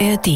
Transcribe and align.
ARD. 0.00 0.26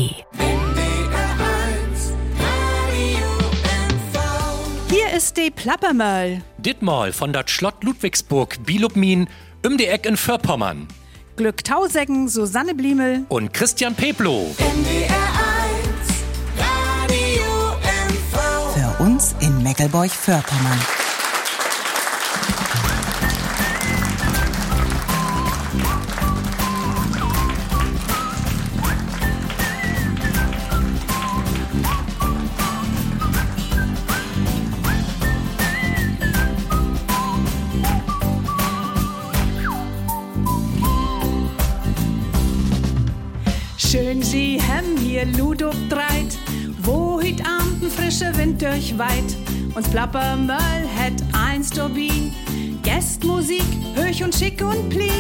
Hier 4.89 5.11
ist 5.17 5.37
die 5.37 5.51
Plappermöll. 5.51 6.43
Dittmal 6.59 7.13
von 7.13 7.33
der 7.33 7.43
Schlott 7.47 7.83
Ludwigsburg 7.83 8.65
Bilubmin 8.65 9.29
um 9.67 9.77
die 9.77 9.87
Eck 9.87 10.07
in 10.07 10.17
Förpommern. 10.17 10.87
Glück 11.37 11.65
Tauseggen, 11.65 12.29
Susanne 12.29 12.75
Bliemel. 12.75 13.25
Und 13.29 13.53
Christian 13.53 13.95
Peplo. 13.97 14.55
Für 18.75 19.03
uns 19.03 19.35
in 19.41 19.63
Meckelburg-Vorpommern. 19.63 20.98
Hier 45.19 45.27
Ludo 45.37 45.71
dreit, 45.89 46.39
wo 46.83 47.21
hüt 47.21 47.41
Abend 47.41 47.83
ein 47.83 47.91
frischer 47.91 48.37
Wind 48.37 48.63
durchweit. 48.63 49.37
Uns 49.75 49.89
Plappermöll 49.89 50.87
het 50.97 51.23
eins 51.33 51.71
dobi, 51.71 52.33
Gästmusik, 52.83 53.65
höch 53.95 54.23
und 54.23 54.35
schick 54.35 54.63
und 54.63 54.89
pli. 54.91 55.11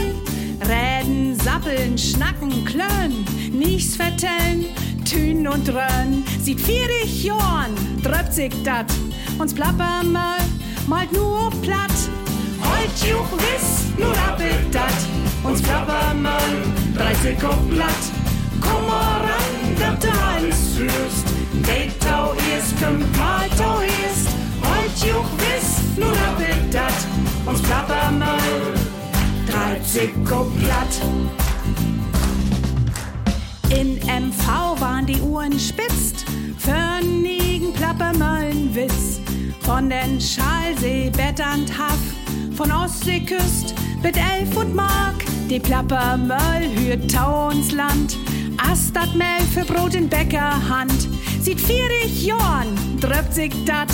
Reden, 0.60 1.36
sappeln, 1.40 1.98
schnacken, 1.98 2.64
klön, 2.64 3.24
nichts 3.52 3.96
vertellen, 3.96 4.66
tün 5.04 5.48
und 5.48 5.68
rön. 5.68 6.24
Sieht 6.40 6.60
vierig 6.60 7.24
Jorn, 7.24 7.74
dröpt 8.02 8.34
sich 8.34 8.52
dat. 8.62 8.86
Uns 9.38 9.52
Plappermöll 9.52 10.44
malt 10.86 11.12
nur 11.12 11.50
platt. 11.62 11.98
Heut 12.62 13.10
juch 13.10 13.32
wiss, 13.38 13.86
nur 13.98 14.12
rappelt 14.12 14.72
dat. 14.72 14.94
Uns 15.42 15.60
Plappermöll, 15.62 16.62
30 16.94 17.44
auf 17.44 17.68
platt. 17.70 18.27
Komm 18.60 18.86
mal 18.86 19.20
ran, 19.20 19.76
dat 19.78 20.02
du 20.02 20.08
alles 20.08 20.78
hörst. 20.78 21.26
Datau 21.62 22.32
ist, 22.56 22.80
kommt 22.80 23.16
mal 23.18 23.48
tau 23.56 23.80
ist. 23.80 24.28
Heut 24.62 25.08
juch 25.08 25.30
wiss, 25.38 25.80
nur 25.96 26.10
rappelt 26.10 26.72
dat. 26.72 26.92
Uns 27.46 27.62
Plappermöll, 27.62 28.74
30 29.50 30.10
auf 30.30 30.46
platt. 30.56 31.00
In 33.70 33.96
MV 33.96 34.80
waren 34.80 35.06
die 35.06 35.20
Uhren 35.20 35.58
spitzt, 35.58 36.24
für 36.58 37.04
nigen 37.06 37.72
Plappermöllenwitz. 37.74 39.20
Von 39.60 39.90
den 39.90 40.18
Schalsee, 40.20 41.10
Betternd 41.10 41.70
Haff, 41.78 41.98
von 42.56 42.72
Ostseeküst 42.72 43.74
mit 44.02 44.16
Elf 44.16 44.56
und 44.56 44.74
Mark. 44.74 45.24
Die 45.50 45.60
Plappermöll 45.60 46.68
hürt 46.74 47.10
Tau 47.10 47.48
uns 47.48 47.72
Land, 47.72 48.16
Astat 48.58 49.14
Mehl 49.14 49.44
für 49.52 49.64
Brot 49.64 49.94
in 49.94 50.08
Bäckerhand. 50.08 51.08
Sieht 51.40 51.60
vierig 51.60 52.26
Jorn, 52.26 52.68
dröpt 53.00 53.34
sich 53.34 53.52
dat, 53.64 53.88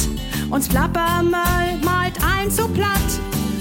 uns 0.50 0.68
Plappermöll 0.68 1.78
malt 1.82 2.14
ein 2.24 2.50
so 2.50 2.68
platt. 2.68 3.10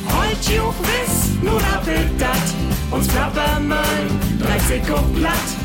Heut 0.07 0.43
juch 0.45 0.73
wiss, 0.81 1.29
nur 1.41 1.59
rappelt 1.61 2.19
dat, 2.19 2.45
uns 2.91 3.07
Plappermöll, 3.07 4.07
30 4.39 4.91
auf 4.91 5.13
platt. 5.15 5.63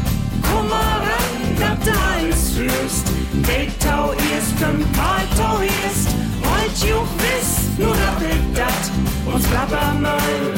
Ran, 0.70 1.56
dat 1.58 1.86
du 1.86 1.90
alles 1.90 2.58
hörst. 2.58 3.06
Datau 3.42 4.12
ist, 4.12 4.60
kommt 4.60 4.96
mal 4.96 5.24
tau 5.36 5.58
ist. 5.60 6.08
Heut 6.42 6.88
juch 6.88 7.08
wiss, 7.18 7.78
nur 7.78 7.92
rappelt 7.92 8.42
dat, 8.54 9.32
uns 9.32 9.44
Plappermöll, 9.46 10.54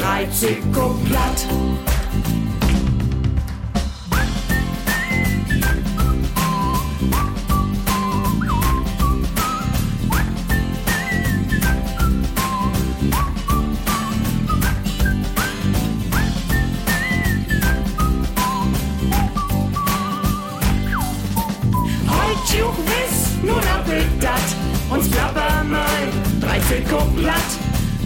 30 0.00 0.58
auf 0.76 0.94
platt. 1.04 1.95
30 26.86 26.92
auf 26.94 27.16
platt. 27.16 27.50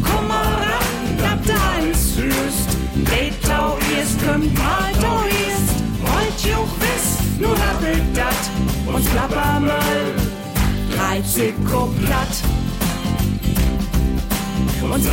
Komm 0.02 0.28
mal 0.28 0.44
ran, 0.44 1.16
dat 1.18 1.46
du 1.46 1.52
alles 1.52 2.16
hörst. 2.16 2.68
Datau 3.04 3.76
ist, 4.00 4.18
kommt 4.26 4.54
mal 4.54 4.92
tau 5.00 5.22
ist. 5.26 5.70
Heut 6.02 6.40
juch 6.44 6.72
wiss, 6.80 7.38
nur 7.38 7.52
rappelt 7.52 8.02
dat, 8.14 8.94
uns 8.94 9.06
Plappermöll, 9.06 10.14
30 10.96 11.54
auf 11.72 11.90
platt. 12.04 12.44
Uns 14.82 15.06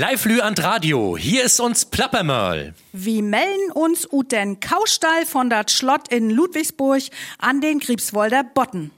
Live 0.00 0.26
Lü 0.26 0.40
an 0.40 0.54
Radio, 0.56 1.16
hier 1.18 1.42
ist 1.42 1.58
uns 1.58 1.84
Plappermöll. 1.84 2.72
Wir 2.92 3.20
melden 3.20 3.72
uns 3.72 4.06
ut 4.12 4.30
den 4.30 4.60
Kaustall 4.60 5.26
von 5.26 5.50
dat 5.50 5.72
Schlott 5.72 6.06
in 6.06 6.30
Ludwigsburg 6.30 7.02
an 7.38 7.60
den 7.60 7.80
Griebswolder 7.80 8.44
Botten. 8.44 8.92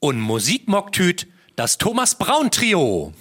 Und 0.00 0.18
Musikmocktüt, 0.18 1.28
das 1.54 1.78
Thomas 1.78 2.16
Braun 2.16 2.50
Trio. 2.50 3.12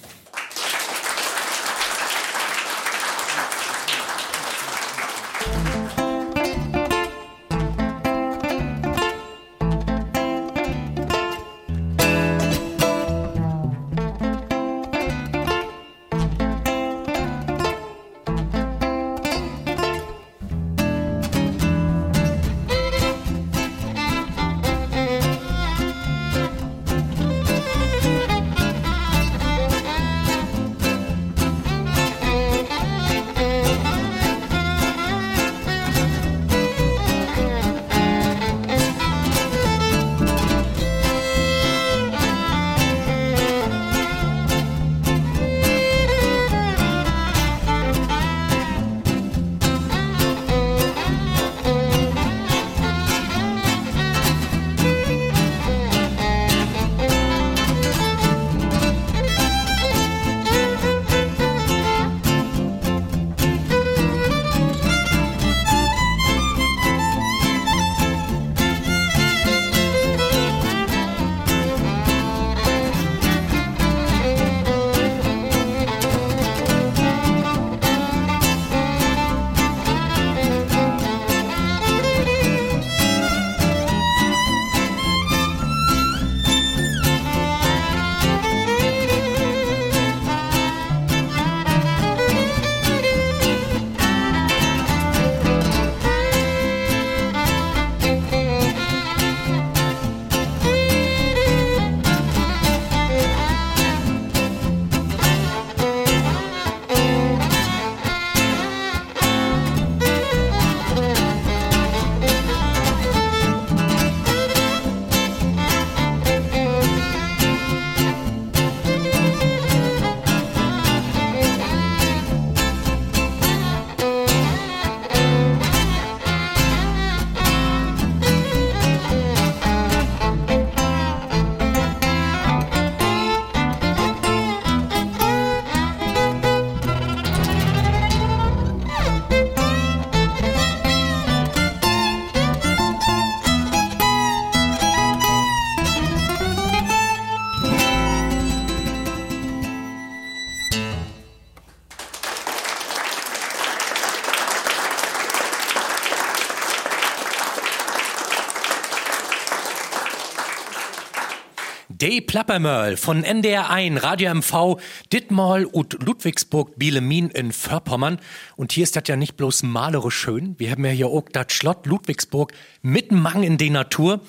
De 162.10 162.22
Plappermöll 162.22 162.98
von 162.98 163.24
NDR 163.24 163.70
1, 163.70 164.02
Radio 164.02 164.34
MV, 164.34 164.82
Dittmal 165.14 165.66
und 165.66 165.94
Ludwigsburg 166.04 166.80
Bielemin 166.80 167.30
in 167.30 167.52
Vorpommern. 167.52 168.20
Und 168.56 168.72
hier 168.72 168.84
ist 168.84 168.96
das 168.96 169.04
ja 169.06 169.16
nicht 169.16 169.38
bloß 169.38 169.62
malerisch 169.62 170.16
schön. 170.16 170.56
Wir 170.58 170.72
haben 170.72 170.84
ja 170.84 170.90
hier 170.90 171.06
auch 171.06 171.30
das 171.32 171.54
Schlott 171.54 171.86
Ludwigsburg 171.86 172.52
mitten 172.82 173.22
Mang 173.22 173.44
in 173.44 173.60
der 173.60 173.70
Natur. 173.70 174.22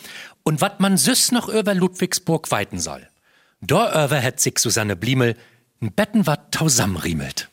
Und 0.42 0.60
wat 0.60 0.80
man 0.80 0.98
süß 0.98 1.32
noch 1.32 1.48
über 1.48 1.72
Ludwigsburg 1.72 2.50
weiten 2.50 2.78
soll. 2.78 3.08
Da 3.62 4.04
über 4.04 4.22
hat 4.22 4.40
sich 4.40 4.58
Susanne 4.58 4.94
Bliemel 4.94 5.34
ein 5.80 5.90
Betten 5.90 6.26
wat 6.26 6.52
tausamriemelt. 6.52 7.49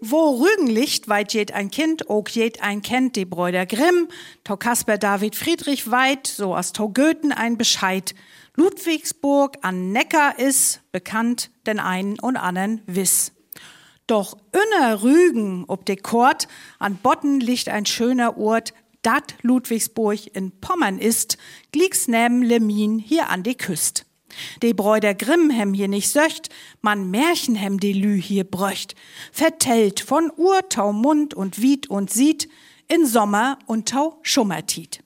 Wo 0.00 0.36
Rügen 0.36 0.68
liegt, 0.68 1.08
weit 1.08 1.34
jet 1.34 1.52
ein 1.52 1.72
Kind, 1.72 2.08
ook 2.08 2.28
jet 2.28 2.62
ein 2.62 2.82
kennt 2.82 3.16
die 3.16 3.24
Bräuder 3.24 3.66
Grimm, 3.66 4.08
to 4.44 4.56
Kasper 4.56 4.96
David 4.96 5.34
Friedrich 5.34 5.90
weit, 5.90 6.28
so 6.28 6.54
as 6.54 6.72
to 6.72 6.88
Goethen 6.88 7.32
ein 7.32 7.58
Bescheid. 7.58 8.14
Ludwigsburg 8.54 9.56
an 9.62 9.90
Neckar 9.90 10.38
is 10.38 10.80
bekannt, 10.92 11.50
denn 11.66 11.80
einen 11.80 12.18
und 12.20 12.36
anderen 12.36 12.82
wiss. 12.86 13.32
Doch 14.06 14.36
inner 14.52 15.02
Rügen 15.02 15.64
ob 15.66 15.84
de 15.84 15.96
Kort, 15.96 16.46
an 16.78 16.96
Botten 16.96 17.40
liegt 17.40 17.68
ein 17.68 17.84
schöner 17.84 18.38
Ort, 18.38 18.74
dat 19.02 19.34
Ludwigsburg 19.42 20.34
in 20.34 20.60
Pommern 20.60 20.98
ist, 20.98 21.38
glieks 21.72 22.06
neben 22.06 22.42
Lemin 22.42 22.98
hier 23.00 23.30
an 23.30 23.42
die 23.42 23.56
Küst. 23.56 24.07
De 24.62 24.72
Bräuder 24.72 25.14
Grimm 25.14 25.50
hem 25.50 25.74
hier 25.74 25.88
nicht 25.88 26.10
söcht, 26.10 26.48
man 26.80 27.10
Märchen 27.10 27.54
hem 27.54 27.80
de 27.80 27.92
Lü 27.92 28.20
hier 28.20 28.44
bröcht, 28.44 28.94
vertellt 29.32 30.00
von 30.00 30.30
Urtau 30.36 30.92
Mund 30.92 31.34
und 31.34 31.60
Wied 31.60 31.88
und 31.88 32.10
Sieht, 32.10 32.48
in 32.88 33.06
Sommer 33.06 33.58
und 33.66 33.88
Tau 33.88 34.18
Schummertiet. 34.22 35.02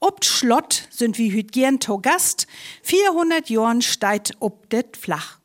Ob 0.00 0.24
Schlott 0.24 0.88
sind 0.90 1.18
wie 1.18 1.42
gern 1.42 1.78
to 1.78 1.98
Gast, 1.98 2.46
400 2.82 3.50
Jorn 3.50 3.82
steit 3.82 4.32
ob 4.40 4.68
det 4.70 4.96
flach. 4.96 5.38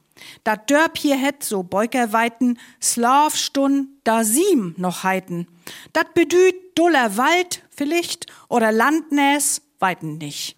Dat 0.44 0.70
Dörp 0.70 0.98
hier 0.98 1.18
het 1.18 1.44
so 1.44 1.64
beugerweiten, 1.64 2.58
Slavstun 2.82 3.90
da 4.04 4.24
siem 4.24 4.74
noch 4.78 5.04
heiten. 5.04 5.48
Dat 5.94 6.14
bedüht 6.14 6.56
duller 6.76 7.18
Wald 7.18 7.64
vielleicht 7.70 8.28
oder 8.48 8.72
Landnäs 8.72 9.62
weiten 9.80 10.18
nicht. 10.18 10.58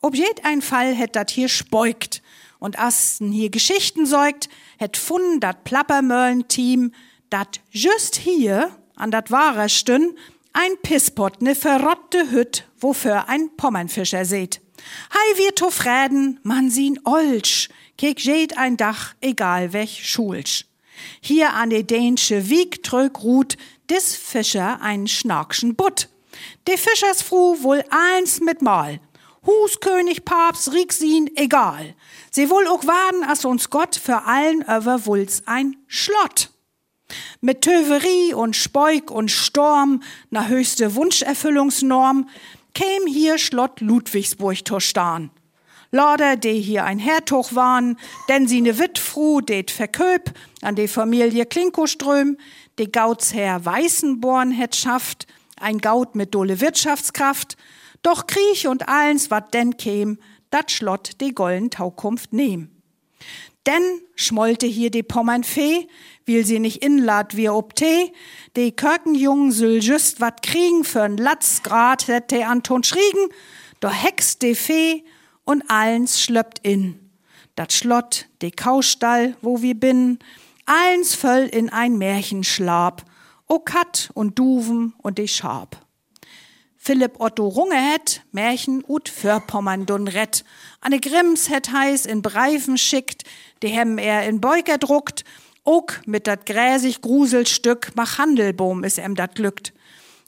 Ob 0.00 0.14
jed 0.14 0.44
ein 0.44 0.62
Fall 0.62 0.94
hätt 0.94 1.16
dat 1.16 1.30
hier 1.30 1.48
speugt 1.48 2.22
und 2.58 2.78
asten 2.78 3.32
hier 3.32 3.50
Geschichten 3.50 4.06
säugt, 4.06 4.48
hätt 4.78 4.96
fun 4.96 5.40
dat 5.40 5.64
Plappermöllen-Team, 5.64 6.92
dat 7.30 7.60
just 7.70 8.16
hier 8.16 8.70
an 8.96 9.10
dat 9.10 9.30
wahrer 9.30 9.68
Stün 9.68 10.16
ein 10.52 10.72
Pisspot, 10.82 11.42
ne 11.42 11.54
verrotte 11.54 12.30
Hütt, 12.30 12.66
wofür 12.78 13.28
ein 13.28 13.50
Pommernfischer 13.56 14.24
seht. 14.24 14.60
Hei 15.12 15.38
wir 15.38 15.54
to 15.54 15.70
Fräden, 15.70 16.40
man 16.42 16.70
sien 16.70 16.98
Olsch, 17.04 17.68
kek 17.96 18.20
jed 18.20 18.56
ein 18.56 18.76
Dach, 18.76 19.14
egal 19.20 19.72
welch 19.72 20.08
Schulsch. 20.08 20.66
Hier 21.20 21.54
an 21.54 21.70
de 21.70 21.82
dänsche 21.82 22.48
Wieg 22.48 22.82
trög 22.82 23.22
ruht, 23.22 23.56
dis 23.88 24.16
Fischer 24.16 24.80
ein 24.82 25.06
schnarkschen 25.06 25.76
Butt. 25.76 26.08
De 26.66 26.76
Fischersfru 26.76 27.62
wohl 27.62 27.84
eins 27.90 28.40
mit 28.40 28.62
Mal, 28.62 29.00
Huskönig, 29.46 30.24
Papst, 30.24 30.72
Rixin, 30.72 31.30
egal. 31.34 31.94
Sie 32.30 32.50
wohl 32.50 32.66
auch 32.66 32.84
waden, 32.86 33.24
as 33.24 33.44
uns 33.44 33.70
Gott 33.70 33.96
für 33.96 34.24
allen 34.24 34.62
över 34.62 35.06
wulz 35.06 35.42
ein 35.46 35.76
Schlott. 35.86 36.50
Mit 37.40 37.62
Töverie 37.62 38.34
und 38.34 38.54
Speuk 38.54 39.10
und 39.10 39.30
Storm, 39.30 40.02
na 40.30 40.46
höchste 40.46 40.94
Wunscherfüllungsnorm, 40.94 42.28
käm 42.74 43.06
hier 43.06 43.38
Schlott 43.38 43.80
Ludwigsburg 43.80 44.64
tostan. 44.64 45.30
Lauder, 45.90 46.36
de 46.36 46.60
hier 46.60 46.84
ein 46.84 47.00
Hertog 47.00 47.54
waren, 47.54 47.98
denn 48.28 48.46
sie 48.46 48.60
ne 48.60 48.78
Wittfru, 48.78 49.40
det 49.40 49.72
verköp, 49.72 50.32
an 50.62 50.76
de 50.76 50.86
Familie 50.86 51.46
Klinkoström, 51.46 52.36
de 52.78 52.86
Gautsherr 52.86 53.64
Weißenborn 53.64 54.52
het 54.52 54.76
schafft, 54.76 55.26
ein 55.60 55.78
Gaut 55.78 56.14
mit 56.14 56.32
dolle 56.32 56.60
Wirtschaftskraft, 56.60 57.56
doch 58.02 58.26
Kriech 58.26 58.66
und 58.66 58.88
allens, 58.88 59.30
wat 59.30 59.54
denn 59.54 59.76
käm, 59.76 60.18
dat 60.50 60.70
Schlott 60.70 61.20
de 61.20 61.32
gollen 61.32 61.70
Taukunft 61.70 62.32
nehm. 62.32 62.70
Denn 63.66 63.82
schmollte 64.14 64.66
hier 64.66 64.90
die 64.90 65.02
Pommernfee, 65.02 65.86
will 66.24 66.46
sie 66.46 66.60
nicht 66.60 66.82
inlad 66.82 67.36
wie 67.36 67.50
ob 67.50 67.76
Tee, 67.76 68.12
de 68.56 68.72
Körkenjungen 68.72 69.52
süll 69.52 69.82
just 69.82 70.20
wat 70.20 70.42
kriegen 70.42 70.82
für'n 70.84 71.20
Latz 71.20 71.62
grad 71.62 72.08
hätte 72.08 72.46
Anton 72.46 72.82
schriegen, 72.84 73.28
doch 73.80 73.92
hex 73.92 74.38
de 74.38 74.54
Fee 74.54 75.04
und 75.44 75.64
allens 75.68 76.22
schlöppt 76.22 76.60
in. 76.60 77.10
Dat 77.54 77.72
Schlott, 77.72 78.28
de 78.40 78.50
Kaustall, 78.50 79.36
wo 79.42 79.60
wir 79.60 79.74
bin, 79.74 80.18
allens 80.64 81.14
föll 81.14 81.46
in 81.46 81.68
ein 81.68 81.98
Märchenschlaf, 81.98 83.04
o 83.46 83.58
Kat 83.58 84.10
und 84.14 84.38
Duven 84.38 84.94
und 84.98 85.18
de 85.18 85.28
Schab. 85.28 85.84
Philipp 86.90 87.20
Otto 87.20 87.46
Runge 87.46 87.76
het, 87.76 88.22
Märchen 88.32 88.82
ut 88.88 89.08
Förpommern 89.08 89.86
dun 89.86 90.08
rett. 90.08 90.42
Anne 90.80 90.98
Grimms 90.98 91.46
het 91.48 91.70
heiß 91.70 92.04
in 92.04 92.20
Breifen 92.20 92.76
schickt, 92.76 93.22
de 93.60 93.68
hem 93.68 93.96
er 93.96 94.26
in 94.26 94.40
Beuker 94.40 94.76
druckt, 94.76 95.22
ook 95.62 96.00
mit 96.04 96.26
dat 96.26 96.40
gräsig 96.44 97.00
Gruselstück 97.00 97.92
mach 97.94 98.18
Handelboom 98.18 98.82
is 98.82 98.98
em 98.98 99.14
dat 99.14 99.30
glückt. 99.34 99.72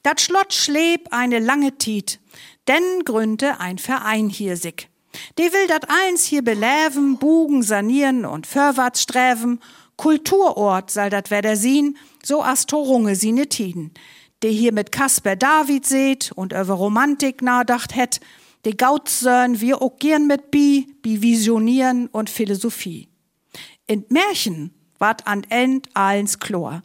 Dat 0.03 0.21
Schlott 0.21 0.55
schleb 0.55 1.09
eine 1.11 1.41
lange 1.41 1.79
Tiet, 1.79 2.21
denn 2.69 3.03
gründe 3.05 3.59
ein 3.59 3.79
Verein 3.79 4.29
hier 4.29 4.57
sick. 4.57 4.89
De 5.35 5.53
will 5.53 5.67
dat 5.67 5.87
eins 5.89 6.27
hier 6.27 6.45
beläven, 6.45 7.19
bugen, 7.19 7.65
sanieren 7.65 8.25
und 8.25 8.47
vorwärts 8.47 9.03
sträven. 9.03 9.59
Kulturort 9.97 10.93
soll 10.93 11.11
dat 11.11 11.29
wer 11.31 11.57
sien, 11.57 11.99
so 12.23 12.41
astorunge 12.41 13.17
sine 13.17 13.49
Tiden 13.49 13.93
der 14.43 14.51
hier 14.51 14.73
mit 14.73 14.93
Kasper 14.93 15.37
David 15.37 15.87
seht 15.87 16.33
und 16.33 16.53
über 16.53 16.75
Romantik 16.75 17.43
nachdacht 17.43 17.95
het, 17.95 18.21
de 18.65 18.75
Gautzörn 18.75 19.61
wir 19.61 19.83
auch 19.83 19.99
gern 19.99 20.27
mit 20.27 20.51
bi, 20.51 20.87
bi 21.03 21.23
Visionieren 21.23 22.09
und 22.09 22.31
Philosophie. 22.31 23.09
In 23.87 24.05
Märchen 24.09 24.73
ward 24.99 25.27
an 25.27 25.45
End 25.49 25.89
allens 25.95 26.39
Chlor. 26.39 26.83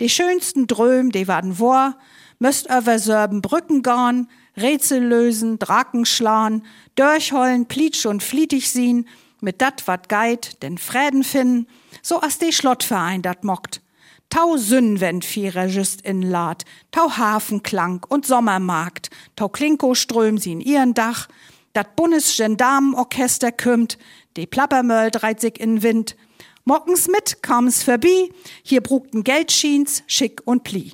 Die 0.00 0.08
schönsten 0.08 0.66
Dröm, 0.66 1.10
die 1.10 1.26
warden 1.26 1.54
vor, 1.54 1.96
müsst 2.38 2.66
über 2.66 2.98
Sörben 2.98 3.42
Brücken 3.42 3.82
gorn, 3.82 4.28
Rätsel 4.56 5.02
lösen, 5.02 5.58
Draken 5.58 6.04
schlagen, 6.04 6.62
durchhollen, 6.94 7.66
plitsch 7.66 8.06
und 8.06 8.22
flietig 8.22 8.70
sien, 8.70 9.08
mit 9.40 9.60
dat 9.60 9.86
wat 9.86 10.08
geit, 10.08 10.62
den 10.62 10.78
Fräden 10.78 11.24
finden, 11.24 11.66
so 12.02 12.20
as 12.20 12.38
de 12.38 12.52
Schlottverein 12.52 13.22
dat 13.22 13.44
mockt. 13.44 13.80
Tau 14.30 14.56
Sünnwendvierer 14.56 15.66
just 15.66 16.02
inlad, 16.02 16.64
tau 16.90 17.16
Hafenklang 17.16 18.04
und 18.08 18.26
Sommermarkt, 18.26 19.10
tau 19.36 19.48
Klinkoström 19.48 20.38
sie 20.38 20.52
in 20.52 20.60
ihren 20.60 20.94
Dach, 20.94 21.28
dat 21.72 21.94
Bundesgendarmenorchester 21.96 23.52
kümmt, 23.52 23.98
de 24.36 24.46
Plappermöll 24.46 25.10
dreit 25.10 25.40
sich 25.40 25.60
in 25.60 25.82
Wind. 25.82 26.16
Mockens 26.64 27.06
mit 27.06 27.42
kam's 27.42 27.82
verbi, 27.82 28.32
hier 28.62 28.80
brugten 28.80 29.22
Geldschiens, 29.24 30.02
schick 30.06 30.42
und 30.44 30.64
pli. 30.64 30.92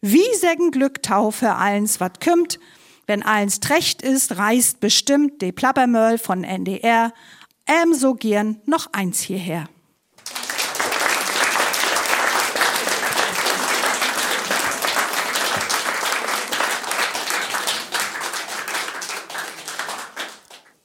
Wie 0.00 0.34
sägen 0.34 0.70
Glück 0.70 1.02
tau 1.02 1.30
für 1.30 1.54
allens 1.54 2.00
wat 2.00 2.20
kümmt, 2.20 2.60
wenn 3.06 3.22
allens 3.22 3.60
trecht 3.60 4.02
ist, 4.02 4.36
reist 4.36 4.80
bestimmt 4.80 5.40
de 5.40 5.50
Plappermöll 5.50 6.18
von 6.18 6.44
NDR, 6.44 7.12
ähm 7.66 7.94
so 7.94 8.14
gern 8.14 8.60
noch 8.66 8.92
eins 8.92 9.20
hierher. 9.20 9.68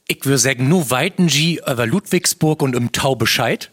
Ich 0.06 0.24
würde 0.26 0.38
sagen, 0.38 0.68
nu 0.68 0.90
weiten 0.90 1.30
Sie 1.30 1.60
über 1.66 1.86
Ludwigsburg 1.86 2.60
und 2.60 2.76
im 2.76 2.92
Tau 2.92 3.14
Bescheid. 3.14 3.70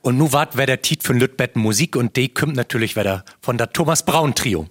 Und 0.00 0.16
nu 0.16 0.32
wart 0.32 0.56
wer 0.56 0.66
der 0.66 0.80
Tiet 0.80 1.02
von 1.02 1.18
Lütbetten 1.18 1.60
Musik 1.60 1.96
und 1.96 2.16
de 2.16 2.28
kommt 2.28 2.54
natürlich 2.54 2.96
wieder 2.96 3.24
von 3.40 3.58
der 3.58 3.72
Thomas 3.72 4.04
Braun 4.04 4.34
Trio. 4.34 4.68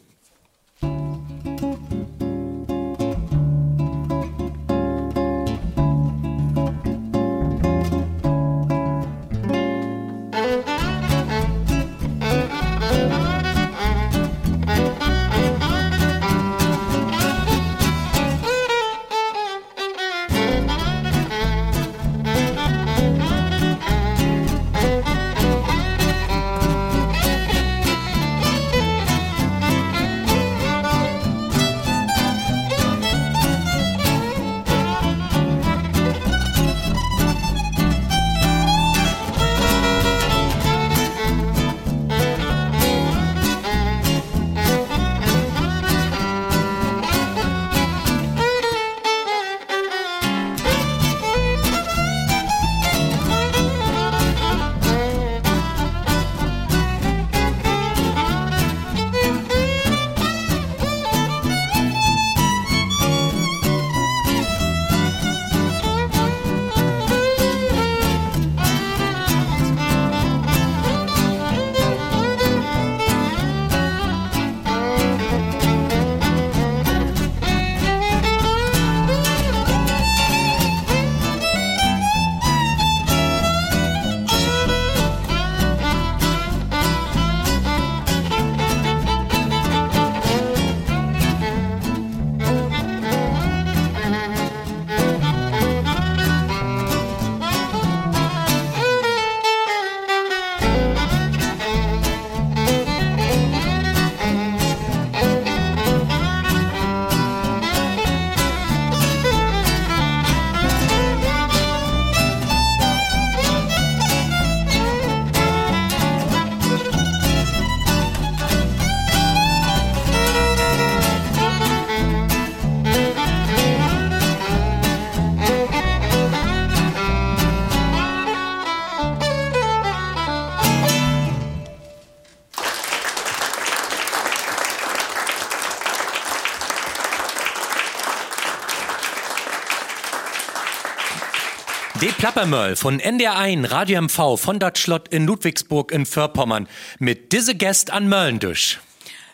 De 142.30 142.34
Plappermöll 142.34 142.76
von 142.76 143.02
NDR1 143.02 143.72
Radio 143.72 144.04
MV 144.04 144.38
von 144.38 144.60
dat 144.60 144.78
Schlott 144.78 145.08
in 145.08 145.26
Ludwigsburg 145.26 145.92
in 145.92 146.06
Vorpommern 146.06 146.68
mit 147.00 147.32
diese 147.32 147.56
Gäst 147.56 147.92
an 147.92 148.08
Möllendüsch. 148.08 148.80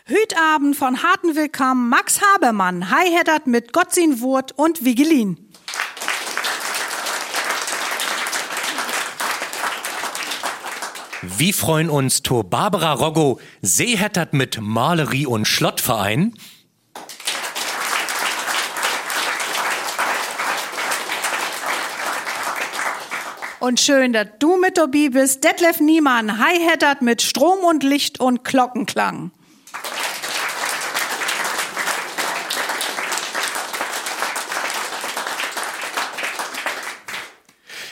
Hütabend 0.06 0.76
von 0.76 1.02
harten 1.02 1.36
Willkommen 1.36 1.90
Max 1.90 2.22
Habermann, 2.22 2.90
Hi 2.90 3.10
Heddert 3.10 3.46
mit 3.46 3.74
Gottsin 3.74 4.22
Wurt 4.22 4.52
und 4.52 4.82
Vigelin. 4.86 5.36
Wir 11.20 11.52
freuen 11.52 11.90
uns, 11.90 12.22
Tor 12.22 12.44
Barbara 12.44 12.94
Roggo, 12.94 13.40
Seehettert 13.60 14.32
mit 14.32 14.58
Malerie 14.58 15.26
und 15.26 15.46
Schlottverein. 15.46 16.32
Und 23.58 23.80
schön, 23.80 24.12
dass 24.12 24.26
du 24.38 24.58
mit 24.58 24.76
dabei 24.76 25.08
bist. 25.10 25.42
Detlef 25.42 25.80
Niemann, 25.80 26.38
Hi 26.38 26.58
Heddert 26.60 27.00
mit 27.00 27.22
Strom 27.22 27.64
und 27.64 27.82
Licht 27.82 28.20
und 28.20 28.44
Glockenklang. 28.44 29.30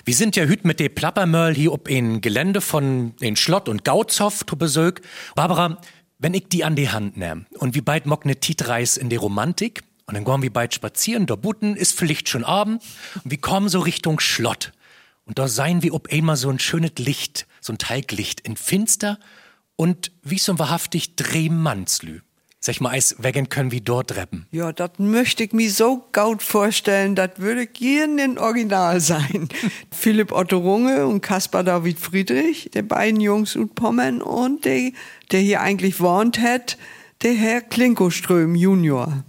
Wir 0.04 0.14
sind 0.14 0.36
ja 0.36 0.44
hüt 0.44 0.66
mit 0.66 0.80
de 0.80 0.90
Plappermöll 0.90 1.54
hier 1.54 1.72
ob 1.72 1.88
in 1.88 2.20
Gelände 2.20 2.60
von 2.60 3.16
den 3.16 3.36
Schlott 3.36 3.70
und 3.70 3.84
Gautzow 3.84 4.44
zu 4.44 4.58
Besög. 4.58 5.00
Barbara, 5.34 5.80
wenn 6.18 6.34
ich 6.34 6.48
die 6.48 6.62
an 6.62 6.76
die 6.76 6.90
Hand 6.90 7.16
nehm 7.16 7.46
und 7.54 7.74
wie 7.74 7.80
bald 7.80 8.04
mock 8.04 8.26
ne 8.26 8.36
Tietreis 8.36 8.98
in 8.98 9.08
die 9.08 9.16
Romantik 9.16 9.80
und 10.04 10.12
dann 10.12 10.26
gehen 10.26 10.42
wir 10.42 10.52
bald 10.52 10.74
spazieren, 10.74 11.24
da 11.24 11.36
Butten 11.36 11.74
ist 11.74 11.98
vielleicht 11.98 12.28
schon 12.28 12.44
Abend 12.44 12.82
und 13.24 13.30
wir 13.30 13.40
kommen 13.40 13.70
so 13.70 13.80
Richtung 13.80 14.20
Schlott. 14.20 14.72
Und 15.26 15.38
da 15.38 15.48
seien 15.48 15.82
wir 15.82 15.94
ob 15.94 16.12
einmal 16.12 16.36
so 16.36 16.50
ein 16.50 16.58
schönes 16.58 16.92
Licht, 16.98 17.46
so 17.60 17.72
ein 17.72 17.78
Teiglicht 17.78 18.40
in 18.40 18.56
finster 18.56 19.18
und 19.76 20.12
wie 20.22 20.38
so 20.38 20.52
ein 20.52 20.58
wahrhaftig 20.58 21.16
Drehmannslü. 21.16 22.20
Sag 22.60 22.80
mal, 22.80 22.92
als 22.92 23.16
wegen 23.18 23.50
können 23.50 23.72
wir 23.72 23.82
dort 23.82 24.16
reppen. 24.16 24.46
Ja, 24.50 24.72
das 24.72 24.92
möchte 24.96 25.44
ich 25.44 25.52
mir 25.52 25.70
so 25.70 26.08
gut 26.14 26.42
vorstellen, 26.42 27.14
das 27.14 27.32
würde 27.36 27.66
gern 27.66 28.18
in 28.18 28.38
Original 28.38 29.00
sein. 29.00 29.50
Philipp 29.90 30.32
Otto 30.32 30.56
Runge 30.56 31.06
und 31.06 31.20
Caspar 31.20 31.62
David 31.62 31.98
Friedrich, 31.98 32.70
die 32.72 32.80
beiden 32.80 33.20
Jungs 33.20 33.54
und 33.54 33.74
Pommern 33.74 34.22
und 34.22 34.64
der, 34.64 34.92
der 35.30 35.40
hier 35.40 35.60
eigentlich 35.60 36.00
wohnt 36.00 36.38
hat, 36.38 36.78
der 37.22 37.34
Herr 37.34 37.60
Klinkoström 37.60 38.54
Junior. 38.54 39.24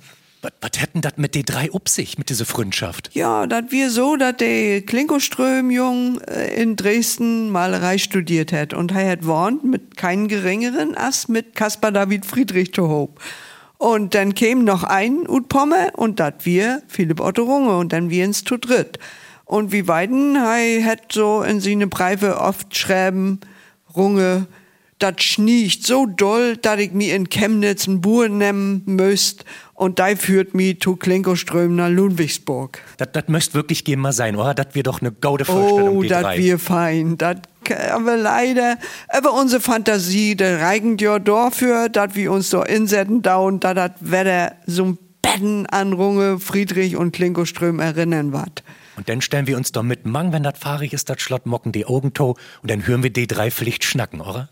Was 0.61 0.81
hätten 0.81 1.01
das 1.01 1.13
mit 1.17 1.35
den 1.35 1.43
drei 1.43 1.71
up 1.73 1.89
sich, 1.89 2.17
mit 2.17 2.29
dieser 2.29 2.45
Freundschaft? 2.45 3.09
Ja, 3.13 3.47
das 3.47 3.65
wir 3.69 3.89
so, 3.89 4.15
dass 4.15 4.37
der 4.37 4.81
Klinkoström 4.81 5.71
Jung 5.71 6.19
äh, 6.21 6.61
in 6.61 6.75
Dresden 6.75 7.51
Malerei 7.51 7.97
studiert 7.97 8.51
hat 8.51 8.73
und 8.73 8.91
er 8.91 9.09
hat 9.09 9.25
wohnt 9.25 9.63
mit 9.63 9.97
keinen 9.97 10.27
geringeren 10.27 10.95
als 10.95 11.27
mit 11.27 11.55
Caspar 11.55 11.91
David 11.91 12.25
Friedrich 12.25 12.71
Tohob. 12.71 13.19
Und 13.77 14.15
dann 14.15 14.33
käme 14.33 14.63
noch 14.63 14.83
ein 14.83 15.27
Ut 15.27 15.49
Pomme 15.49 15.91
und 15.95 16.19
dat 16.19 16.45
wir 16.45 16.81
Philipp 16.87 17.19
Otto 17.19 17.43
Runge 17.43 17.77
und 17.77 17.91
dann 17.91 18.09
wir 18.09 18.23
ins 18.23 18.43
zu 18.43 18.57
dritt. 18.57 18.99
Und 19.45 19.71
wie 19.71 19.83
beiden, 19.83 20.41
hei 20.41 20.81
hat 20.81 21.11
so 21.11 21.43
in 21.43 21.59
seine 21.59 21.87
Briefe 21.87 22.39
oft 22.39 22.75
schreiben, 22.75 23.39
Runge, 23.95 24.47
dat 24.99 25.21
schniecht 25.21 25.85
so 25.85 26.05
doll, 26.05 26.57
dat 26.57 26.79
ich 26.79 26.91
mi 26.91 27.09
in 27.09 27.29
Chemnitz 27.29 27.87
n 27.87 28.01
Buhr 28.01 28.29
nehmen 28.29 28.83
müsst 28.85 29.43
und 29.75 29.99
da 29.99 30.15
führt 30.15 30.53
mi 30.55 30.79
zu 30.79 30.95
Klinkoström 30.95 31.75
nach 31.75 31.89
Ludwigsburg. 31.89 32.81
Das, 32.97 33.09
das 33.11 33.27
müsst 33.27 33.53
wirklich 33.53 33.83
gehen 33.83 33.99
mal 33.99 34.13
sein, 34.13 34.35
oder? 34.35 34.53
Das 34.53 34.67
wir 34.73 34.83
doch 34.83 35.01
eine 35.01 35.11
gaude 35.11 35.45
Vorstellung, 35.45 35.97
Oh, 35.97 36.03
drei. 36.03 36.37
wir 36.37 36.57
fein, 36.57 37.17
dat 37.17 37.47
aber 37.91 38.15
leider, 38.15 38.77
aber 39.09 39.33
unsere 39.33 39.59
Fantasie, 39.61 40.35
der 40.35 40.61
reigen 40.61 40.97
ja 40.97 41.19
dafür, 41.19 41.89
dat 41.89 42.15
wir 42.15 42.31
uns 42.31 42.49
so 42.49 42.63
insetzen 42.63 43.21
da 43.21 43.37
und 43.37 43.63
da 43.63 43.73
dat 43.73 43.93
Wetter 43.99 44.55
so 44.65 44.85
ein 44.85 44.97
Betten 45.21 45.65
an 45.65 45.93
Runge, 45.93 46.39
Friedrich 46.39 46.95
und 46.95 47.11
Klinkoström 47.11 47.79
erinnern 47.79 48.31
wat. 48.33 48.63
Und 48.97 49.09
dann 49.09 49.19
stellen 49.21 49.47
wir 49.47 49.57
uns 49.57 49.71
doch 49.71 49.83
mit 49.83 50.05
Mang, 50.05 50.31
wenn 50.31 50.43
das 50.43 50.57
fahrig 50.57 50.93
ist, 50.93 51.09
das 51.09 51.19
Schlott 51.21 51.45
mocken 51.47 51.71
die 51.71 51.85
Augen 51.85 52.13
to 52.13 52.37
und 52.61 52.71
dann 52.71 52.85
hören 52.87 53.03
wir 53.03 53.09
die 53.09 53.27
drei 53.27 53.51
Pflicht 53.51 53.83
schnacken, 53.83 54.21
oder? 54.21 54.47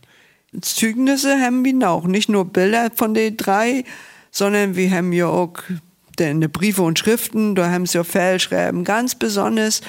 Zeugnisse 0.60 1.39
haben 1.39 1.63
wir 1.63 1.89
auch. 1.89 2.06
Nicht 2.06 2.30
nur 2.30 2.46
Bilder 2.46 2.89
von 2.94 3.13
den 3.13 3.38
drei, 3.38 3.86
sondern 4.34 4.75
wir 4.75 4.92
haben 4.92 5.13
ja 5.13 5.28
auch 5.28 5.54
deine 6.18 6.50
Briefe 6.50 6.82
und 6.82 7.00
Schriften, 7.00 7.56
da 7.56 7.72
haben 7.72 7.86
sie 7.86 7.98
ja 7.98 8.04
Fehlschreiben. 8.04 8.84
Ganz 8.84 9.16
besonders 9.16 9.82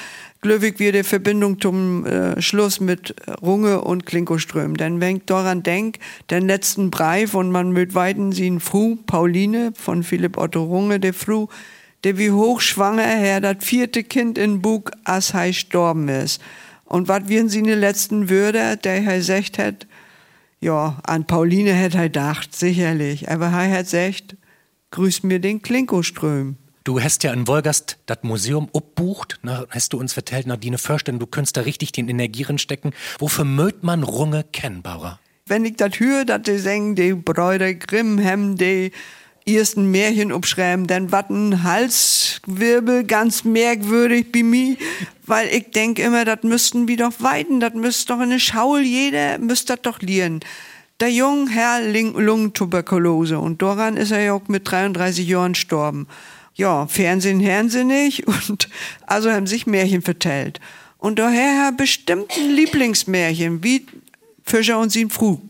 glücklich 0.43 0.79
wir 0.79 0.93
die 0.93 1.03
Verbindung 1.03 1.61
zum 1.61 2.05
äh, 2.05 2.41
Schluss 2.41 2.79
mit 2.79 3.15
Runge 3.43 3.81
und 3.81 4.05
Klinkoström. 4.07 4.77
Denn 4.77 5.01
wenn 5.01 5.17
ich 5.17 5.25
daran 5.25 5.63
denk, 5.63 5.99
den 6.31 6.47
letzten 6.47 6.91
Brief 6.91 7.35
und 7.35 7.51
man 7.51 7.73
mit 7.73 7.95
weiten 7.95 8.33
sie 8.33 8.47
in 8.47 8.61
Fru, 8.61 8.97
Pauline 9.07 9.73
von 9.75 10.03
Philipp 10.03 10.37
Otto 10.37 10.63
Runge, 10.63 11.01
der 11.01 11.15
Fru, 11.15 11.49
der 12.05 12.19
wie 12.19 12.31
hochschwanger 12.31 13.03
her, 13.03 13.41
das 13.41 13.65
vierte 13.65 14.05
Kind 14.05 14.37
in 14.37 14.61
Bug, 14.61 14.93
als 15.05 15.33
er 15.33 15.47
gestorben 15.49 16.09
ist. 16.09 16.43
Und 16.85 17.09
was 17.09 17.23
wir 17.27 17.41
in 17.41 17.49
seine 17.49 17.75
letzten 17.75 18.29
Würde, 18.29 18.77
der 18.77 19.03
er 19.03 19.17
gesagt 19.17 19.59
hat, 19.59 19.87
ja, 20.65 20.99
an 21.05 21.27
Pauline 21.27 21.73
hätte 21.75 21.99
er 21.99 22.05
gedacht, 22.05 22.57
sicherlich. 22.57 23.31
Aber 23.31 23.47
er 23.47 23.71
hat 23.71 23.85
gesagt, 23.85 24.37
grüß 24.91 25.23
mir 25.23 25.39
den 25.39 25.61
Klinkoström. 25.61 26.57
Du 26.85 27.01
hast 27.01 27.23
ja 27.23 27.33
in 27.33 27.47
Wolgast 27.47 27.99
das 28.07 28.19
Museum 28.23 28.69
abbucht, 28.75 29.39
na, 29.43 29.65
hast 29.71 29.93
du 29.93 29.99
uns 29.99 30.13
vertellt, 30.13 30.47
Nadine 30.47 30.77
Försten, 30.79 31.19
du 31.19 31.27
könntest 31.27 31.57
da 31.57 31.63
richtig 31.63 31.93
den 31.93 32.09
Energieren 32.09 32.59
stecken. 32.59 32.93
Wofür 33.19 33.45
mögt 33.45 33.85
man 33.85 34.03
Runge 34.03 34.45
kennbarer? 34.53 35.19
Wenn 35.47 35.65
ich 35.65 35.77
das 35.77 35.99
höre, 35.99 36.25
dass 36.25 36.43
die 36.43 36.59
sagen, 36.59 36.95
die 36.95 37.15
Brüder 37.15 37.75
Grimm 37.75 38.23
haben 38.23 38.57
die 38.57 38.93
ersten 39.47 39.91
Märchen 39.91 40.33
abschreiben, 40.33 40.87
dann 40.87 41.13
wat 41.13 41.31
ein 41.31 41.63
Halswirbel 41.63 43.05
ganz 43.05 43.45
merkwürdig 43.45 44.33
bei 44.33 44.43
mir, 44.43 44.77
weil 45.27 45.49
ich 45.49 45.71
denk 45.71 45.99
immer, 45.99 46.25
das 46.25 46.43
müssten 46.43 46.89
wir 46.89 46.97
doch 46.97 47.13
weiten, 47.19 47.61
das 47.61 47.75
müsste 47.75 48.15
doch 48.15 48.21
in 48.23 48.31
der 48.31 48.39
Schaul 48.39 48.81
jeder, 48.81 49.39
müsste 49.39 49.75
das 49.75 49.83
doch 49.83 50.01
lernen. 50.01 50.41
Der 51.01 51.11
junge 51.11 51.51
Herr 51.51 51.83
Lungentuberkulose 51.83 53.39
und 53.39 53.61
daran 53.61 53.97
ist 53.97 54.13
er 54.13 54.21
ja 54.21 54.33
auch 54.33 54.49
mit 54.49 54.71
33 54.71 55.27
Jahren 55.27 55.53
gestorben. 55.53 56.07
Ja, 56.55 56.87
Fernsehen 56.87 57.39
nicht 57.39 58.27
und 58.49 58.69
also 59.07 59.31
haben 59.31 59.47
sich 59.47 59.67
Märchen 59.67 60.03
vertellt. 60.03 60.61
Und 60.99 61.19
daher 61.19 61.73
bestimmt 61.73 62.31
ein 62.39 62.51
Lieblingsmärchen, 62.51 63.63
wie 63.63 63.85
Fischer 64.43 64.79
und 64.79 64.91
sie 64.91 65.07
Fruh. 65.07 65.41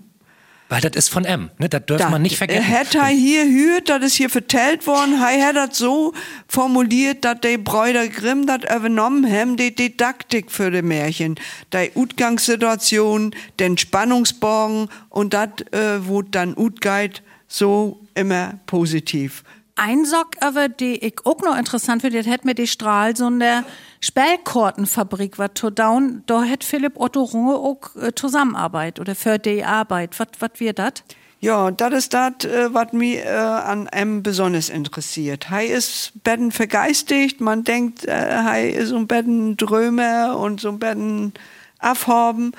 Weil 0.74 0.80
das 0.80 0.96
ist 0.96 1.08
von 1.08 1.24
M, 1.24 1.50
ne? 1.58 1.68
Das 1.68 1.86
dürfen 1.86 2.10
man 2.10 2.20
nicht 2.20 2.36
vergessen. 2.36 2.64
Hätte 2.64 2.98
er 2.98 3.06
hier 3.06 3.44
hört, 3.44 3.88
das 3.88 4.02
ist 4.02 4.14
hier 4.14 4.28
vertellt 4.28 4.88
worden, 4.88 5.14
er 5.22 5.46
hat 5.46 5.54
das 5.54 5.78
so 5.78 6.12
formuliert, 6.48 7.24
dass 7.24 7.38
die 7.42 7.58
Brüder 7.58 8.08
Grimm 8.08 8.44
das 8.48 8.64
übernommen 8.64 9.24
haben, 9.30 9.56
die 9.56 9.72
Didaktik 9.72 10.50
für 10.50 10.72
die 10.72 10.82
Märchen, 10.82 11.36
die 11.72 11.92
Utgangssituation, 11.94 13.36
den 13.60 13.78
Spannungsbogen 13.78 14.88
und 15.10 15.32
das, 15.32 15.50
äh, 15.70 16.08
wo 16.08 16.22
dann 16.22 16.56
Utgeht, 16.56 17.22
so 17.46 18.00
immer 18.16 18.58
positiv. 18.66 19.44
Ein 19.76 20.04
Sock, 20.04 20.36
aber 20.40 20.68
die 20.68 21.04
ich 21.04 21.16
auch 21.24 21.40
noch 21.40 21.58
interessant 21.58 22.02
finde, 22.02 22.22
das 22.22 22.32
hat 22.32 22.44
mir 22.44 22.54
die 22.54 22.68
Stralsunder 22.68 23.64
Spellkortenfabrik, 24.00 25.38
was 25.38 25.50
to 25.54 25.70
down, 25.70 26.22
da 26.26 26.44
hat 26.44 26.62
Philipp 26.62 27.00
Otto 27.00 27.22
Runge 27.22 27.54
auch 27.54 27.96
äh, 27.96 28.14
Zusammenarbeit 28.14 29.00
oder 29.00 29.16
für 29.16 29.38
die 29.38 29.64
Arbeit. 29.64 30.18
Was, 30.20 30.28
was 30.38 30.50
wir 30.58 30.74
das? 30.74 30.92
Ja, 31.40 31.70
das 31.72 31.92
ist 31.92 32.14
das, 32.14 32.44
äh, 32.44 32.72
was 32.72 32.92
mich 32.92 33.16
äh, 33.16 33.28
an 33.28 33.86
M 33.88 34.22
besonders 34.22 34.68
interessiert. 34.68 35.50
Hij 35.50 35.66
ist 35.66 36.12
betten 36.22 36.52
vergeistigt, 36.52 37.40
man 37.40 37.64
denkt, 37.64 38.04
äh, 38.06 38.12
hij 38.12 38.70
ist 38.70 38.90
so 38.90 38.96
ein 38.96 39.08
betten 39.08 39.56
Drömer 39.56 40.38
und 40.38 40.60
so 40.60 40.72
betten 40.72 41.34
Afhaben. 41.80 42.52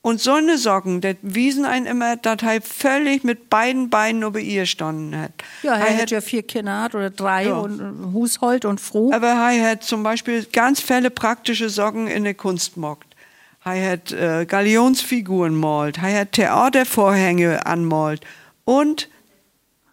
Und 0.00 0.20
so 0.20 0.32
eine 0.34 0.58
Socken, 0.58 1.00
das 1.00 1.16
wiesen 1.22 1.64
einen 1.64 1.84
immer, 1.86 2.16
dass 2.16 2.40
er 2.42 2.62
völlig 2.62 3.24
mit 3.24 3.50
beiden 3.50 3.90
Beinen 3.90 4.22
über 4.22 4.38
ihr 4.38 4.64
standen 4.64 5.14
hat. 5.20 5.32
Ja, 5.62 5.74
er 5.74 5.84
Hij 5.84 5.96
hat 5.98 6.10
ja 6.10 6.20
vier 6.20 6.42
Kinder 6.44 6.82
hat 6.82 6.94
oder 6.94 7.10
drei 7.10 7.46
Ja. 7.46 7.56
und 7.56 7.80
äh, 7.80 8.12
Hushold 8.12 8.64
und 8.64 8.80
Froh. 8.80 9.12
Aber 9.12 9.26
er 9.28 9.70
hat 9.70 9.82
zum 9.82 10.02
Beispiel 10.04 10.44
ganz 10.52 10.80
viele 10.80 11.10
praktische 11.10 11.68
Socken 11.68 12.06
in 12.06 12.24
der 12.24 12.34
Kunst 12.34 12.76
mockt. 12.76 13.06
Er 13.64 13.92
hat 13.92 14.12
äh, 14.12 14.46
Galionsfiguren 14.46 15.54
malt, 15.54 15.98
er 15.98 16.20
hat 16.20 16.32
Theatervorhänge 16.32 17.66
anmalt 17.66 18.22
und 18.64 19.08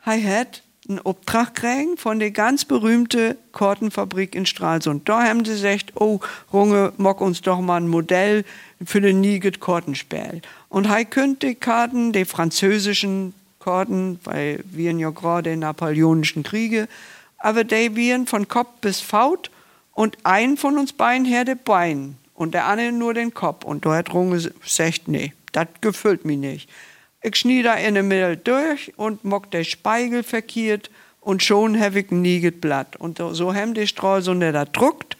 er 0.05 0.39
hat 0.39 0.61
einen 0.87 0.99
Auftrag 0.99 1.55
gekriegt 1.55 1.99
von 1.99 2.19
der 2.19 2.31
ganz 2.31 2.65
berühmten 2.65 3.35
Kortenfabrik 3.51 4.35
in 4.35 4.45
Stralsund. 4.45 5.07
Da 5.07 5.23
haben 5.23 5.45
sie 5.45 5.53
gesagt, 5.53 5.93
oh, 5.95 6.19
Runge, 6.51 6.93
mock 6.97 7.21
uns 7.21 7.41
doch 7.41 7.61
mal 7.61 7.77
ein 7.77 7.87
Modell 7.87 8.45
für 8.83 9.01
den 9.01 9.21
Niget 9.21 9.59
Kortenspiel. 9.59 10.41
Und 10.69 10.89
er 10.89 11.05
könnte 11.05 11.47
die 11.47 11.55
Karten, 11.55 12.11
die 12.11 12.25
französischen 12.25 13.33
Karten, 13.59 14.19
weil 14.23 14.63
wir 14.65 14.91
ja 14.91 15.09
gerade 15.09 15.53
in 15.53 15.59
napoleonischen 15.59 16.43
Kriege, 16.43 16.87
aber 17.37 17.63
die 17.63 17.95
wären 17.95 18.27
von 18.27 18.47
Kopf 18.47 18.79
bis 18.81 19.01
Faut 19.01 19.49
und 19.93 20.17
ein 20.23 20.57
von 20.57 20.77
uns 20.77 20.93
beiden 20.93 21.25
her 21.25 21.45
der 21.45 21.55
Bein. 21.55 22.17
und 22.35 22.53
der 22.53 22.65
andere 22.65 22.91
nur 22.91 23.13
den 23.13 23.33
Kopf. 23.33 23.63
Und 23.63 23.85
da 23.85 23.95
hat 23.95 24.13
Runge 24.13 24.51
gesagt, 24.61 25.07
nee, 25.07 25.33
das 25.53 25.67
gefällt 25.81 26.25
mir 26.25 26.37
nicht. 26.37 26.69
Ich 27.25 27.37
schnieder 27.37 27.75
in 27.77 27.95
der 27.95 28.03
Mitte 28.03 28.37
durch 28.37 28.93
und 28.97 29.25
mock 29.25 29.49
der 29.49 29.63
Spiegel 29.63 30.21
verkehrt 30.21 30.91
und 31.21 31.41
schon 31.41 31.79
habe 31.79 32.01
ich 32.01 32.11
ein 32.11 32.21
Niegetblatt. 32.21 32.97
Und 32.97 33.17
so 33.17 33.51
haben 33.55 33.73
die 33.73 33.87
der 33.87 34.51
da 34.51 34.65
druckt 34.65 35.17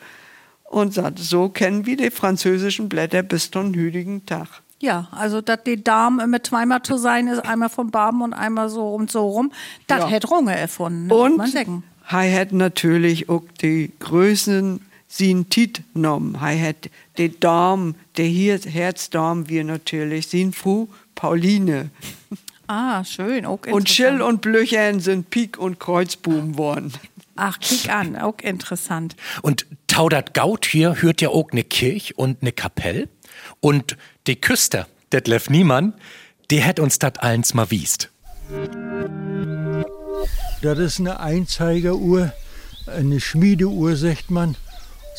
und 0.65 0.93
sagt, 0.93 1.17
so 1.17 1.49
kennen 1.49 1.87
wir 1.87 1.97
die 1.97 2.11
französischen 2.11 2.89
Blätter 2.89 3.23
bis 3.23 3.49
zum 3.49 3.73
hütigen 3.73 4.23
Tag. 4.27 4.61
Ja, 4.79 5.07
also 5.09 5.41
dass 5.41 5.63
die 5.63 5.83
Darm 5.83 6.19
immer 6.19 6.43
zweimal 6.43 6.83
zu 6.83 6.97
sein 6.97 7.27
ist, 7.27 7.39
einmal 7.39 7.69
vom 7.69 7.89
Baben 7.89 8.21
und 8.21 8.33
einmal 8.35 8.69
so 8.69 8.93
und 8.93 9.09
so 9.09 9.27
rum, 9.27 9.51
das 9.87 10.01
ja. 10.01 10.07
hätte 10.09 10.27
Runge 10.27 10.55
erfunden. 10.55 11.11
Und 11.11 11.55
er 11.55 12.39
hat 12.39 12.51
natürlich 12.51 13.29
auch 13.29 13.41
die 13.63 13.91
Größen 13.99 14.79
sin 15.07 15.49
Tit 15.49 15.81
genommen. 15.95 16.37
Er 16.39 16.69
hat 16.69 16.89
den 17.17 17.39
Darm, 17.39 17.95
der 18.17 18.27
Herzdarm, 18.27 19.49
wir 19.49 19.63
natürlich, 19.63 20.27
sin 20.27 20.53
Fu 20.53 20.87
Pauline. 21.25 21.89
Ah, 22.67 23.03
schön. 23.03 23.47
Auch 23.47 23.65
und 23.65 23.89
Schill 23.89 24.21
und 24.21 24.41
Blöchern 24.41 24.99
sind 24.99 25.31
Pik 25.31 25.57
und 25.57 25.79
Kreuzbuben 25.79 26.55
worden. 26.55 26.93
Ach, 27.35 27.59
kick 27.59 27.89
an, 27.89 28.15
auch 28.15 28.37
interessant. 28.43 29.15
Und 29.41 29.65
Taudert 29.87 30.35
Gaut 30.35 30.67
hier 30.67 31.01
hört 31.01 31.21
ja 31.21 31.29
auch 31.29 31.51
ne 31.51 31.63
Kirche 31.63 32.13
und 32.13 32.43
ne 32.43 32.51
Kapelle. 32.51 33.09
Und 33.59 33.97
die 34.27 34.35
Küster, 34.35 34.87
Detlef 35.11 35.49
Niemann, 35.49 35.95
die 36.51 36.61
hätt 36.61 36.79
uns 36.79 36.99
dat 36.99 37.23
eins 37.23 37.55
mal 37.55 37.71
wiest. 37.71 38.11
Das 40.61 40.77
ist 40.77 40.99
eine 40.99 41.19
Einzeigeruhr, 41.19 42.33
eine 42.85 43.19
Schmiedeuhr, 43.19 43.95
sagt 43.95 44.29
man. 44.29 44.55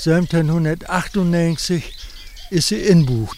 1798 0.04 1.92
ist 2.50 2.68
sie 2.68 2.76
in 2.76 3.06
Buch. 3.06 3.34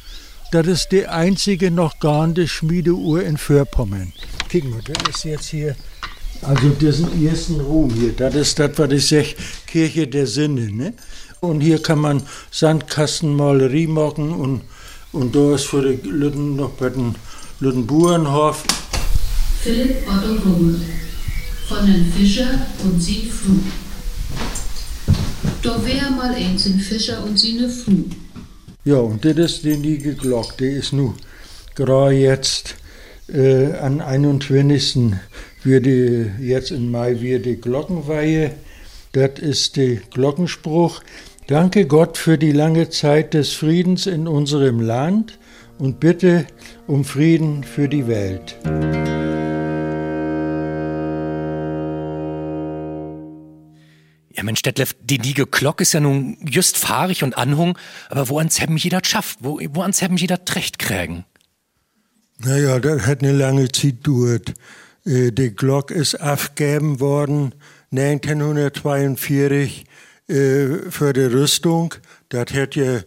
Das 0.51 0.67
ist 0.67 0.93
die 0.93 1.07
einzige 1.07 1.71
noch 1.71 2.01
garnde 2.01 2.49
Schmiedeuhr 2.49 3.23
in 3.23 3.37
Vorpommern. 3.37 4.13
Guck 4.51 4.65
mal, 4.65 4.81
das 4.83 5.17
ist 5.17 5.25
jetzt 5.25 5.49
hier, 5.49 5.77
also 6.43 6.71
diesen 6.71 7.27
ersten 7.27 7.61
Ruhm 7.61 7.93
hier, 7.93 8.13
das 8.13 8.35
ist 8.35 8.59
das, 8.59 8.71
was 8.77 8.91
ich 8.93 9.07
sage, 9.07 9.35
Kirche 9.67 10.07
der 10.07 10.27
Sinne. 10.27 10.73
Ne? 10.73 10.95
Und 11.41 11.61
hier 11.61 11.83
kann 11.83 11.99
man 11.99 12.23
Sandkastenmalerie 12.51 13.87
machen 13.87 14.33
und 14.33 14.63
und 15.13 15.35
da 15.35 15.55
ist 15.55 15.65
für 15.65 15.83
die 15.83 16.09
Lütten 16.09 16.57
noch 16.57 16.71
bei 16.71 16.91
den 16.91 17.15
Lütten 17.61 17.87
Burenhof. 17.87 18.63
Philipp 19.63 20.07
Otto 20.07 20.35
Rummel 20.45 20.81
von 21.67 21.87
den 21.87 22.13
Fischer 22.13 22.67
und 22.85 23.01
sie 23.01 23.31
Fru. 23.31 23.55
Da 25.63 25.85
wär 25.85 26.11
mal 26.11 26.35
eins 26.35 26.67
ein 26.67 26.79
Fischer 26.79 27.25
und 27.25 27.39
sie 27.39 27.55
ne 27.55 27.69
Fru. 27.69 28.05
Ja, 28.89 29.01
und 29.01 29.23
das 29.23 29.37
ist 29.37 29.65
die 29.65 29.77
nie 29.77 29.99
geglockt. 29.99 30.61
Die 30.61 30.71
ist 30.71 30.95
nu 30.95 31.13
gerade 31.75 32.15
jetzt 32.15 32.75
äh, 33.31 33.73
an 33.73 34.01
21. 34.01 35.13
wird 35.63 35.85
die, 35.85 36.31
jetzt 36.41 36.71
im 36.71 36.91
Mai 36.91 37.21
wird 37.21 37.45
die 37.45 37.61
Glockenweihe. 37.61 38.53
Das 39.13 39.41
ist 39.41 39.77
der 39.77 39.97
Glockenspruch. 40.15 41.03
Danke 41.49 41.85
Gott 41.85 42.17
für 42.17 42.39
die 42.39 42.53
lange 42.53 42.89
Zeit 42.89 43.35
des 43.35 43.53
Friedens 43.53 44.07
in 44.07 44.27
unserem 44.27 44.81
Land 44.81 45.39
und 45.79 46.01
bitte 46.01 46.47
um 46.87 47.05
Frieden 47.05 47.65
für 47.65 47.91
die 47.91 48.07
Welt. 48.07 48.57
Ja, 54.39 54.45
Mensch, 54.45 54.63
Detlef, 54.63 54.95
die 55.03 55.17
Liege 55.17 55.47
Glock 55.47 55.81
ist 55.81 55.95
ja 55.95 55.99
nun 55.99 56.39
just 56.49 56.77
fahrig 56.77 57.25
und 57.25 57.37
anhung, 57.37 57.77
aber 58.09 58.29
wo 58.29 58.39
ans 58.39 58.61
haben 58.61 58.77
jeder 58.77 59.01
schafft, 59.03 59.39
wo, 59.41 59.59
wo 59.71 59.83
ans 59.83 60.01
haben 60.01 60.17
jeder 60.17 60.45
Trecht 60.45 60.79
kriegen? 60.79 61.25
Naja, 62.39 62.79
das 62.79 63.05
hat 63.05 63.25
eine 63.25 63.33
lange 63.33 63.67
Zeit 63.73 64.05
gedauert. 64.05 64.55
Äh, 65.05 65.33
die 65.33 65.51
Glock 65.57 65.91
ist 65.91 66.21
aufgegeben 66.21 67.01
worden 67.01 67.53
1942 67.91 69.87
äh, 70.29 70.67
für 70.89 71.13
die 71.13 71.23
Rüstung. 71.23 71.97
Das 72.29 72.53
hat 72.53 72.77
ja 72.77 73.01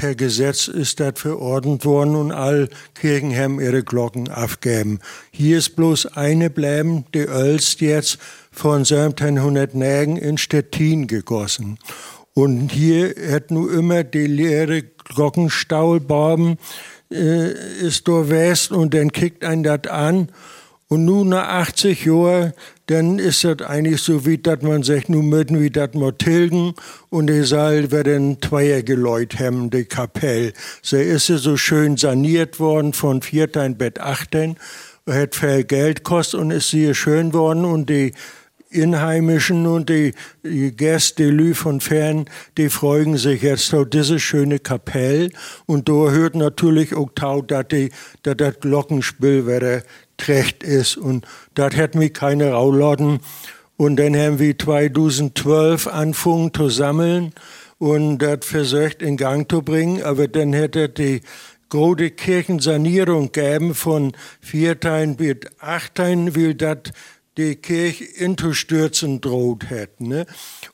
per 0.00 0.14
Gesetz 0.14 0.66
ist 0.66 0.98
das 0.98 1.20
verordnet 1.20 1.84
worden 1.84 2.16
und 2.16 2.32
all 2.32 2.70
Kirchen 2.94 3.36
haben 3.36 3.60
ihre 3.60 3.84
Glocken 3.84 4.30
aufgegeben. 4.30 4.98
Hier 5.30 5.58
ist 5.58 5.76
bloß 5.76 6.06
eine 6.16 6.48
bleiben, 6.48 7.04
die 7.12 7.26
Ölst 7.26 7.82
jetzt 7.82 8.18
von 8.50 8.78
1709 8.78 10.16
in 10.16 10.38
Stettin 10.38 11.06
gegossen. 11.06 11.78
Und 12.34 12.70
hier 12.70 13.14
hat 13.30 13.50
nun 13.50 13.72
immer 13.72 14.04
die 14.04 14.26
leere 14.26 14.82
Glockenstaulbaum 14.82 16.58
äh, 17.10 17.52
ist 17.80 18.06
da 18.06 18.28
west 18.28 18.70
und 18.70 18.94
dann 18.94 19.10
kickt 19.12 19.44
ein 19.44 19.62
das 19.62 19.86
an 19.88 20.28
und 20.92 21.04
nun 21.04 21.28
nach 21.28 21.46
80 21.46 22.04
Jahren, 22.04 22.52
dann 22.86 23.20
ist 23.20 23.44
das 23.44 23.62
eigentlich 23.62 24.02
so 24.02 24.26
wie, 24.26 24.38
dass 24.38 24.62
man 24.62 24.82
sagt, 24.82 25.08
nun 25.08 25.28
möchten 25.28 25.62
wir 25.62 25.70
das 25.70 25.94
mal 25.94 26.12
tilgen 26.12 26.74
und 27.10 27.28
die 27.28 27.44
Saal 27.44 27.92
werden 27.92 28.42
zweier 28.42 28.82
geläut 28.82 29.38
haben, 29.38 29.70
die 29.70 29.84
Kapelle. 29.84 30.52
So 30.82 30.96
ist 30.96 31.26
sie 31.26 31.38
so 31.38 31.56
schön 31.56 31.96
saniert 31.96 32.58
worden 32.58 32.92
von 32.92 33.22
vierten 33.22 33.78
Bett 33.78 34.00
achten, 34.00 34.56
hat 35.08 35.36
viel 35.36 35.62
Geld 35.62 35.98
gekostet 36.02 36.40
und 36.40 36.50
ist 36.50 36.70
sehr 36.70 36.94
schön 36.94 37.32
worden 37.32 37.64
und 37.64 37.88
die 37.88 38.12
Inheimischen 38.70 39.66
und 39.66 39.88
die, 39.88 40.14
die 40.44 40.74
Gäste, 40.74 41.24
die 41.24 41.30
Lü 41.30 41.54
von 41.54 41.80
fern, 41.80 42.26
die 42.56 42.68
freuen 42.70 43.16
sich 43.16 43.42
jetzt 43.42 43.74
auf 43.74 43.88
diese 43.90 44.20
schöne 44.20 44.60
Kapelle. 44.60 45.30
Und 45.66 45.88
da 45.88 46.10
hört 46.10 46.36
natürlich 46.36 46.94
auch 46.94 47.10
tau, 47.14 47.42
dass 47.42 47.66
das 48.22 48.60
Glockenspiel 48.60 49.46
wäre 49.46 49.82
trägt 50.16 50.62
ist. 50.62 50.96
Und 50.96 51.26
das 51.54 51.74
hat 51.76 51.94
mich 51.94 52.14
keine 52.14 52.52
Rauladen. 52.52 53.20
Und 53.76 53.96
dann 53.96 54.14
haben 54.14 54.38
wir 54.38 54.56
2012 54.56 55.86
angefangen 55.86 56.52
zu 56.52 56.68
sammeln 56.68 57.32
und 57.78 58.18
das 58.18 58.40
versucht 58.42 59.00
in 59.00 59.16
Gang 59.16 59.50
zu 59.50 59.62
bringen. 59.62 60.02
Aber 60.02 60.28
dann 60.28 60.52
hätte 60.52 60.90
die 60.90 61.22
große 61.70 62.10
Kirchensanierung 62.10 63.32
gegeben 63.32 63.74
von 63.74 64.12
vier 64.40 64.78
Teilen 64.78 65.16
bis 65.16 65.36
acht 65.60 65.94
Teilen, 65.94 66.36
weil 66.36 66.54
das 66.54 66.92
die 67.40 67.56
Kirche 67.56 68.04
intustürzen 68.04 69.20
droht 69.20 69.70
hätten. 69.70 70.08
Ne? 70.08 70.26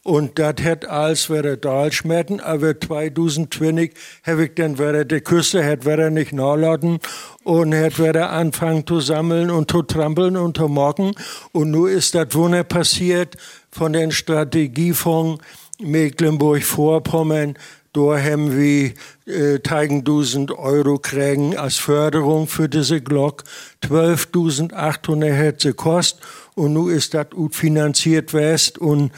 Und 0.02 0.38
das 0.38 0.56
hätte 0.58 0.90
alles 0.90 1.30
wäre 1.30 1.56
da 1.56 1.90
schmetten, 1.92 2.40
aber 2.40 2.78
2020 2.80 3.92
habe 4.24 4.46
ich 4.46 4.54
dann 4.54 4.78
wäre 4.78 5.06
die 5.06 5.20
Küste 5.20 5.62
hätte 5.62 5.86
wäre 5.86 6.10
nicht 6.10 6.32
nachladen 6.32 6.98
und 7.44 7.72
hätte 7.72 7.98
wäre 7.98 8.28
anfangen 8.30 8.86
zu 8.86 9.00
sammeln 9.00 9.50
und 9.50 9.70
zu 9.70 9.82
trampeln 9.82 10.36
und 10.36 10.56
zu 10.56 10.68
morgen. 10.68 11.12
Und 11.52 11.70
nur 11.70 11.88
ist 11.90 12.14
das 12.14 12.34
Wunder 12.34 12.64
passiert 12.64 13.36
von 13.70 13.92
den 13.92 14.10
Strategiefonds 14.10 15.42
Mecklenburg-Vorpommern, 15.78 17.54
da 17.96 18.20
haben 18.20 18.56
wir 18.56 18.92
äh, 19.26 19.58
1000 19.66 20.50
Euro 20.52 20.98
kriegen 20.98 21.56
als 21.56 21.76
Förderung 21.76 22.46
für 22.46 22.68
diese 22.68 23.00
Glock. 23.00 23.44
12.800 23.82 25.32
hätte 25.32 25.68
sie 25.68 25.72
kostet 25.72 26.22
und 26.54 26.74
nun 26.74 26.90
ist 26.90 27.14
das 27.14 27.30
gut 27.30 27.54
finanziert 27.54 28.34
west 28.34 28.76
und 28.76 29.12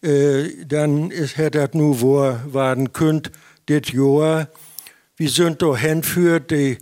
äh, 0.00 0.64
dann 0.64 1.10
hätte 1.10 1.58
das 1.58 1.74
nur 1.74 2.00
wo 2.00 2.34
werden 2.52 2.94
könnt, 2.94 3.30
das 3.66 3.92
Jahr. 3.92 4.48
Wir 5.16 5.28
sind 5.28 5.60
da 5.60 5.76
hinführt, 5.76 6.50
die 6.50 6.78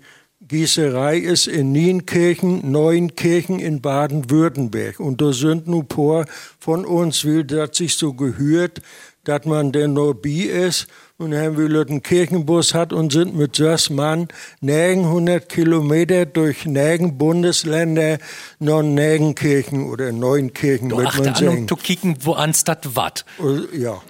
Gießerei 0.50 1.18
ist 1.18 1.46
in 1.46 1.70
Nienkirchen, 1.70 2.72
Neuenkirchen 2.72 3.60
in 3.60 3.80
Baden-Württemberg. 3.80 4.98
Und 4.98 5.20
da 5.20 5.32
sind 5.32 5.68
nur 5.68 5.86
paar 5.86 6.26
von 6.58 6.84
uns, 6.84 7.24
wie 7.24 7.44
das 7.44 7.76
sich 7.76 7.94
so 7.94 8.14
gehört, 8.14 8.82
dass 9.24 9.44
man 9.44 9.72
denn 9.72 9.92
nur 9.92 10.20
bi 10.20 10.42
ist 10.42 10.86
und 11.18 11.34
haben 11.34 11.58
wir 11.58 11.80
einen 11.80 12.02
Kirchenbus 12.02 12.74
hat 12.74 12.92
und 12.92 13.12
sind 13.12 13.36
mit 13.36 13.56
sechs 13.56 13.90
Mann 13.90 14.28
900 14.60 15.48
Kilometer 15.48 16.26
durch 16.26 16.64
negen 16.64 17.18
Bundesländer 17.18 18.18
noch 18.58 18.82
negen 18.82 19.34
Kirchen 19.34 19.90
oder 19.90 20.12
neun 20.12 20.52
Kirchen, 20.52 20.90
wird 20.90 21.18
man 21.18 21.34
sagen. 21.34 21.68
zu 21.68 21.76
kicken, 21.76 22.16
wo 22.20 22.32
ans 22.32 22.64
dat 22.64 22.96
wat. 22.96 23.24
Ja. 23.72 24.00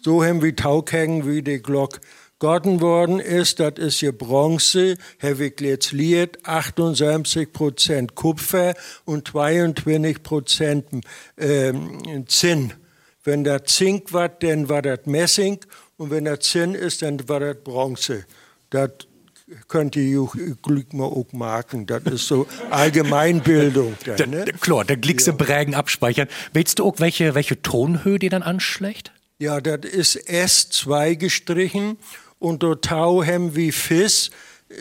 So 0.00 0.24
haben 0.24 0.42
wir 0.42 0.54
Taukängen, 0.54 1.26
wie 1.26 1.42
die 1.42 1.60
Glock 1.60 2.00
Gotten 2.38 2.82
worden 2.82 3.18
ist, 3.18 3.60
das 3.60 3.78
ist 3.78 4.00
hier 4.00 4.12
Bronze, 4.12 4.96
jetzt 5.22 5.92
liert, 5.92 6.46
78 6.46 7.50
Prozent 7.50 8.14
Kupfer 8.14 8.74
und 9.06 9.28
22 9.28 10.22
Prozent 10.22 10.84
ähm, 11.38 12.26
Zinn. 12.26 12.74
Wenn 13.26 13.42
das 13.42 13.64
Zink 13.64 14.12
war, 14.12 14.28
dann 14.28 14.68
war 14.68 14.82
das 14.82 15.00
Messing 15.04 15.58
und 15.96 16.10
wenn 16.10 16.26
das 16.26 16.40
Zinn 16.40 16.76
ist, 16.76 17.02
dann 17.02 17.28
war 17.28 17.40
das 17.40 17.56
Bronze. 17.56 18.24
Das 18.70 18.90
könnt 19.66 19.96
ihr 19.96 20.28
Glück 20.62 20.92
mal 20.92 21.06
auch 21.06 21.32
merken. 21.32 21.86
Das 21.86 22.04
ist 22.04 22.28
so 22.28 22.46
Allgemeinbildung. 22.70 23.96
Dann, 24.04 24.30
ne? 24.30 24.44
Klar, 24.60 24.84
der 24.84 24.96
Glickse 24.96 25.30
ja. 25.30 25.36
Prägen 25.36 25.74
abspeichern. 25.74 26.28
Willst 26.52 26.78
du 26.78 26.86
auch 26.86 27.00
welche, 27.00 27.34
welche 27.34 27.60
Tonhöhe 27.62 28.20
die 28.20 28.28
dann 28.28 28.42
anschlägt? 28.42 29.10
Ja, 29.38 29.60
das 29.60 29.90
ist 29.90 30.28
S2 30.28 31.16
gestrichen 31.16 31.98
und 32.38 32.62
dort 32.62 32.84
Tau 32.84 33.24
haben 33.24 33.56
wie 33.56 33.72
Fiss, 33.72 34.30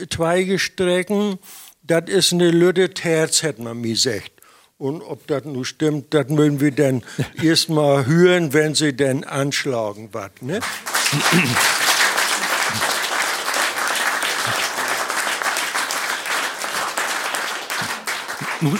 zwei 0.10 0.43
gestrecken. 0.43 1.39
Das 1.81 2.10
ist 2.10 2.31
eine 2.31 2.51
Lütte 2.51 2.91
Terz, 2.91 3.41
hat 3.41 3.58
man 3.58 3.81
mir 3.81 3.93
gesagt. 3.93 4.35
Und 4.78 5.02
ob 5.04 5.26
das 5.28 5.46
nun 5.46 5.64
stimmt, 5.64 6.14
das 6.14 6.28
mögen 6.28 6.60
wir 6.60 6.72
dann 6.72 7.02
erstmal 7.42 8.06
hören, 8.08 8.52
wenn 8.52 8.76
sie 8.76 8.94
denn 8.94 9.24
anschlagen, 9.24 10.10
was, 10.12 10.32
ne? 10.42 10.60
Nun, 18.60 18.80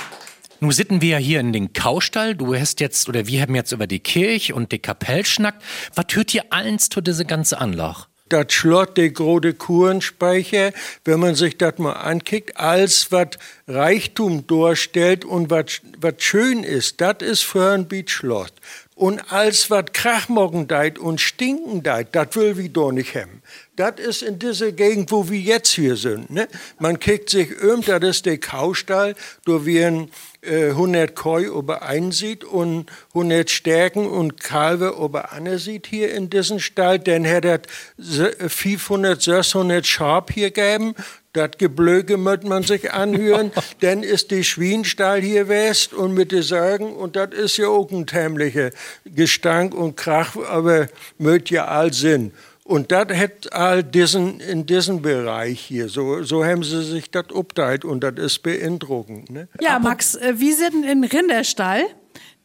nun 0.60 0.72
sitten 0.74 1.00
wir 1.00 1.12
ja 1.12 1.18
hier 1.18 1.40
in 1.40 1.54
den 1.54 1.72
Kaustall. 1.72 2.36
Du 2.36 2.54
hast 2.54 2.82
jetzt, 2.82 3.08
oder 3.08 3.26
wir 3.28 3.42
haben 3.42 3.56
jetzt 3.56 3.72
über 3.72 3.88
die 3.88 4.02
Kirche 4.02 4.54
und 4.54 4.74
die 4.74 4.80
Kapelle 4.80 5.24
schnackt. 5.24 5.64
Was 5.96 6.08
hört 6.12 6.34
ihr 6.34 6.52
eins 6.52 6.90
zu 6.90 7.00
diese 7.00 7.24
ganze 7.24 7.58
Anlage? 7.60 8.08
Das 8.30 8.54
Schlott, 8.54 8.98
der 8.98 9.12
große 9.12 9.54
Kurenspeicher, 9.54 10.72
wenn 11.04 11.20
man 11.20 11.36
sich 11.36 11.58
das 11.58 11.78
mal 11.78 11.94
ankickt, 11.94 12.58
als 12.58 13.12
was 13.12 13.30
Reichtum 13.68 14.48
darstellt 14.48 15.26
und 15.26 15.52
was 15.52 15.82
schön 16.18 16.64
ist, 16.64 17.02
das 17.02 17.18
ist 17.22 17.44
für 17.44 17.72
ein 17.72 17.88
Beachschlott. 17.88 18.54
Und 18.96 19.32
als 19.32 19.70
was 19.70 19.86
Krachmoggen 19.94 20.68
deit 20.68 20.98
und 20.98 21.22
Stinken 21.22 21.84
deit, 21.84 22.16
das 22.16 22.36
will 22.36 22.58
wir 22.58 22.70
doch 22.70 22.92
nicht 22.92 23.14
haben. 23.16 23.42
Das 23.76 24.00
ist 24.00 24.22
in 24.22 24.40
dieser 24.40 24.72
Gegend, 24.72 25.12
wo 25.12 25.30
wir 25.30 25.40
jetzt 25.40 25.72
hier 25.72 25.98
sind. 25.98 26.30
Ne? 26.30 26.48
Man 26.80 26.98
kickt 27.00 27.30
sich 27.30 27.62
um, 27.62 27.82
das 27.82 28.04
ist 28.04 28.26
der 28.26 28.38
Kaustall, 28.38 29.16
da 29.46 29.66
werden 29.66 30.12
äh, 30.42 30.70
100 30.70 31.14
Koi 31.16 31.44
über 31.46 31.82
einen 31.82 32.12
sieht 32.12 32.44
und 32.44 32.90
100 33.10 33.50
Stärken 33.50 34.08
und 34.08 34.40
Kalve 34.40 34.96
über 35.04 35.34
andere 35.34 35.60
sieht 35.60 35.88
hier 35.88 36.14
in 36.14 36.30
diesem 36.30 36.60
Stall. 36.60 37.00
Dann 37.00 37.28
hat 37.28 37.46
er 37.46 37.62
500, 37.98 39.22
600 39.22 39.86
Schab 39.86 40.32
hier 40.32 40.52
gegeben. 40.52 40.96
Das 41.34 41.52
Geblöge 41.58 42.16
möchte 42.16 42.48
man 42.48 42.64
sich 42.64 42.94
anhören. 42.94 43.52
Dann 43.82 44.04
ist 44.04 44.32
die 44.32 44.46
Schwienstall 44.46 45.22
hier 45.22 45.50
west 45.50 45.94
und 45.94 46.14
mit 46.14 46.32
den 46.32 46.44
Sagen. 46.44 46.96
Und 46.96 47.18
das 47.18 47.32
ist 47.32 47.58
ja 47.58 47.68
auch 47.68 47.92
ein 47.92 48.08
tämlicher 48.08 48.70
Gestank 49.04 49.74
und 49.74 49.98
Krach, 49.98 50.38
aber 50.48 50.88
möcht 51.18 51.50
ja 51.50 51.66
all 51.66 51.92
Sinn. 51.92 52.32
Und 52.68 52.92
das 52.92 53.10
hat 53.16 53.54
all 53.54 53.84
diesen, 53.84 54.40
in 54.40 54.66
diesem 54.66 55.04
Bereich 55.04 55.62
hier, 55.62 55.88
so, 55.88 56.24
so 56.24 56.44
haben 56.44 56.64
sie 56.64 56.84
sich 56.84 57.12
das 57.12 57.30
upteilt 57.32 57.86
und 57.86 58.04
das 58.04 58.16
ist 58.16 58.42
beeindruckend. 58.42 59.30
Ne? 59.30 59.48
Ja, 59.62 59.78
Max, 59.78 60.16
äh, 60.16 60.34
wir 60.38 60.56
sind 60.56 60.84
in 60.84 61.04
Rinderstall. 61.04 61.84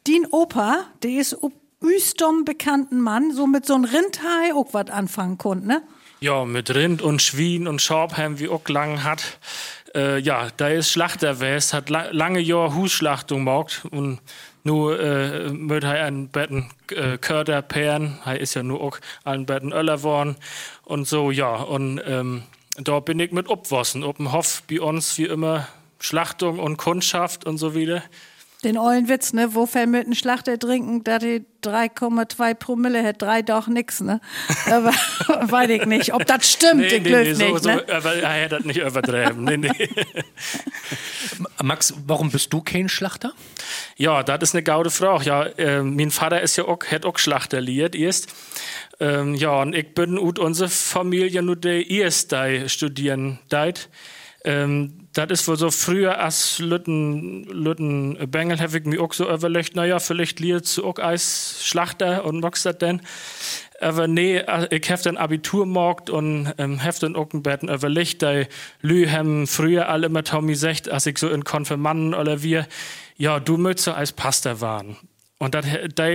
Din 0.05 0.27
Opa, 0.29 0.85
der 1.01 1.11
ist 1.11 1.37
üstom 1.83 2.45
bekannten 2.45 3.01
Mann, 3.01 3.33
so 3.33 3.47
mit 3.47 3.65
so 3.65 3.73
einem 3.73 3.85
Rindhai 3.85 4.53
auch 4.53 4.73
was 4.73 4.91
anfangen 4.91 5.39
konnte, 5.39 5.67
ne? 5.67 5.81
Ja, 6.19 6.45
mit 6.45 6.73
Rind 6.75 7.01
und 7.01 7.19
Schwien 7.23 7.67
und 7.67 7.81
Schorb 7.81 8.15
haben 8.15 8.37
wir 8.37 8.51
auch 8.51 8.67
lang 8.69 9.03
hat. 9.03 9.39
Äh, 9.95 10.19
ja, 10.19 10.49
da 10.55 10.67
ist 10.67 10.91
Schlachter 10.91 11.39
west, 11.39 11.73
hat 11.73 11.89
la 11.89 12.11
lange 12.11 12.39
Jahr 12.39 12.75
Husschlachtung 12.75 13.39
gemacht 13.39 13.81
und 13.89 14.19
nur 14.63 14.99
äh, 14.99 15.49
mit 15.49 15.83
er 15.83 16.05
ein 16.05 16.29
Betten 16.29 16.69
äh, 16.89 17.17
Körder 17.17 17.61
Pern, 17.61 18.19
er 18.25 18.39
ist 18.39 18.53
ja 18.53 18.63
nur 18.63 18.81
auch 18.81 18.99
ein 19.23 19.45
Betten 19.45 19.71
Öller 19.71 20.03
worden 20.03 20.35
und 20.83 21.07
so, 21.07 21.31
ja. 21.31 21.55
Und 21.55 22.01
ähm, 22.05 22.43
da 22.75 22.99
bin 22.99 23.19
ich 23.19 23.31
mit 23.31 23.49
obwossen, 23.49 24.03
ob 24.03 24.17
dem 24.17 24.31
Hof 24.31 24.63
bei 24.69 24.81
uns 24.81 25.17
wie 25.17 25.25
immer 25.25 25.67
Schlachtung 25.99 26.59
und 26.59 26.77
Kundschaft 26.77 27.45
und 27.45 27.57
so 27.57 27.75
wieder. 27.75 28.03
Den 28.63 28.77
ollen 28.77 29.09
Witz, 29.09 29.33
ne? 29.33 29.55
Wo 29.55 29.63
mit 29.63 30.05
einem 30.05 30.13
Schlachter 30.13 30.59
trinken, 30.59 31.03
da 31.03 31.17
die 31.17 31.43
3,2 31.63 32.53
Promille 32.53 33.03
hat, 33.03 33.21
drei 33.21 33.41
doch 33.41 33.67
nix, 33.67 34.01
ne? 34.01 34.21
Aber 34.67 34.91
weiß 35.51 35.69
ich 35.71 35.85
nicht, 35.85 36.13
ob 36.13 36.25
das 36.25 36.51
stimmt, 36.51 36.81
nee, 36.81 36.87
ich 36.87 37.01
nee, 37.01 37.09
nee, 37.09 37.23
nee, 37.23 37.33
so, 37.33 37.45
nicht, 37.45 37.63
so, 37.63 37.69
ne? 37.69 37.85
aber 37.89 38.15
er 38.15 38.45
hat 38.45 38.51
das 38.51 38.63
nicht 38.63 38.79
übertreiben. 38.79 39.43
nee, 39.43 39.57
nee. 39.57 39.71
Max, 41.63 41.93
warum 42.05 42.29
bist 42.29 42.53
du 42.53 42.61
kein 42.61 42.87
Schlachter? 42.87 43.33
Ja, 43.97 44.21
das 44.23 44.49
ist 44.49 44.55
eine 44.55 44.63
gaude 44.63 44.89
Frage. 44.89 45.25
Ja, 45.25 45.43
äh, 45.43 45.81
mein 45.81 46.11
Vater 46.11 46.41
ist 46.41 46.55
ja 46.55 46.65
auch, 46.65 46.83
hat 46.85 47.05
auch 47.05 47.17
Schlachter 47.17 47.61
liert 47.61 47.95
erst. 47.95 48.27
Ähm, 48.99 49.33
ja, 49.33 49.61
und 49.61 49.73
ich 49.73 49.93
bin 49.95 50.19
und 50.19 50.37
unsere 50.37 50.69
Familie 50.69 51.41
nur 51.41 51.55
der 51.55 51.89
erste 51.89 52.69
studieren 52.69 53.39
deit. 53.49 53.89
Ähm, 54.43 55.07
das 55.13 55.29
ist 55.29 55.47
wohl 55.47 55.57
so 55.57 55.69
früher 55.69 56.19
als 56.19 56.57
Lütten, 56.59 57.43
Lütten 57.43 58.17
Bengel 58.31 58.59
habe 58.59 58.77
ich 58.77 58.85
mir 58.85 59.01
auch 59.01 59.13
so 59.13 59.31
überlegt, 59.31 59.75
naja, 59.75 59.99
vielleicht 59.99 60.39
liert 60.39 60.65
zu 60.65 60.85
auch 60.85 60.97
als 60.97 61.59
Schlachter 61.63 62.25
und 62.25 62.39
magst 62.39 62.65
das 62.65 62.77
denn. 62.77 63.01
Aber 63.79 64.07
nee, 64.07 64.37
äh, 64.37 64.67
ich 64.75 64.89
habe 64.89 65.01
dann 65.03 65.17
Abitur 65.17 65.65
gemacht 65.65 66.09
und 66.09 66.53
ähm, 66.57 66.83
habe 66.83 66.97
dann 66.99 67.15
auch 67.15 67.31
ein 67.33 67.43
bisschen 67.43 67.69
überlegt, 67.69 68.23
da 68.23 68.43
Lü 68.81 69.07
haben 69.07 69.47
früher 69.47 69.89
alle 69.89 70.07
immer 70.07 70.23
Tommy 70.23 70.53
gesagt, 70.53 70.89
als 70.89 71.05
ich 71.05 71.17
so 71.17 71.29
in 71.29 71.43
Konfirmanden 71.43 72.13
oder 72.13 72.41
wir, 72.41 72.67
ja, 73.17 73.39
du 73.39 73.57
möchtest 73.57 73.85
so 73.85 73.91
als 73.91 74.11
Pastor 74.11 74.61
waren. 74.61 74.97
Und 75.37 75.55
das, 75.55 75.65
da 75.95 76.05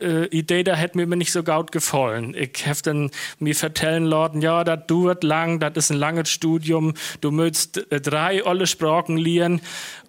äh, 0.00 0.26
Idee, 0.26 0.62
da 0.62 0.74
hätte 0.74 0.98
mir 0.98 1.06
nicht 1.16 1.32
so 1.32 1.42
gut 1.42 1.72
gefallen. 1.72 2.34
Ich 2.34 2.66
habe 2.66 2.80
dann 2.82 3.10
mir 3.38 3.54
vertellen 3.54 4.04
lassen, 4.04 4.42
ja, 4.42 4.64
das 4.64 4.86
dauert 4.86 5.24
lang, 5.24 5.60
das 5.60 5.72
ist 5.76 5.90
ein 5.90 5.98
langes 5.98 6.30
Studium, 6.30 6.94
du 7.20 7.30
möchtest 7.30 7.90
äh, 7.90 8.00
drei 8.00 8.44
olle 8.44 8.66
Sprachen 8.66 9.16
lernen. 9.16 9.60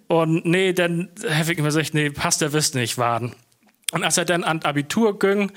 Und 0.06 0.46
nee, 0.46 0.72
dann 0.72 1.10
habe 1.28 1.52
ich 1.52 1.58
immer 1.58 1.68
gesagt, 1.68 1.94
nee, 1.94 2.10
passt 2.10 2.40
der 2.40 2.52
wirst 2.52 2.74
nicht 2.74 2.98
warten. 2.98 3.34
Und 3.92 4.04
als 4.04 4.18
er 4.18 4.24
dann 4.24 4.44
an 4.44 4.62
Abitur 4.62 5.18
ging 5.18 5.52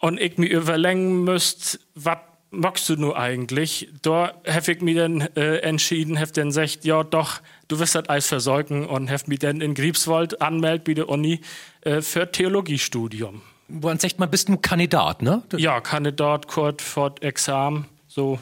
und 0.00 0.20
ich 0.20 0.38
mir 0.38 0.48
überlegen 0.48 1.24
müsste, 1.24 1.78
was 1.94 2.18
magst 2.50 2.88
du 2.88 2.96
nur 2.96 3.18
eigentlich? 3.18 3.88
Da 4.02 4.34
habe 4.46 4.72
ich 4.72 4.80
mir 4.80 4.94
dann 4.94 5.20
äh, 5.36 5.58
entschieden, 5.58 6.18
habe 6.18 6.32
dann 6.32 6.48
gesagt, 6.48 6.84
ja 6.84 7.04
doch, 7.04 7.40
du 7.68 7.78
wirst 7.78 7.94
das 7.94 8.08
alles 8.08 8.26
versorgen 8.26 8.86
und 8.86 9.10
habe 9.10 9.24
mich 9.26 9.40
dann 9.40 9.60
in 9.60 9.74
Griebswald 9.74 10.40
anmeldet 10.40 10.84
bei 10.84 10.94
der 10.94 11.08
Uni 11.08 11.40
äh, 11.88 12.02
für 12.02 12.30
Theologiestudium. 12.30 13.42
Wo 13.68 13.88
man 13.88 13.98
sagt, 13.98 14.18
man 14.18 14.30
bist 14.30 14.48
ein 14.48 14.62
Kandidat, 14.62 15.22
ne? 15.22 15.42
Ja, 15.56 15.80
Kandidat, 15.80 16.48
kurz 16.48 16.82
vor 16.82 17.14
Examen, 17.20 17.86
so. 18.06 18.38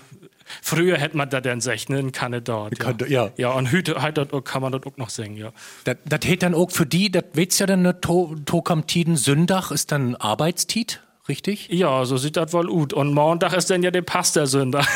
Früher 0.63 0.97
hätte 0.97 1.17
man 1.17 1.29
da 1.29 1.41
dann 1.41 1.59
gesagt, 1.59 1.91
ne, 1.91 1.99
ein 1.99 2.13
Kandidat. 2.13 2.79
Ja. 2.79 3.07
ja. 3.09 3.31
ja, 3.37 3.51
und 3.51 3.73
heute, 3.73 4.01
heute 4.01 4.27
kann 4.43 4.63
man 4.63 4.71
das 4.71 4.83
auch 4.85 4.97
noch 4.97 5.11
singen, 5.11 5.37
ja. 5.37 5.53
Das, 5.83 5.97
das 6.05 6.21
hätte 6.23 6.47
dann 6.47 6.55
auch 6.55 6.71
für 6.71 6.87
die, 6.87 7.11
das 7.11 7.25
weht's 7.33 7.59
ja 7.59 7.67
dann, 7.67 7.83
ne, 7.83 8.01
to, 8.01 8.37
to 8.45 8.63
Tiden 8.87 9.17
Sündach 9.17 9.73
ist 9.73 9.91
dann 9.91 10.15
Arbeitstiet? 10.15 11.03
Richtig? 11.29 11.69
Ja, 11.71 12.05
so 12.05 12.17
sieht 12.17 12.37
das 12.37 12.53
wohl 12.53 12.67
gut. 12.67 12.93
Und 12.93 13.13
Montag 13.13 13.53
ist 13.53 13.69
dann 13.69 13.83
ja 13.83 13.91
der 13.91 14.03
Pasta-Sünder. 14.03 14.87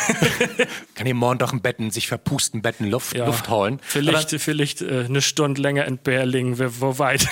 Kann 0.94 1.06
ich 1.06 1.14
Montag 1.14 1.52
im 1.52 1.60
Betten, 1.60 1.90
sich 1.90 2.06
verpusten, 2.06 2.62
Betten 2.62 2.88
Luft, 2.88 3.16
ja, 3.16 3.26
Luft 3.26 3.48
holen. 3.48 3.80
Vielleicht, 3.82 4.28
aber, 4.28 4.38
vielleicht 4.38 4.80
äh, 4.80 5.06
eine 5.08 5.22
Stunde 5.22 5.60
länger 5.60 5.86
in 5.86 5.98
Berlin, 5.98 6.56
wo 6.58 6.98
weit. 6.98 7.26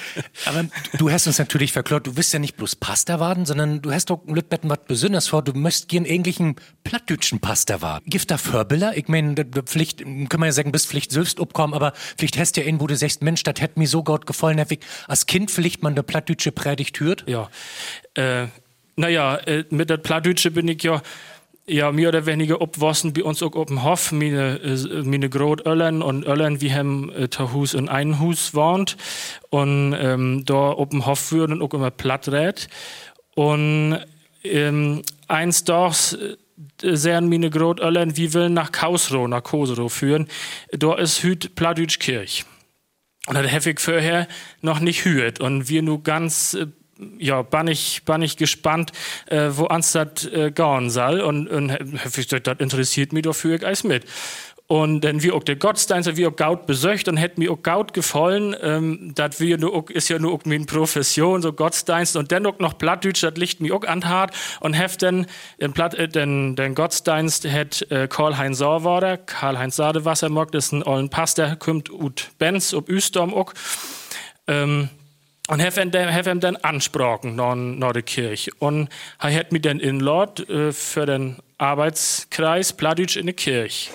aber 0.46 0.66
du 0.98 1.10
hast 1.10 1.28
uns 1.28 1.38
natürlich 1.38 1.72
verklort, 1.72 2.08
du 2.08 2.14
bist 2.14 2.32
ja 2.32 2.40
nicht 2.40 2.56
bloß 2.56 2.76
Pasta-Waden, 2.76 3.46
sondern 3.46 3.82
du 3.82 3.92
hast 3.92 4.10
doch 4.10 4.24
mit 4.24 4.48
Betten 4.48 4.68
was 4.68 4.80
Besonderes 4.86 5.28
vor. 5.28 5.42
Du 5.42 5.52
möchtest 5.52 5.88
gern 5.88 6.04
irgendeinen 6.04 6.56
plattdütschen 6.82 7.38
Pasta-Waden. 7.38 8.10
Gibt 8.10 8.30
da 8.32 8.38
Förbilder? 8.38 8.96
Ich 8.96 9.06
meine, 9.06 9.34
Pflicht, 9.64 9.98
können 9.98 10.28
wir 10.28 10.46
ja 10.46 10.52
sagen, 10.52 10.72
bist 10.72 10.88
Pflicht 10.88 11.12
selbst 11.12 11.40
abkommen, 11.40 11.72
aber 11.72 11.92
vielleicht 12.16 12.36
hast 12.36 12.56
du 12.56 12.62
ja 12.62 12.66
irgendwo, 12.66 12.88
du 12.88 12.96
sagst, 12.96 13.22
Mensch, 13.22 13.44
das 13.44 13.60
hätte 13.60 13.78
mir 13.78 13.86
so 13.86 14.02
gut 14.02 14.26
gefallen, 14.26 14.64
als 15.06 15.26
Kind 15.26 15.52
vielleicht 15.52 15.82
man 15.82 15.92
eine 15.92 16.02
plattdütsche 16.02 16.50
Predigt 16.50 16.98
hört. 16.98 17.24
Ja. 17.28 17.48
Äh, 18.14 18.46
naja, 18.96 19.36
äh, 19.36 19.64
mit 19.70 19.90
der 19.90 19.96
Plattdeutsche 19.96 20.50
bin 20.50 20.68
ich 20.68 20.82
ja 20.82 21.02
ja, 21.70 21.92
mehr 21.92 22.08
oder 22.08 22.26
weniger 22.26 22.60
obwossen 22.60 23.12
bei 23.12 23.22
uns 23.22 23.42
auch 23.42 23.54
auf 23.54 23.66
dem 23.66 23.84
Hof, 23.84 24.12
meine, 24.12 24.60
äh, 24.60 25.02
meine 25.02 25.28
Großöllern 25.28 26.02
und 26.02 26.26
Öllern, 26.26 26.60
wir 26.60 26.74
haben 26.74 27.12
äh, 27.12 27.28
Hus 27.38 27.74
in 27.74 27.88
einem 27.88 28.18
wohnt. 28.18 28.96
Und 29.50 29.94
ähm, 29.98 30.44
da 30.44 30.54
auf 30.54 30.88
dem 30.88 31.06
Hof 31.06 31.30
würden 31.30 31.62
auch 31.62 31.72
immer 31.72 31.90
Platträt 31.90 32.66
und 33.36 34.00
ähm, 34.42 35.02
eins 35.28 35.64
doch 35.64 35.94
äh, 36.12 36.96
sehen 36.96 37.28
meine 37.28 37.50
Großöllern, 37.50 38.16
wir 38.16 38.34
wollen 38.34 38.54
nach 38.54 38.72
Kausrow, 38.72 39.28
nach 39.28 39.42
Kosero 39.42 39.88
führen, 39.88 40.26
da 40.72 40.96
ist 40.96 41.22
hüt 41.22 41.54
Plattdeutsch 41.54 42.00
Kirch. 42.00 42.44
Und 43.26 43.34
das 43.34 43.52
habe 43.52 43.70
ich 43.70 43.80
vorher 43.80 44.26
noch 44.60 44.80
nicht 44.80 45.04
hört 45.04 45.40
und 45.40 45.68
wir 45.68 45.82
nur 45.82 46.02
ganz 46.02 46.54
äh, 46.54 46.66
ja, 47.18 47.42
bin 47.42 47.68
ich, 47.68 48.04
bin 48.04 48.22
ich 48.22 48.36
gespannt, 48.36 48.92
äh, 49.26 49.48
wo 49.50 49.66
ans 49.66 49.92
das 49.92 50.26
äh, 50.26 50.50
gehen 50.50 50.90
soll. 50.90 51.20
Und, 51.20 51.48
und 51.48 51.78
das 52.42 52.56
interessiert 52.58 53.12
mich 53.12 53.22
dafür 53.22 53.56
ich 53.56 53.66
alles 53.66 53.84
mit. 53.84 54.04
Und 54.70 55.00
dann 55.00 55.20
wie 55.24 55.32
auch 55.32 55.42
der 55.42 55.56
Gottesdienst, 55.56 56.16
wie 56.16 56.28
auch 56.28 56.36
Gaut 56.36 56.68
besöcht 56.68 57.08
und 57.08 57.16
hätte 57.16 57.40
mir 57.40 57.50
auch 57.50 57.60
Gaut 57.60 57.92
gefallen, 57.92 58.54
ähm, 58.62 59.10
das 59.16 59.40
wir 59.40 59.58
nur 59.58 59.90
ist 59.90 60.08
ja 60.08 60.20
nur 60.20 60.32
auch 60.32 60.44
meine 60.44 60.64
Profession, 60.64 61.42
so 61.42 61.52
Gottesdienst 61.52 62.14
und 62.14 62.30
dann 62.30 62.44
noch 62.44 62.78
Plattdeutsch, 62.78 63.24
das 63.24 63.34
liegt 63.34 63.60
mir 63.60 63.74
auch 63.74 63.82
an 63.82 64.08
hart 64.08 64.32
und 64.60 64.74
heft 64.74 65.02
dann 65.02 65.26
den, 65.60 65.72
Platt, 65.72 65.94
äh, 65.96 66.06
den, 66.06 66.54
den 66.54 66.76
Gottesdienst 66.76 67.48
hat 67.50 67.84
äh, 67.90 68.06
Karl-Heinz 68.06 68.58
Sauerwader, 68.58 69.16
Karl-Heinz 69.16 69.74
Sadewasser, 69.74 70.30
das 70.52 70.66
ist 70.66 70.72
ein 70.72 70.84
ollen 70.84 71.10
Pastor, 71.10 71.56
kommt 71.56 71.90
ut 71.90 72.30
Benz, 72.38 72.72
ob 72.72 72.88
Üstorm 72.88 73.34
auch. 73.34 73.52
Ähm, 74.46 74.88
und 75.50 75.60
habe 75.62 75.80
ihm, 75.82 75.90
dann- 75.90 76.14
hab 76.14 76.40
dann 76.40 76.56
ansprochen 76.56 77.34
nach, 77.36 77.54
nach 77.54 77.92
der 77.92 78.02
Kirche. 78.02 78.50
Und 78.58 78.88
er 79.18 79.34
hat 79.34 79.52
mich 79.52 79.62
dann 79.62 79.80
inlaut 79.80 80.48
äh, 80.48 80.72
für 80.72 81.06
den 81.06 81.36
Arbeitskreis 81.58 82.72
Pladütsch 82.72 83.16
in 83.16 83.26
der 83.26 83.34
Kirche. 83.34 83.90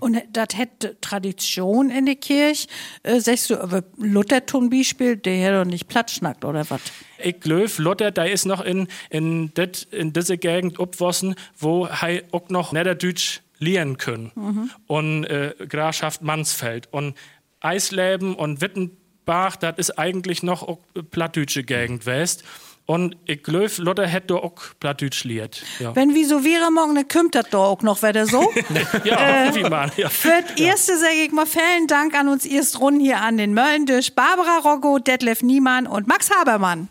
Und 0.00 0.16
das 0.32 0.48
hätte 0.56 0.96
Tradition 1.00 1.90
in 1.90 2.06
der 2.06 2.14
Kirche. 2.16 2.68
Äh, 3.02 3.20
sagst 3.20 3.50
du, 3.50 3.60
aber 3.60 3.82
Luther 3.96 4.46
zum 4.46 4.70
Beispiel, 4.70 5.16
der 5.16 5.36
hätte 5.38 5.58
doch 5.58 5.70
nicht 5.70 5.88
Platz 5.88 6.12
schnackt 6.12 6.44
oder 6.44 6.68
was? 6.70 6.80
Ich 7.18 7.40
glaube, 7.40 7.68
Luther, 7.78 8.10
der 8.10 8.30
ist 8.30 8.44
noch 8.44 8.64
in, 8.64 8.86
in, 9.10 9.52
dit, 9.54 9.88
in 9.90 10.12
diese 10.12 10.38
Gegend 10.38 10.78
abgewassen, 10.78 11.34
wo 11.56 11.86
er 11.86 12.22
auch 12.32 12.48
noch 12.50 12.72
Niederdeutsch 12.72 13.40
lernen 13.58 13.96
können. 13.96 14.70
Und 14.86 15.24
äh, 15.24 15.54
Grafschaft 15.68 16.22
Mansfeld. 16.22 16.88
Und 16.92 17.16
Eisleben 17.60 18.36
und 18.36 18.60
Wittenbach, 19.28 19.56
das 19.56 19.74
ist 19.76 19.98
eigentlich 19.98 20.42
noch 20.42 20.78
plattdeutsche 21.10 21.62
Gegend 21.62 22.06
West. 22.06 22.44
Und 22.86 23.18
ich 23.26 23.42
glaube, 23.42 23.70
Luther 23.78 24.06
hätte 24.06 24.36
auch 24.36 24.54
plattdeutsch 24.80 25.24
lehrt. 25.24 25.62
Ja, 25.78 25.94
Wenn 25.94 26.14
wie 26.14 26.24
so 26.24 26.42
wäre 26.42 26.70
morgen, 26.72 26.94
dann 26.94 27.06
kümmt 27.06 27.34
das 27.34 27.50
doch 27.50 27.64
auch 27.64 27.82
noch 27.82 28.02
wieder 28.02 28.24
so. 28.26 28.50
ja 29.04 29.54
wie 29.54 29.68
man. 29.68 29.92
Ja. 29.98 30.08
Für 30.08 30.42
das 30.42 30.58
erste 30.58 30.96
sage 30.96 31.22
ich 31.26 31.30
mal 31.30 31.44
vielen 31.44 31.86
Dank 31.86 32.18
an 32.18 32.28
uns 32.28 32.46
erst 32.46 32.80
Runden 32.80 33.00
hier 33.00 33.20
an 33.20 33.36
den 33.36 33.52
Möllen 33.52 33.84
durch 33.84 34.14
Barbara 34.14 34.60
Roggo, 34.64 34.98
Detlef 34.98 35.42
Niemann 35.42 35.86
und 35.86 36.08
Max 36.08 36.30
Habermann. 36.30 36.88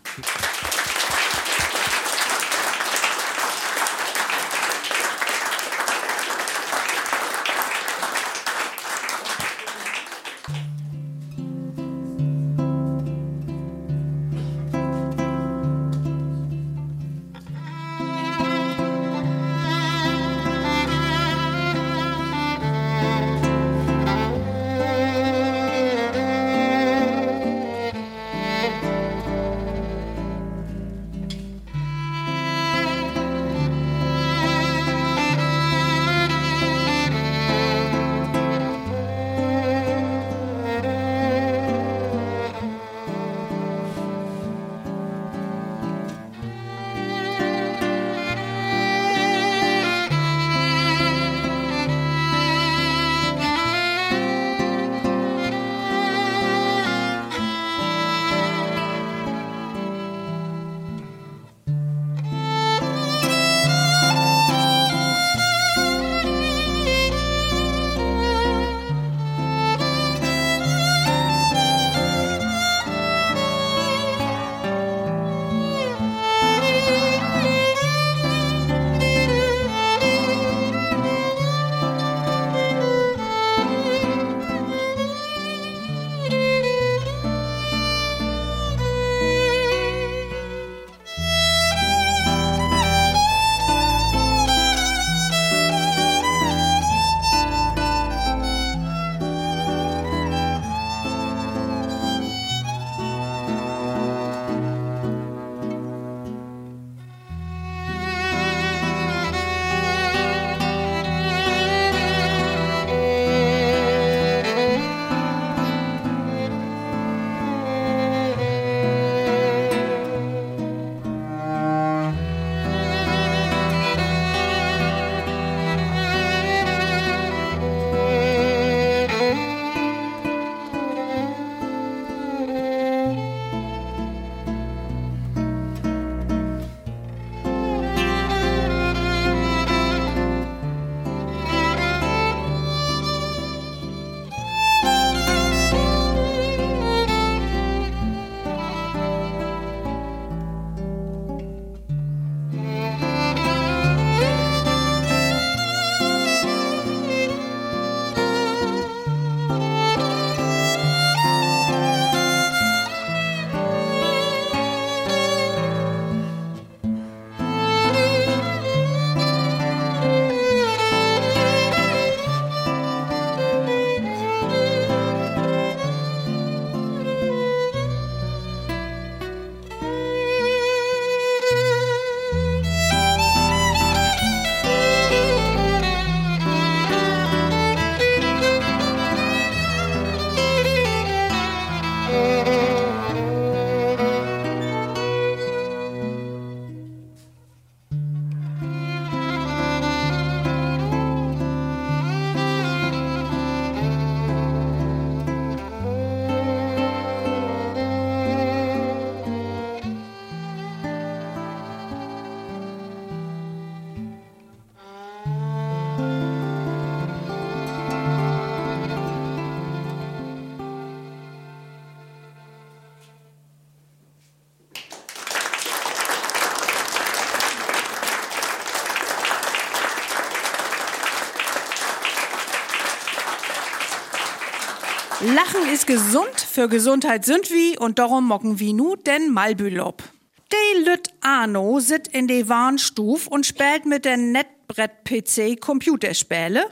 Lachen 235.34 235.68
ist 235.70 235.86
gesund, 235.86 236.40
für 236.40 236.68
Gesundheit 236.68 237.26
sind 237.26 237.50
wir 237.50 237.80
und 237.82 237.98
darum 237.98 238.26
mocken 238.28 238.58
wir 238.58 238.72
nu 238.72 238.96
den 238.96 239.30
Malbülob. 239.30 240.02
De 240.50 240.84
Lüt 240.84 241.08
Arno 241.20 241.80
sit 241.80 242.08
in 242.08 242.26
de 242.28 242.48
Warnstuf 242.48 243.26
und 243.26 243.44
spielt 243.44 243.84
mit 243.84 244.06
der 244.06 244.16
Netbrett-PC 244.16 245.60
Computerspiele. 245.60 246.64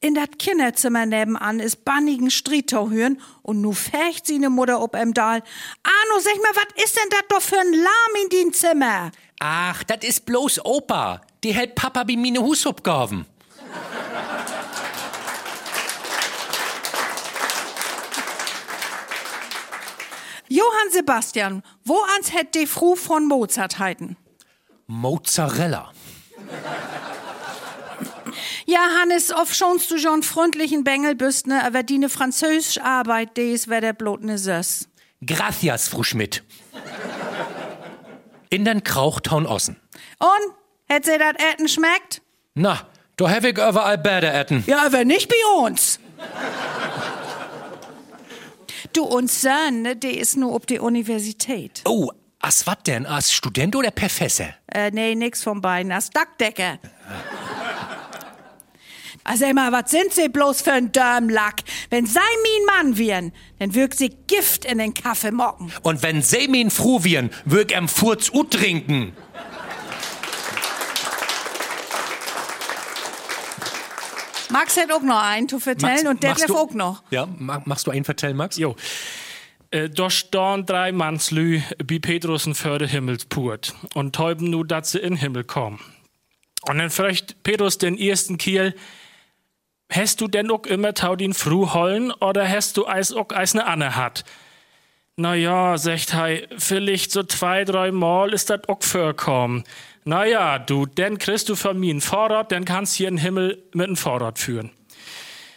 In 0.00 0.14
dat 0.14 0.38
Kinderzimmer 0.38 1.04
nebenan 1.04 1.58
ist 1.58 1.84
bannigen 1.84 2.30
Strietau 2.30 2.90
hören 2.90 3.20
und 3.42 3.60
nu 3.60 3.72
fecht 3.72 4.26
sie 4.26 4.38
ne 4.38 4.50
Mutter 4.50 4.80
ob 4.80 4.94
em 4.94 5.12
Dahl. 5.12 5.42
Arno, 5.82 6.20
sag 6.20 6.36
mal, 6.36 6.54
wat 6.54 6.80
ist 6.84 6.96
denn 6.96 7.10
dat 7.10 7.24
doch 7.28 7.42
für 7.42 7.58
ein 7.58 7.72
Lahm 7.72 8.22
in 8.22 8.28
din 8.28 8.52
Zimmer? 8.52 9.10
Ach, 9.40 9.82
das 9.82 10.04
ist 10.06 10.26
bloß 10.26 10.64
Opa. 10.64 11.22
Die 11.42 11.52
hält 11.52 11.74
Papa 11.74 12.04
bei 12.04 12.16
mine 12.16 12.40
Husabgaben. 12.40 13.26
Johann 20.48 20.90
Sebastian, 20.92 21.62
wo 21.84 21.98
ans 22.14 22.32
hätt 22.32 22.54
die 22.54 22.66
Fru 22.66 22.94
von 22.94 23.26
Mozart 23.26 23.78
heiten? 23.78 24.16
Mozzarella. 24.86 25.92
Ja, 28.66 28.88
Hannes, 29.00 29.32
oft 29.32 29.54
schonst 29.54 29.90
du 29.90 29.98
schon 29.98 30.22
freundlichen 30.22 30.84
Bengel 30.84 31.14
bist, 31.14 31.46
ne, 31.46 31.64
aber 31.64 31.82
die 31.82 31.98
ne 31.98 32.08
französisch 32.08 32.80
Arbeit, 32.80 33.36
des 33.36 33.68
wär 33.68 33.80
der 33.80 33.92
blot 33.92 34.22
ne 34.22 34.38
Söss. 34.38 34.88
Gracias, 35.24 35.88
Frau 35.88 36.02
Schmidt. 36.02 36.44
In 38.50 38.64
den 38.64 38.84
Krauchtown 38.84 39.46
Ossen. 39.46 39.76
Und? 40.18 40.54
Hätt 40.88 41.04
sie 41.04 41.18
dat 41.18 41.36
Etten 41.40 41.68
schmeckt? 41.68 42.22
Na, 42.54 42.86
da 43.16 43.30
hab 43.30 43.44
ich 43.44 43.56
überall 43.56 43.98
Bäder 43.98 44.32
etten. 44.32 44.62
Ja, 44.66 44.86
aber 44.86 45.04
nicht 45.04 45.28
bei 45.28 45.64
uns. 45.64 45.98
Du, 48.96 49.04
uns 49.04 49.42
Söhn, 49.42 49.82
ne, 49.82 49.96
der 49.96 50.16
ist 50.16 50.36
nur 50.36 50.54
ob 50.54 50.66
die 50.66 50.78
Universität. 50.78 51.82
Oh, 51.84 52.10
as 52.40 52.66
wat 52.66 52.86
denn? 52.86 53.06
As 53.06 53.32
Student 53.32 53.76
oder 53.76 53.90
Professor? 53.90 54.48
Äh, 54.68 54.90
nee, 54.90 55.14
nix 55.14 55.42
von 55.42 55.60
beiden, 55.60 55.92
als 55.92 56.10
Dackdecker. 56.10 56.78
Also 59.28 59.44
immer, 59.44 59.72
was 59.72 59.90
sind 59.90 60.12
sie 60.12 60.28
bloß 60.28 60.62
für 60.62 60.72
ein 60.72 60.92
Dörmlack? 60.92 61.62
Wenn 61.90 62.06
sei 62.06 62.20
mein 62.20 62.84
Mann 62.84 62.98
wären, 62.98 63.32
dann 63.58 63.74
wirkt 63.74 63.98
sie 63.98 64.10
Gift 64.28 64.64
in 64.64 64.78
den 64.78 64.94
Kaffee 64.94 65.32
mocken. 65.32 65.72
Und 65.82 66.04
wenn 66.04 66.22
sie 66.22 66.46
min 66.46 66.70
froh 66.70 67.02
wären, 67.02 67.30
würg 67.44 67.72
em 67.72 67.88
Furz 67.88 68.30
ut 68.32 68.52
trinken. 68.52 69.14
Max 74.50 74.76
hat 74.76 74.92
auch 74.92 75.02
noch 75.02 75.22
einen 75.22 75.48
zu 75.48 75.58
vertellen 75.60 76.06
und 76.06 76.22
Detlef 76.22 76.46
du- 76.46 76.56
auch 76.56 76.72
noch. 76.72 77.02
Ja, 77.10 77.26
ma- 77.38 77.62
machst 77.64 77.86
du 77.86 77.90
einen 77.90 78.04
vertellen, 78.04 78.36
Max? 78.36 78.56
Jo. 78.56 78.76
Äh, 79.70 79.88
da 79.90 80.08
stehen 80.10 80.64
drei 80.66 80.92
Mannslü 80.92 81.60
bi 81.84 81.98
Petrus 81.98 82.46
in 82.46 82.54
Förde 82.54 82.86
Himmelspurt 82.86 83.74
und 83.94 84.14
täuben 84.14 84.48
nu, 84.50 84.62
dat 84.64 84.86
sie 84.86 84.98
in 84.98 85.16
Himmel 85.16 85.44
kommen. 85.44 85.80
Und 86.68 86.78
dann 86.78 86.90
fragt 86.90 87.42
Petrus 87.42 87.78
den 87.78 87.98
ersten 87.98 88.38
Kiel, 88.38 88.74
hast 89.90 90.20
du 90.20 90.28
denn 90.28 90.50
auch 90.50 90.66
immer 90.66 90.94
taudin 90.94 91.34
Fru 91.34 91.72
hollen 91.74 92.12
oder 92.12 92.48
hast 92.48 92.76
du 92.76 92.86
eis 92.86 93.12
auch 93.12 93.30
eis 93.30 93.54
ne 93.54 93.66
Anne 93.66 93.96
hat? 93.96 94.24
Na 95.16 95.34
ja, 95.34 95.78
sagt 95.78 96.12
hei, 96.14 96.46
vielleicht 96.58 97.10
so 97.10 97.22
zwei, 97.22 97.64
drei 97.64 97.90
Mal 97.90 98.32
ist 98.34 98.50
dat 98.50 98.68
auch 98.68 98.82
vorkommen. 98.82 99.64
Na 100.08 100.24
ja, 100.24 100.60
du, 100.60 100.86
denn 100.86 101.18
kriegst 101.18 101.48
du 101.48 101.56
von 101.56 101.80
mir 101.80 101.92
ein 101.92 102.00
Vorrat, 102.00 102.52
dann 102.52 102.64
kannst 102.64 102.94
hier 102.94 103.08
in 103.08 103.16
den 103.16 103.22
Himmel 103.22 103.64
mit 103.74 103.88
einem 103.88 103.96
Vorrat 103.96 104.38
führen. 104.38 104.70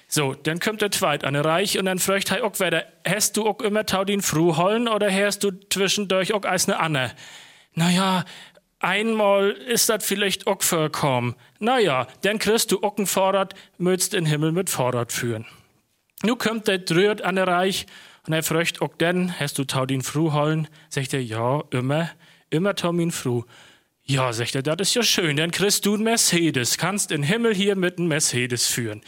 So, 0.08 0.34
dann 0.34 0.60
kommt 0.60 0.82
der 0.82 0.90
zweit 0.90 1.24
an 1.24 1.36
Reich 1.36 1.78
und 1.78 1.86
dann 1.86 2.00
fragt 2.00 2.32
hei 2.32 2.42
auch 2.42 2.60
wieder, 2.60 2.84
hast 3.08 3.38
du 3.38 3.46
auch 3.46 3.60
immer 3.62 3.86
taudin 3.86 4.24
Fru 4.24 4.58
hollen 4.58 4.88
oder 4.88 5.14
hast 5.14 5.44
du 5.44 5.52
zwischendurch 5.70 6.34
auch 6.34 6.46
eis 6.46 6.66
ne 6.66 6.80
Anne? 6.80 7.12
Naja, 7.76 8.26
einmal 8.80 9.52
ist 9.52 9.88
das 9.88 10.04
vielleicht 10.04 10.48
auch 10.48 10.64
vorkommen. 10.64 11.36
Naja, 11.60 12.08
dann 12.22 12.40
kriegst 12.40 12.72
du 12.72 12.82
auch 12.82 12.98
ein 12.98 13.06
Vorrat, 13.06 13.54
möchtest 13.78 14.16
in 14.16 14.24
den 14.24 14.32
Himmel 14.32 14.52
mit 14.52 14.72
Vorrat 14.72 15.12
führen. 15.12 15.46
Nu 16.24 16.36
kommt 16.36 16.68
der 16.68 16.80
Drürt 16.80 17.22
an 17.22 17.36
der 17.36 17.46
Reich 17.46 17.86
und 18.26 18.34
er 18.34 18.42
fragt 18.42 18.82
auch 18.82 18.96
denn, 18.96 19.40
hast 19.40 19.60
du 19.60 19.64
taudin 19.64 20.02
Fru 20.02 20.34
hollen? 20.34 20.68
Sagt 20.90 21.14
er, 21.14 21.22
ja, 21.22 21.62
immer, 21.70 22.10
immer 22.50 22.74
taumin 22.74 23.12
Fru. 23.12 23.44
Ja, 24.10 24.34
sagt 24.34 24.56
er, 24.56 24.64
das 24.64 24.88
ist 24.88 24.96
ja 24.96 25.04
schön, 25.04 25.38
dann 25.38 25.52
kriegst 25.52 25.86
du 25.86 25.94
ein 25.94 26.02
Mercedes, 26.02 26.80
kannst 26.80 27.12
in 27.12 27.22
Himmel 27.22 27.54
hier 27.54 27.76
mit 27.76 28.00
einem 28.00 28.08
Mercedes 28.08 28.66
führen. 28.66 29.04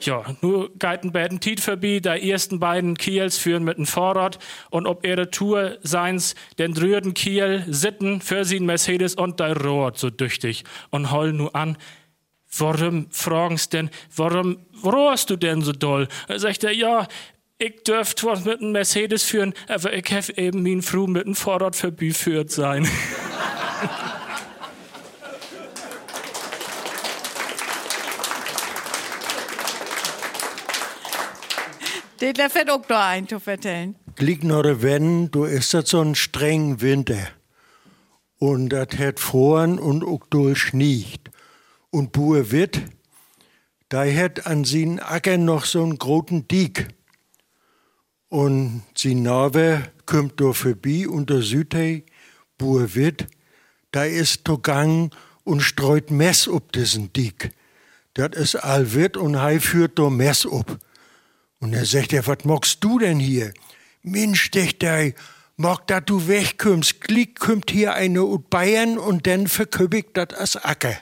Ja, 0.00 0.24
nur 0.40 0.74
geiten 0.78 1.12
beiden 1.12 1.40
Tiet 1.40 1.60
vorbei, 1.60 2.00
da 2.00 2.16
ersten 2.16 2.58
beiden 2.58 2.96
Kiels 2.96 3.36
führen 3.36 3.64
mit 3.64 3.76
einem 3.76 3.84
Vorrat 3.84 4.38
und 4.70 4.86
ob 4.86 5.04
ihre 5.04 5.30
Tour 5.30 5.76
seins, 5.82 6.36
den 6.58 6.72
drüden 6.72 7.12
Kiel 7.12 7.66
sitten 7.68 8.22
für 8.22 8.46
sie 8.46 8.60
ein 8.60 8.64
Mercedes 8.64 9.14
und 9.14 9.40
der 9.40 9.54
rohrt 9.62 9.98
so 9.98 10.08
düchtig 10.08 10.64
und 10.88 11.12
heul 11.12 11.34
nu 11.34 11.48
an. 11.48 11.76
Warum 12.56 13.08
fragen's 13.10 13.68
denn, 13.68 13.90
warum 14.16 14.56
rohrst 14.82 15.28
du 15.28 15.36
denn 15.36 15.60
so 15.60 15.72
doll? 15.72 16.08
Da 16.28 16.38
sagt 16.38 16.64
er, 16.64 16.72
ja, 16.72 17.06
ich 17.58 17.82
dürft 17.82 18.24
was 18.24 18.46
mit 18.46 18.62
einem 18.62 18.72
Mercedes 18.72 19.22
führen, 19.22 19.52
aber 19.68 19.92
ich 19.92 20.10
hef 20.10 20.30
eben 20.30 20.62
min 20.62 20.80
Fru 20.80 21.06
mit 21.06 21.26
einem 21.26 21.34
Vorrat 21.34 21.76
verbüführt 21.76 22.50
sein. 22.50 22.88
Detlef 32.20 32.54
hat 32.54 32.68
auch 32.68 32.86
noch 32.86 32.98
einen 32.98 33.28
zu 33.28 33.40
vertellen. 33.40 33.96
Liegt 34.18 34.44
noch 34.44 34.62
wenn, 34.64 35.30
du 35.30 35.44
ist 35.44 35.72
das 35.72 35.88
so 35.88 36.02
ein 36.02 36.14
streng 36.14 36.82
Winter. 36.82 37.28
Und 38.38 38.70
das 38.70 38.88
hat 38.98 39.20
vorn 39.20 39.78
und 39.78 40.04
auch 40.04 40.26
durchschniegt. 40.28 41.30
Und 41.90 42.12
Bue 42.12 42.50
wird, 42.50 42.80
da 43.88 44.04
hat 44.04 44.46
an 44.46 44.64
sin 44.64 45.00
Acker 45.00 45.38
noch 45.38 45.64
so 45.64 45.82
einen 45.82 45.98
großen 45.98 46.46
Diek. 46.46 46.88
Und 48.28 48.82
sin 48.94 49.22
Nave 49.22 49.82
kommt 50.04 50.40
da 50.40 50.52
vorbei 50.52 51.08
und 51.08 51.30
der 51.30 51.42
Südhei, 51.42 52.04
Bue 52.58 52.94
wird, 52.94 53.26
da 53.92 54.04
ist 54.04 54.44
to 54.44 54.58
gang 54.58 55.14
und 55.44 55.62
streut 55.62 56.10
Mess 56.10 56.46
ob 56.46 56.70
diesen 56.72 57.12
Diek. 57.12 57.50
Das 58.14 58.36
ist 58.36 58.56
all 58.56 58.92
wird 58.92 59.16
und 59.16 59.40
hei 59.40 59.58
führt 59.58 59.98
do 59.98 60.10
Mess 60.10 60.44
ob. 60.44 60.78
Und 61.62 61.74
er 61.74 61.84
sagt 61.84 62.14
er, 62.14 62.26
was 62.26 62.44
magst 62.44 62.82
du 62.82 62.98
denn 62.98 63.18
hier? 63.18 63.52
Mensch, 64.02 64.50
dech 64.50 64.78
dei, 64.78 65.14
mag 65.58 65.86
dat 65.88 66.08
du 66.08 66.26
wegkommst, 66.26 67.02
glick 67.02 67.38
kommt 67.38 67.70
hier 67.70 67.92
eine 67.92 68.22
ut 68.22 68.48
Bayern 68.48 68.96
und 68.96 69.26
dann 69.26 69.46
verköbigt 69.46 70.16
dat 70.16 70.34
as 70.34 70.56
Acker. 70.56 70.96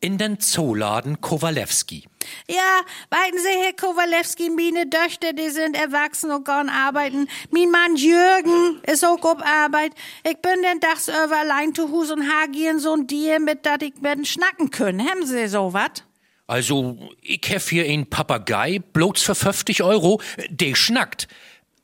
In 0.00 0.18
den 0.18 0.40
Zooladen 0.40 1.20
Kowalewski. 1.20 2.08
Ja, 2.48 2.80
weiten 3.10 3.38
Sie, 3.38 3.64
Herr 3.64 3.72
Kowalewski, 3.72 4.50
meine 4.50 4.88
Töchter, 4.88 5.32
die 5.32 5.50
sind 5.50 5.76
erwachsen 5.76 6.30
und 6.30 6.44
gehen 6.44 6.68
arbeiten. 6.68 7.28
Mein 7.50 7.70
Mann 7.70 7.96
Jürgen 7.96 8.80
ist 8.86 9.04
auch 9.04 9.22
auf 9.24 9.42
Arbeit. 9.44 9.92
Ich 10.24 10.36
bin 10.38 10.62
den 10.62 10.80
Dags 10.80 11.08
über 11.08 11.38
allein 11.38 11.74
zu 11.74 11.90
Hus 11.90 12.10
und 12.10 12.28
hagieren 12.28 12.78
so 12.78 12.94
ein 12.94 13.06
Dier, 13.06 13.40
mit 13.40 13.66
dat 13.66 13.82
ich 13.82 13.94
mit 14.00 14.26
schnacken 14.26 14.70
können. 14.70 15.08
Haben 15.08 15.26
Sie 15.26 15.46
so 15.48 15.72
wat? 15.72 16.04
Also, 16.46 16.96
ich 17.20 17.42
hef 17.46 17.68
hier 17.68 17.84
einen 17.84 18.08
Papagei, 18.08 18.78
bloß 18.78 19.22
für 19.22 19.34
50 19.34 19.82
Euro, 19.82 20.20
der 20.48 20.74
schnackt. 20.74 21.28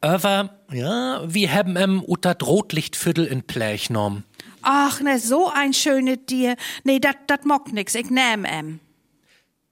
Aber, 0.00 0.58
ja, 0.72 1.22
wir 1.26 1.52
haben 1.52 1.76
em 1.76 2.02
ut 2.06 2.24
dat 2.24 2.42
Rotlichtviertel 2.42 3.26
in 3.26 3.42
Plech 3.42 3.88
genommen. 3.88 4.24
Ach, 4.62 5.00
ne, 5.00 5.18
so 5.18 5.50
ein 5.50 5.74
schönes 5.74 6.18
Tier. 6.26 6.56
Nee, 6.84 6.98
dat, 6.98 7.16
dat 7.26 7.44
mockt 7.44 7.72
nix. 7.74 7.94
Ich 7.94 8.08
nehm 8.08 8.46
em. 8.46 8.80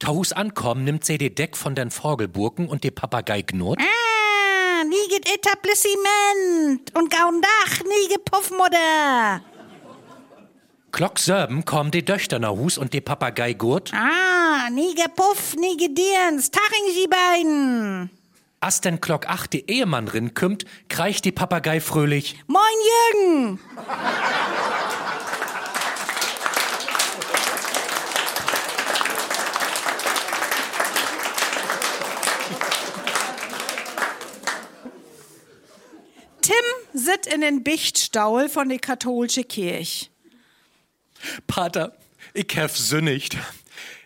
Taus 0.03 0.33
ankommen, 0.33 0.83
nimmt 0.83 1.05
sie 1.05 1.17
die 1.17 1.33
Deck 1.33 1.57
von 1.57 1.77
den 1.77 1.93
Vogelburken 1.93 2.67
und 2.67 2.83
die 2.83 2.91
Papagei 2.91 3.43
knurrt. 3.43 3.79
Ah, 3.81 4.83
nie 4.83 5.09
geht 5.09 5.33
Etablissement. 5.33 6.93
Und 6.95 7.09
gaun 7.09 7.41
Dach, 7.41 7.85
nie 7.85 8.09
geht 8.09 8.25
Puffmutter. 8.25 9.43
Klock 10.91 11.21
Sörben 11.21 11.65
kommen 11.65 11.93
die 11.93 12.05
Töchter 12.05 12.41
nach 12.41 12.51
Hus 12.51 12.79
und 12.79 12.93
die 12.95 13.01
Papagei 13.01 13.53
gurt. 13.53 13.93
Ah, 13.95 14.69
nie 14.71 14.93
geht 14.97 15.15
Puff, 15.15 15.55
nie 15.55 15.77
geht 15.77 15.97
Dirns. 15.97 16.51
Taching 16.51 16.93
sie 16.93 17.07
beiden. 17.07 18.11
As 18.59 18.81
denn 18.81 19.01
Klock 19.01 19.29
8 19.29 19.53
die 19.53 19.71
Ehemann 19.71 20.09
rin 20.09 20.35
kümmt, 20.35 20.65
kreicht 20.89 21.25
die 21.25 21.33
Papagei 21.33 21.81
fröhlich. 21.81 22.43
Moin, 22.49 22.63
Jürgen. 23.15 23.61
Tim 36.43 36.55
sit 36.93 37.27
in 37.33 37.41
den 37.41 37.63
Bichtstaul 37.63 38.49
von 38.49 38.69
der 38.69 38.79
katholischen 38.79 39.47
Kirche. 39.47 40.07
Pater, 41.47 41.97
ich 42.35 42.55
hef 42.55 42.77
sünnigt. 42.77 43.37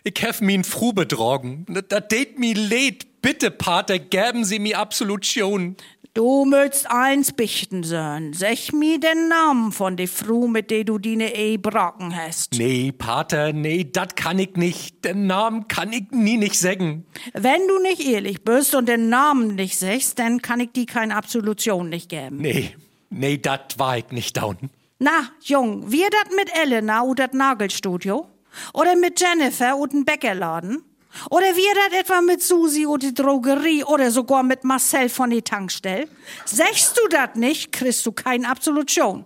Ich 0.03 0.21
hef 0.21 0.39
min 0.39 0.63
Fru 0.63 0.93
betrogen. 0.93 1.65
Da 1.89 1.99
tät 1.99 2.39
mi 2.39 2.53
leid. 2.53 3.05
Bitte, 3.21 3.51
Pater, 3.51 3.99
gäben 3.99 4.45
Sie 4.45 4.59
mi 4.59 4.73
Absolution. 4.73 5.75
Du 6.17 6.45
möchtest 6.45 6.89
eins 6.89 7.31
bichten 7.31 7.83
sollen. 7.83 8.33
Sag 8.33 8.73
mir 8.73 8.99
den 8.99 9.27
Namen 9.27 9.71
von 9.71 9.97
der 9.97 10.07
Frau, 10.07 10.47
mit 10.47 10.71
der 10.71 10.83
du 10.83 10.97
deine 10.97 11.35
Ehe 11.35 11.59
brocken 11.59 12.15
hast. 12.15 12.55
Nee, 12.57 12.91
Pater, 12.91 13.53
nee, 13.53 13.83
dat 13.83 14.15
kann 14.15 14.39
ich 14.39 14.55
nicht. 14.55 15.05
Den 15.05 15.27
Namen 15.27 15.67
kann 15.67 15.93
ich 15.93 16.09
nie 16.09 16.37
nicht 16.37 16.57
sagen. 16.57 17.05
Wenn 17.33 17.67
du 17.67 17.79
nicht 17.83 18.03
ehrlich 18.03 18.43
bist 18.43 18.73
und 18.73 18.89
den 18.89 19.09
Namen 19.09 19.53
nicht 19.53 19.77
sagst, 19.77 20.17
dann 20.17 20.41
kann 20.41 20.59
ich 20.59 20.71
dir 20.71 20.87
keine 20.87 21.15
Absolution 21.15 21.89
nicht 21.89 22.09
geben. 22.09 22.37
Nee, 22.37 22.75
nee, 23.11 23.37
dat 23.37 23.77
war 23.77 23.99
ich 23.99 24.09
nicht 24.09 24.35
down. 24.37 24.57
Na, 24.97 25.29
Jung, 25.43 25.91
wir 25.91 26.09
dat 26.09 26.35
mit 26.35 26.49
Elena 26.59 27.01
und 27.01 27.19
dat 27.19 27.35
Nagelstudio? 27.35 28.27
Oder 28.73 28.95
mit 28.95 29.21
Jennifer 29.21 29.77
und 29.77 29.93
den 29.93 30.03
Bäckerladen? 30.03 30.83
Oder 31.29 31.55
wir 31.55 31.73
dat 31.75 31.99
etwa 31.99 32.21
mit 32.21 32.41
Susi 32.41 32.85
und 32.85 33.03
die 33.03 33.13
Drogerie 33.13 33.83
oder 33.83 34.11
sogar 34.11 34.43
mit 34.43 34.63
Marcel 34.63 35.09
von 35.09 35.29
die 35.29 35.41
Tankstelle? 35.41 36.07
Sechst 36.45 36.97
du 36.97 37.07
dat 37.09 37.35
nicht, 37.35 37.71
kriegst 37.71 38.05
du 38.05 38.11
keine 38.11 38.49
Absolution. 38.49 39.25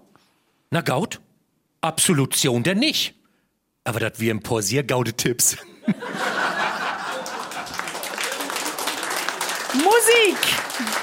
Na 0.70 0.82
Gaut, 0.82 1.20
Absolution 1.82 2.64
denn 2.64 2.80
nicht. 2.80 3.16
Aber 3.84 4.00
dat 4.00 4.20
wir 4.20 4.32
im 4.32 4.42
Pausier 4.42 4.84
gaude 4.84 5.14
Tipps. 5.14 5.58
Musik! 9.74 11.01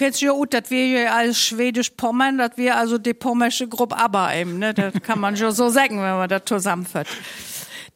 Kennst 0.00 0.22
ja 0.22 0.32
auch, 0.32 0.46
dass 0.46 0.70
wir 0.70 0.84
hier 0.84 1.14
als 1.14 1.38
Schwedisch-Pommern, 1.38 2.38
dass 2.38 2.56
wir 2.56 2.76
also 2.76 2.96
die 2.96 3.12
pommersche 3.12 3.68
Gruppe 3.68 3.98
aber 3.98 4.34
eben, 4.34 4.58
ne? 4.58 4.72
Das 4.72 4.94
kann 5.02 5.20
man 5.20 5.36
schon 5.36 5.52
so 5.52 5.68
sagen, 5.68 5.96
wenn 5.96 6.16
man 6.16 6.28
das 6.28 6.42
zusammenführt. 6.46 7.06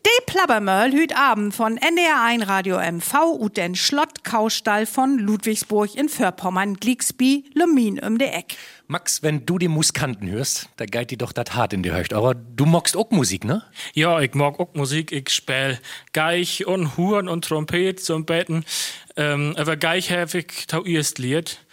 Die 0.07 0.25
Plabbermöll 0.27 0.93
hüt 0.93 1.17
Abend 1.17 1.55
von 1.55 1.79
NDR1 1.79 2.47
Radio 2.47 2.79
MV 2.79 3.15
und 3.39 3.57
den 3.57 3.75
Schlottkaustall 3.75 4.85
von 4.85 5.19
Ludwigsburg 5.19 5.95
in 5.95 6.11
Förpommern, 6.11 6.75
Glicksby, 6.75 7.47
Lumin 7.55 7.99
um 8.01 8.19
de 8.19 8.29
Eck. 8.29 8.59
Max, 8.87 9.23
wenn 9.23 9.47
du 9.47 9.57
die 9.57 9.69
Muskanten 9.69 10.29
hörst, 10.29 10.69
da 10.77 10.85
geht 10.85 11.11
die 11.11 11.17
doch 11.17 11.33
dat 11.33 11.55
hart 11.55 11.73
in 11.73 11.83
die 11.83 11.91
Höcht. 11.91 12.13
Aber 12.13 12.35
du 12.35 12.67
magst 12.67 12.99
auch 12.99 13.11
Musik, 13.13 13.45
ne? 13.45 13.63
Ja, 13.95 14.21
ich 14.21 14.35
mag 14.35 14.61
auch 14.61 14.75
Musik. 14.75 15.11
Ich 15.11 15.31
spiel 15.31 15.79
Geich 16.13 16.67
und 16.67 16.99
Huren 16.99 17.27
und 17.27 17.47
Trompet 17.47 17.99
zum 17.99 18.27
Betten. 18.27 18.67
Ähm, 19.17 19.55
aber 19.57 19.79
Geich 19.79 20.13
habe 20.13 20.39
ich 20.39 20.67
tau 20.67 20.85
erst 20.85 21.19
Lied. 21.19 21.64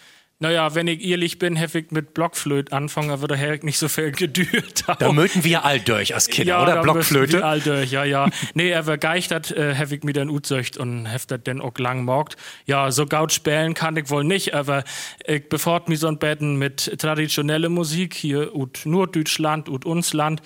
Naja, 0.41 0.73
wenn 0.73 0.87
ich 0.87 1.03
ehrlich 1.05 1.37
bin, 1.37 1.59
habe 1.59 1.77
ich 1.77 1.91
mit 1.91 2.15
Blockflöte 2.15 2.73
anfangen, 2.73 3.11
aber 3.11 3.27
da 3.27 3.35
hätte 3.35 3.53
ich 3.53 3.63
nicht 3.63 3.77
so 3.77 3.87
viel 3.87 4.11
gedürt. 4.11 4.83
Da 4.97 5.11
möten 5.11 5.43
wir 5.43 5.63
all 5.63 5.79
durch 5.79 6.15
als 6.15 6.29
Kinder, 6.29 6.53
ja, 6.53 6.63
oder? 6.63 6.75
da 6.75 6.81
Blockflöte. 6.81 7.33
Wir 7.33 7.45
all 7.45 7.59
durch, 7.59 7.91
ja, 7.91 8.03
ja. 8.03 8.27
nee, 8.55 8.73
aber 8.73 8.97
geistert 8.97 9.51
äh, 9.51 9.75
habe 9.75 9.93
ich 9.93 10.03
mir 10.03 10.13
dann 10.13 10.31
utzeugt 10.31 10.77
und 10.77 11.05
das 11.05 11.27
dann 11.43 11.61
auch 11.61 11.77
lang 11.77 12.05
morgt. 12.05 12.37
Ja, 12.65 12.89
so 12.89 13.05
gaut 13.05 13.31
spielen 13.31 13.75
kann 13.75 13.95
ich 13.97 14.09
wohl 14.09 14.23
nicht, 14.23 14.55
aber 14.55 14.83
ich 15.27 15.47
befort 15.47 15.89
mich 15.89 15.99
so 15.99 16.07
ein 16.07 16.17
Betten 16.17 16.55
mit 16.55 16.99
traditionelle 16.99 17.69
Musik 17.69 18.15
hier 18.15 18.55
ut 18.55 18.81
Norddeutschland, 18.83 19.69
ut 19.69 19.85
uns 19.85 20.11
Land 20.13 20.41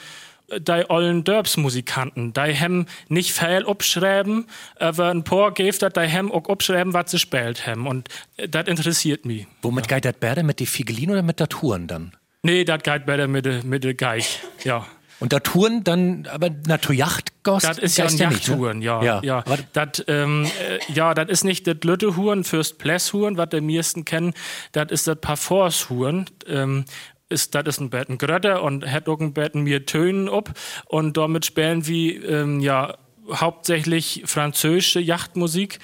die 0.57 0.89
ollen 0.89 1.23
Dörbs-Musikanten, 1.23 2.33
die 2.33 2.53
hem 2.53 2.85
nicht 3.09 3.31
viel 3.31 3.65
abschreiben, 3.65 4.45
aber 4.79 5.09
ein 5.09 5.23
paar 5.23 5.53
gibt 5.53 5.81
dat 5.81 5.95
die 5.97 6.01
hem 6.01 6.31
auch 6.31 6.47
abschreiben, 6.49 6.93
was 6.93 7.11
sie 7.11 7.19
spielt 7.19 7.65
hem. 7.65 7.87
Und 7.87 8.09
das 8.37 8.67
interessiert 8.67 9.25
mich. 9.25 9.47
Womit 9.61 9.87
geht 9.87 10.05
das 10.05 10.13
besser? 10.13 10.43
Mit 10.43 10.59
den 10.59 10.67
Figelin 10.67 11.11
oder 11.11 11.23
mit 11.23 11.39
der 11.39 11.49
Touren 11.49 11.87
dann? 11.87 12.11
Nee, 12.43 12.63
das 12.63 12.83
geht 12.83 13.05
besser 13.05 13.27
mit 13.27 13.45
der 13.45 13.63
mit 13.63 13.83
de 13.83 13.93
Geich, 13.93 14.39
ja. 14.63 14.85
Und 15.19 15.31
der 15.31 15.41
Touren 15.41 15.83
dann, 15.83 16.27
aber 16.29 16.49
Naturjachtgost? 16.49 17.65
Das 17.65 17.77
ist 17.77 17.97
ja 17.97 18.05
ein 18.05 18.17
Jachttouren, 18.17 18.81
ja. 18.81 19.01
Ja. 19.01 19.21
ja. 19.23 19.43
Das 19.71 20.03
ähm, 20.07 20.45
äh, 20.45 20.93
ja, 20.93 21.13
das 21.13 21.29
ist 21.29 21.43
nicht 21.45 21.65
das 21.67 21.77
Lüttehuren, 21.83 22.43
First 22.43 22.77
Place 22.79 23.13
Huren, 23.13 23.37
was 23.37 23.49
die 23.49 23.61
meisten 23.61 24.03
kennen. 24.03 24.33
Das 24.73 24.91
ist 24.91 25.07
das 25.07 25.17
Parforce 25.19 25.89
Huren. 25.89 26.25
Ähm, 26.47 26.83
ist, 27.29 27.55
das 27.55 27.65
ist 27.65 27.79
ein 27.79 27.89
Betten 27.89 28.17
Grötter 28.17 28.63
und 28.63 28.89
hat 28.89 29.09
auch 29.09 29.19
ein 29.19 29.33
Betten 29.33 29.63
mir 29.63 29.85
Tönen 29.85 30.29
ob 30.29 30.51
und 30.85 31.17
damit 31.17 31.45
spielen 31.45 31.87
wir 31.87 32.29
ähm, 32.29 32.59
ja 32.59 32.95
hauptsächlich 33.31 34.23
französische 34.25 34.99
Yachtmusik. 34.99 35.79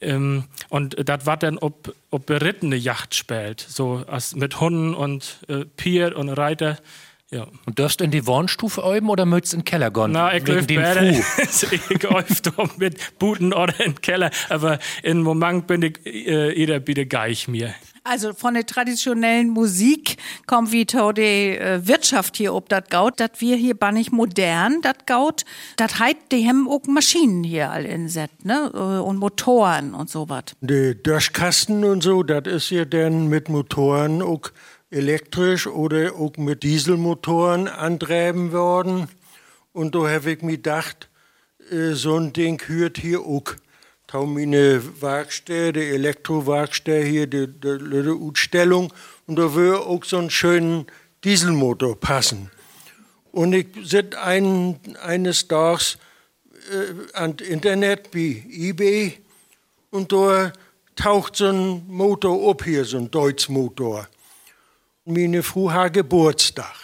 Ähm, 0.00 0.44
und 0.68 0.96
das 1.08 1.26
war 1.26 1.36
dann, 1.36 1.58
ob, 1.58 1.94
ob 2.10 2.26
berittene 2.26 2.76
Yacht 2.76 3.14
spielt, 3.14 3.60
so 3.60 4.04
als 4.06 4.36
mit 4.36 4.60
Hunden 4.60 4.94
und 4.94 5.38
äh, 5.48 5.64
Pier 5.64 6.16
und 6.16 6.28
Reiter. 6.28 6.78
Ja. 7.30 7.46
Und 7.64 7.78
dürfst 7.78 8.00
du 8.00 8.04
in 8.04 8.10
die 8.12 8.26
Wohnstufe 8.26 8.84
oben 8.84 9.08
oder 9.08 9.24
möchtest 9.24 9.54
in 9.54 9.60
den 9.60 9.64
Keller 9.64 9.90
gehen? 9.90 10.12
Na, 10.12 10.34
ich 10.34 10.46
läuft 10.46 10.68
beide. 10.68 11.14
Fu. 11.14 11.66
ich 11.74 12.02
läuft 12.02 12.78
mit 12.78 13.18
Buten 13.18 13.52
oder 13.52 13.80
im 13.84 14.00
Keller. 14.00 14.30
Aber 14.48 14.78
im 15.02 15.22
Moment 15.22 15.66
bin 15.66 15.82
ich 15.82 16.06
äh, 16.06 16.56
jeder 16.56 16.78
bitte 16.78 17.06
geich 17.06 17.48
mir. 17.48 17.74
Also 18.08 18.34
von 18.34 18.54
der 18.54 18.64
traditionellen 18.64 19.48
Musik 19.48 20.16
kommt 20.46 20.70
wie 20.70 20.84
die 20.84 21.58
äh, 21.58 21.80
Wirtschaft 21.86 22.36
hier 22.36 22.54
ob 22.54 22.68
dat 22.68 22.88
gaut, 22.88 23.18
dat 23.18 23.40
wir 23.40 23.56
hier 23.56 23.74
bannig 23.74 24.12
modern 24.12 24.80
dat 24.80 25.06
gaut, 25.06 25.44
dat 25.76 25.98
heit 25.98 26.16
die 26.30 26.46
hem 26.46 26.68
auch 26.68 26.86
Maschinen 26.86 27.42
hier 27.42 27.70
all 27.72 27.84
in 27.84 28.08
set, 28.08 28.30
ne? 28.44 28.70
Äh, 28.72 28.78
Und 29.06 29.18
Motoren 29.18 29.92
und 29.94 30.08
so 30.08 30.28
wat. 30.28 30.54
Die 30.60 30.94
Dörschkasten 31.02 31.84
und 31.84 32.02
so, 32.02 32.22
das 32.22 32.46
ist 32.46 32.70
ja 32.70 32.84
dann 32.84 33.26
mit 33.26 33.48
Motoren 33.48 34.22
auch 34.22 34.52
elektrisch 34.90 35.66
oder 35.66 36.14
auch 36.14 36.36
mit 36.36 36.62
Dieselmotoren 36.62 37.66
antreiben 37.66 38.52
worden. 38.52 39.08
Und 39.72 39.94
da 39.96 40.08
habe 40.08 40.30
ich 40.30 40.42
mir 40.42 40.56
gedacht, 40.56 41.10
äh, 41.70 41.92
so 41.92 42.16
ein 42.16 42.32
Ding 42.32 42.62
hört 42.66 42.98
hier 42.98 43.20
auch. 43.20 43.54
Tau 44.06 44.24
meine 44.24 44.80
Werkstätte, 45.02 45.72
die 45.72 45.88
Elektrowerkstätte 45.88 47.04
hier, 47.04 47.26
die, 47.26 47.48
die, 47.48 47.78
die 47.78 48.08
Ausstellung. 48.08 48.92
Und 49.26 49.36
da 49.36 49.52
würde 49.52 49.80
auch 49.80 50.04
so 50.04 50.18
einen 50.18 50.30
schönen 50.30 50.86
Dieselmotor 51.24 51.98
passen. 51.98 52.50
Und 53.32 53.52
ich 53.52 53.66
sitze 53.82 54.20
ein, 54.22 54.78
eines 55.02 55.48
Tages 55.48 55.98
äh, 56.70 57.16
an 57.16 57.34
Internet 57.38 58.10
wie 58.12 58.44
eBay 58.48 59.18
und 59.90 60.12
da 60.12 60.52
taucht 60.94 61.36
so 61.36 61.46
ein 61.46 61.84
Motor 61.88 62.50
ab 62.50 62.64
hier, 62.64 62.84
so 62.84 62.98
ein 62.98 63.10
Deutschmotor. 63.10 64.08
Meine 65.04 65.42
Frau 65.42 65.70
hat 65.72 65.94
Geburtstag. 65.94 66.74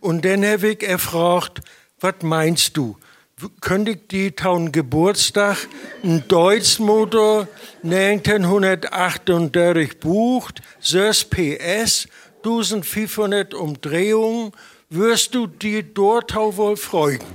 Und 0.00 0.24
dann 0.24 0.44
habe 0.44 0.72
ich 0.72 0.78
gefragt, 0.78 1.60
was 2.00 2.16
meinst 2.22 2.76
du? 2.76 2.96
Ich 3.42 3.98
die 4.10 4.32
taun 4.32 4.70
Geburtstag 4.70 5.56
ein 6.02 6.28
Deutschmotor 6.28 7.48
1938 7.82 9.98
bucht, 9.98 10.60
6 10.80 11.24
PS, 11.24 12.06
1500 12.44 13.54
Umdrehungen, 13.54 14.52
wirst 14.90 15.34
du 15.34 15.46
die 15.46 15.94
dort 15.94 16.36
auch 16.36 16.54
wohl 16.56 16.76
freuen. 16.76 17.20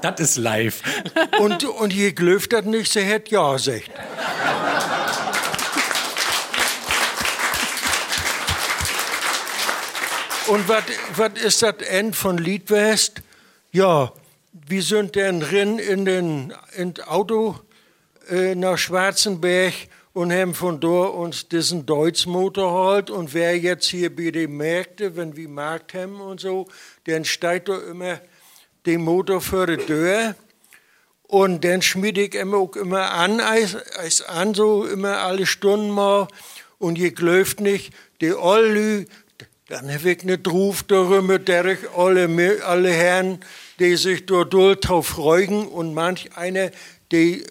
Das 0.00 0.18
ist 0.18 0.36
live. 0.36 0.82
Und, 1.38 1.62
und 1.62 1.92
je 1.92 2.10
glöft 2.10 2.52
das 2.52 2.64
nicht, 2.64 2.90
sie 2.90 3.02
hätt 3.02 3.28
ja 3.28 3.52
gesagt. 3.52 3.88
Und 10.48 10.68
was 10.68 10.82
ist 11.40 11.62
das 11.62 11.76
End 11.88 12.16
von 12.16 12.36
Liedwest? 12.36 13.22
Ja, 13.70 14.12
wir 14.52 14.82
sind 14.82 15.16
dann 15.16 15.40
drin 15.40 15.78
in 15.78 16.04
den 16.04 16.54
in 16.76 17.00
Auto 17.00 17.58
äh, 18.28 18.54
nach 18.54 18.76
Schwarzenberg 18.76 19.72
und 20.12 20.32
haben 20.32 20.54
von 20.54 20.78
dort 20.78 21.14
uns 21.14 21.48
diesen 21.48 21.86
Deutschmotor 21.86 22.70
geholt. 22.70 23.10
Und 23.10 23.32
wer 23.32 23.58
jetzt 23.58 23.86
hier 23.86 24.14
bei 24.14 24.30
den 24.30 24.56
Märkten, 24.56 25.16
wenn 25.16 25.36
wir 25.36 25.48
Markt 25.48 25.94
haben 25.94 26.20
und 26.20 26.40
so, 26.40 26.68
dann 27.04 27.24
steigt 27.24 27.68
da 27.68 27.78
immer 27.78 28.20
den 28.84 29.02
Motor 29.02 29.40
vor 29.40 29.66
der 29.66 29.78
Tür. 29.78 30.34
Und 31.22 31.64
dann 31.64 31.80
schmiede 31.80 32.22
ich 32.22 32.34
immer 32.34 32.58
auch 32.58 32.76
immer 32.76 33.12
an, 33.12 33.40
als, 33.40 33.74
als 33.96 34.20
an, 34.20 34.52
so 34.52 34.84
immer 34.84 35.18
alle 35.18 35.46
Stunden 35.46 35.90
mal. 35.90 36.28
Und 36.78 36.98
je 36.98 37.10
glöft 37.10 37.60
nicht, 37.60 37.94
die 38.20 38.34
Ollü, 38.34 39.06
dann 39.68 39.90
habe 39.90 40.10
ich 40.10 40.24
nicht 40.24 40.46
Ruf 40.46 40.82
darüber, 40.82 41.38
der 41.38 41.64
ich 41.64 41.78
alle, 41.96 42.60
alle 42.66 42.90
Herren, 42.90 43.42
die 43.82 43.96
sich 43.96 44.26
dort 44.26 44.54
drauf 44.54 45.08
freuen 45.08 45.66
und 45.66 45.92
manch 45.92 46.36
einer, 46.36 46.70
die 47.10 47.42
äh, 47.42 47.46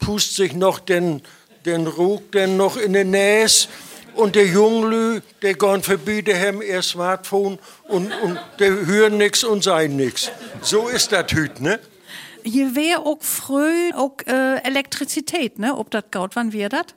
pust 0.00 0.34
sich 0.34 0.52
noch 0.52 0.80
den, 0.80 1.22
den 1.64 1.86
Rug 1.86 2.32
denn 2.32 2.56
noch 2.56 2.76
in 2.76 2.92
den 2.92 3.10
Näs 3.10 3.68
und 4.16 4.34
der 4.34 4.46
Junglü, 4.46 5.20
der 5.42 5.54
gehen 5.54 5.82
verbieten 5.82 6.36
haben 6.36 6.60
ihr 6.60 6.82
Smartphone 6.82 7.60
und, 7.84 8.12
und 8.22 8.40
der 8.58 8.84
hören 8.84 9.18
nix 9.18 9.44
und 9.44 9.62
sein 9.62 9.94
nix. 9.94 10.32
So 10.60 10.88
ist 10.88 11.12
das 11.12 11.30
Hüt, 11.30 11.60
ne? 11.60 11.78
Hier 12.42 12.74
wäre 12.74 13.06
auch 13.06 13.22
früh 13.22 13.92
auch 13.94 14.16
äh, 14.26 14.56
Elektrizität, 14.64 15.60
ne? 15.60 15.76
Ob 15.76 15.92
dat 15.92 16.10
gaut, 16.10 16.34
wann 16.34 16.52
wir 16.52 16.68
dat? 16.68 16.96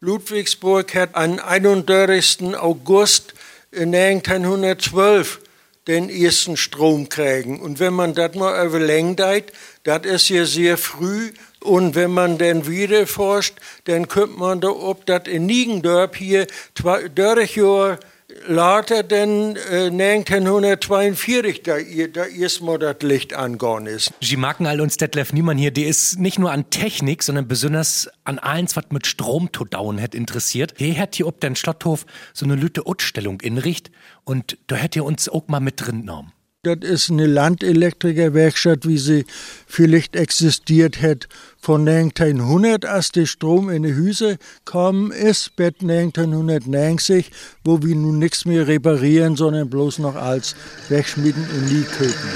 Ludwigsburg 0.00 0.94
hat 0.94 1.14
am 1.14 1.38
31. 1.38 2.54
August 2.56 3.32
1912 3.72 5.40
den 5.86 6.10
ersten 6.10 6.56
Strom 6.56 7.08
kriegen. 7.08 7.60
Und 7.60 7.80
wenn 7.80 7.94
man 7.94 8.14
das 8.14 8.34
mal 8.34 8.66
überlegt, 8.66 9.52
das 9.82 10.04
ist 10.04 10.28
ja 10.28 10.44
sehr 10.44 10.76
früh. 10.76 11.32
Und 11.62 11.94
wenn 11.94 12.12
man 12.12 12.38
dann 12.38 12.66
wieder 12.66 13.06
forscht, 13.06 13.54
dann 13.84 14.08
kommt 14.08 14.38
man 14.38 14.60
da 14.60 14.68
ob 14.68 15.06
das 15.06 15.22
in 15.26 15.46
Niegendorf 15.46 16.16
hier 16.16 16.46
30 16.74 17.56
Jahre 17.56 17.98
later 18.46 19.02
dann 19.02 19.56
äh, 19.56 19.86
1942 19.86 21.62
da, 21.62 21.76
da 22.12 22.24
erstmal 22.26 22.78
das 22.78 22.96
Licht 23.02 23.34
angegangen 23.34 23.86
ist. 23.86 24.12
Sie 24.20 24.36
machen 24.36 24.66
all 24.66 24.80
uns 24.80 24.96
Detlef 24.96 25.32
Niemann 25.32 25.58
hier, 25.58 25.70
der 25.70 25.86
ist 25.86 26.18
nicht 26.18 26.38
nur 26.38 26.52
an 26.52 26.70
Technik, 26.70 27.22
sondern 27.22 27.48
besonders 27.48 28.08
an 28.24 28.38
eins, 28.38 28.76
was 28.76 28.84
mit 28.90 29.06
Strom 29.06 29.52
zu 29.52 29.64
dauen 29.64 30.00
hat 30.00 30.14
interessiert. 30.14 30.80
Er 30.80 30.96
hat 30.98 31.14
hier 31.14 31.26
ob 31.26 31.40
den 31.40 31.56
Schlotthof 31.56 32.06
so 32.32 32.44
eine 32.44 32.54
lütte 32.54 32.86
Utstellung 32.86 33.40
inricht 33.40 33.90
und 34.24 34.58
da 34.66 34.76
hätte 34.76 35.00
er 35.00 35.04
uns 35.04 35.28
auch 35.28 35.48
mal 35.48 35.60
mit 35.60 35.80
drin 35.84 36.00
genommen. 36.00 36.32
Das 36.62 36.76
ist 36.82 37.08
eine 37.08 37.24
Landelektrikerwerkstatt, 37.24 38.86
wie 38.86 38.98
sie 38.98 39.24
vielleicht 39.66 40.14
existiert 40.14 41.00
hat 41.00 41.26
von 41.58 41.88
1900, 41.88 42.84
als 42.84 43.12
der 43.12 43.24
Strom 43.24 43.70
in 43.70 43.82
die 43.82 43.94
Hüse 43.94 44.36
kam 44.66 45.10
ist, 45.10 45.56
bis 45.56 45.72
1990, 45.80 47.30
wo 47.64 47.82
wir 47.82 47.96
nun 47.96 48.18
nichts 48.18 48.44
mehr 48.44 48.68
reparieren, 48.68 49.36
sondern 49.36 49.70
bloß 49.70 50.00
noch 50.00 50.16
als 50.16 50.54
wegschmieden 50.90 51.46
und 51.48 51.72
nie 51.72 51.84
köpen. 51.84 52.30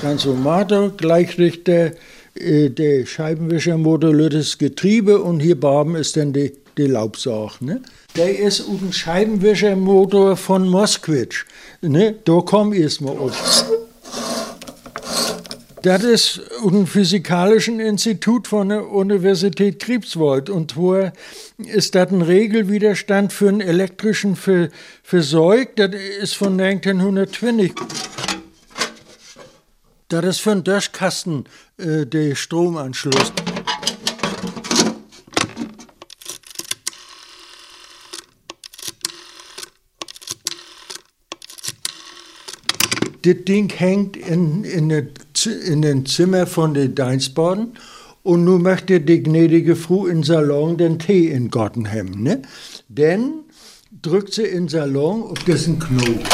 Transformator, 0.00 0.90
Gleichrichter, 0.96 1.94
äh, 2.34 2.70
der 2.70 3.06
Scheibenwischermotor, 3.06 4.12
das 4.28 4.56
Getriebe 4.56 5.20
und 5.20 5.40
hier 5.40 5.60
oben 5.64 5.96
ist 5.96 6.16
dann 6.16 6.32
die, 6.32 6.52
die 6.76 6.86
Laubsauge. 6.86 7.54
Ne? 7.60 7.82
Der 8.16 8.38
ist 8.38 8.60
ein 8.68 8.92
Scheibenwischermotor 8.92 10.36
von 10.36 10.68
Moskwitsch. 10.68 11.44
Ne? 11.80 12.16
Da 12.24 12.40
komm 12.44 12.72
erstmal 12.72 13.16
auf. 13.18 13.34
Das 15.82 16.02
ist 16.02 16.40
ein 16.62 16.86
physikalischen 16.86 17.80
Institut 17.80 18.48
von 18.48 18.68
der 18.68 18.90
Universität 18.90 19.82
Greifswald. 19.82 20.50
Und 20.50 20.76
wo 20.76 21.10
ist 21.56 21.94
das 21.94 22.10
ein 22.10 22.20
Regelwiderstand 22.20 23.32
für 23.32 23.48
einen 23.48 23.62
elektrischen 23.62 24.36
Versorg? 25.02 25.76
Das 25.76 25.90
ist 26.20 26.34
von 26.34 26.60
1920. 26.60 27.72
Das 30.08 30.24
ist 30.24 30.40
für 30.40 30.50
einen 30.50 30.64
Döschkasten 30.64 31.44
äh, 31.78 32.04
der 32.04 32.34
Stromanschluss. 32.34 33.32
Das 43.22 43.36
Ding 43.46 43.70
hängt 43.70 44.16
in, 44.16 44.64
in, 44.64 44.88
de, 44.88 45.08
in 45.66 45.82
den 45.82 46.06
Zimmer 46.06 46.46
von 46.46 46.74
den 46.74 46.94
Deinsbaden 46.94 47.74
und 48.22 48.44
nun 48.44 48.62
möchte 48.62 49.00
die 49.00 49.22
gnädige 49.22 49.76
Frau 49.76 50.06
im 50.06 50.22
Salon 50.22 50.76
den 50.76 50.98
Tee 50.98 51.28
in 51.28 51.50
Gotten 51.50 51.90
haben. 51.90 52.22
Ne? 52.22 52.42
Dann 52.88 53.44
drückt 54.02 54.34
sie 54.34 54.44
in 54.44 54.68
Salon 54.68 55.22
auf 55.22 55.38
diesen 55.44 55.78
Knopf. 55.78 56.28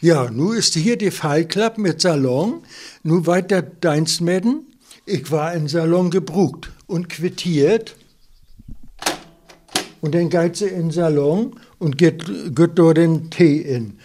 Ja, 0.00 0.30
nun 0.30 0.56
ist 0.56 0.74
hier 0.74 0.96
die 0.96 1.12
Fallklappe 1.12 1.80
mit 1.80 2.00
Salon. 2.00 2.62
Nun 3.04 3.26
weiter 3.26 3.62
Deinsmedden. 3.62 4.66
Ich 5.06 5.30
war 5.30 5.54
im 5.54 5.68
Salon 5.68 6.10
gebrucht 6.10 6.72
und 6.86 7.08
quittiert. 7.08 7.94
Und 10.00 10.16
dann 10.16 10.28
geht 10.28 10.56
sie 10.56 10.66
in 10.66 10.90
Salon 10.90 11.54
und 11.78 11.98
geht, 11.98 12.26
geht 12.52 12.70
dort 12.74 12.96
den 12.96 13.30
Tee 13.30 13.58
in. 13.58 13.98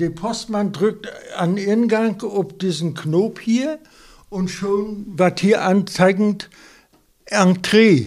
Der 0.00 0.08
Postmann 0.08 0.72
drückt 0.72 1.08
an 1.36 1.58
Ingang 1.58 2.22
auf 2.22 2.56
diesen 2.56 2.94
Knopf 2.94 3.38
hier 3.40 3.78
und 4.30 4.48
schon 4.48 5.18
wird 5.18 5.40
hier 5.40 5.62
anzeigend 5.62 6.48
Entree. 7.26 8.06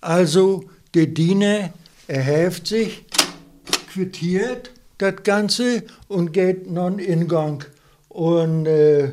Also 0.00 0.64
der 0.94 1.06
Diener 1.06 1.72
erhäft 2.08 2.66
sich, 2.66 3.04
quittiert 3.92 4.72
das 4.98 5.22
Ganze 5.22 5.84
und 6.08 6.32
geht 6.32 6.68
non 6.68 6.98
Ingang 6.98 7.62
und 8.08 8.66
äh, 8.66 9.12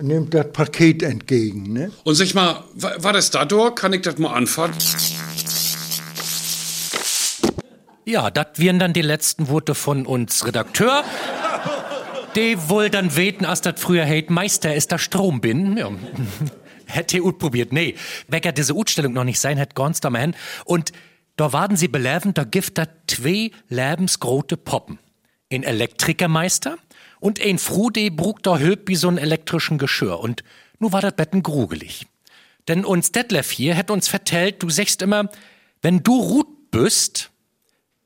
nimmt 0.00 0.32
das 0.32 0.50
Paket 0.52 1.02
entgegen. 1.02 1.74
Ne? 1.74 1.92
Und 2.04 2.14
sag 2.14 2.32
mal, 2.34 2.64
war 2.74 3.12
das 3.12 3.30
da 3.30 3.44
durch? 3.44 3.74
Kann 3.74 3.92
ich 3.92 4.00
das 4.00 4.16
mal 4.16 4.32
anfangen? 4.32 4.78
Ja, 8.06 8.30
das 8.30 8.46
wären 8.56 8.78
dann 8.78 8.94
die 8.94 9.02
letzten 9.02 9.48
Worte 9.48 9.74
von 9.74 10.06
uns 10.06 10.46
Redakteur. 10.46 11.04
Die 12.36 12.68
wohl 12.68 12.90
dann 12.90 13.16
weten, 13.16 13.44
als 13.44 13.60
das 13.60 13.80
früher 13.80 14.04
heit, 14.04 14.30
Meister 14.30 14.74
ist 14.74 14.92
der 14.92 14.98
Strom 14.98 15.40
bin. 15.40 15.76
Ja. 15.76 15.90
Hätte 16.86 17.22
ut 17.22 17.38
probiert. 17.38 17.72
Nee, 17.72 17.96
wecker 18.28 18.52
diese 18.52 18.74
Utstellung 18.74 19.12
noch 19.12 19.24
nicht 19.24 19.38
sein, 19.38 19.58
hätt 19.58 19.76
ganz 19.76 20.00
da 20.00 20.10
hin. 20.10 20.34
Und 20.64 20.92
da 21.36 21.52
waren 21.52 21.76
sie 21.76 21.86
belevend, 21.86 22.36
da 22.36 22.42
gibt 22.44 22.78
da 22.78 22.86
zwei 23.06 23.52
lebensgrote 23.68 24.56
Poppen. 24.56 24.98
Ein 25.52 25.62
Elektrikermeister 25.62 26.78
und 27.20 27.40
ein 27.40 27.58
Fru, 27.58 27.90
die 27.90 28.10
brug 28.10 28.42
da 28.42 28.58
hülp 28.58 28.88
wie 28.88 28.96
so 28.96 29.08
ein 29.08 29.18
elektrischen 29.18 29.78
Geschirr. 29.78 30.18
Und 30.18 30.42
nu 30.80 30.92
war 30.92 31.00
das 31.00 31.14
Betten 31.14 31.44
grugelig. 31.44 32.06
Denn 32.66 32.84
uns 32.84 33.12
Detlef 33.12 33.50
hier 33.50 33.74
hätt 33.74 33.90
uns 33.90 34.08
vertellt, 34.08 34.62
du 34.62 34.68
sagst 34.68 35.00
immer, 35.02 35.30
wenn 35.82 36.02
du 36.02 36.20
ruht 36.20 36.70
bist, 36.70 37.30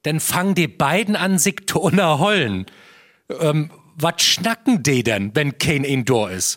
dann 0.03 0.21
fang 0.21 0.55
die 0.55 0.69
beiden 0.69 1.17
an, 1.17 1.39
sich 1.39 1.67
zu 1.67 1.81
unterhollen. 1.81 2.67
Ähm, 3.41 3.71
was 3.97 4.23
schnacken 4.23 4.83
die 4.83 5.03
denn, 5.03 5.31
wenn 5.35 5.59
kein 5.59 5.85
Indoor 5.85 6.31
ist? 6.31 6.57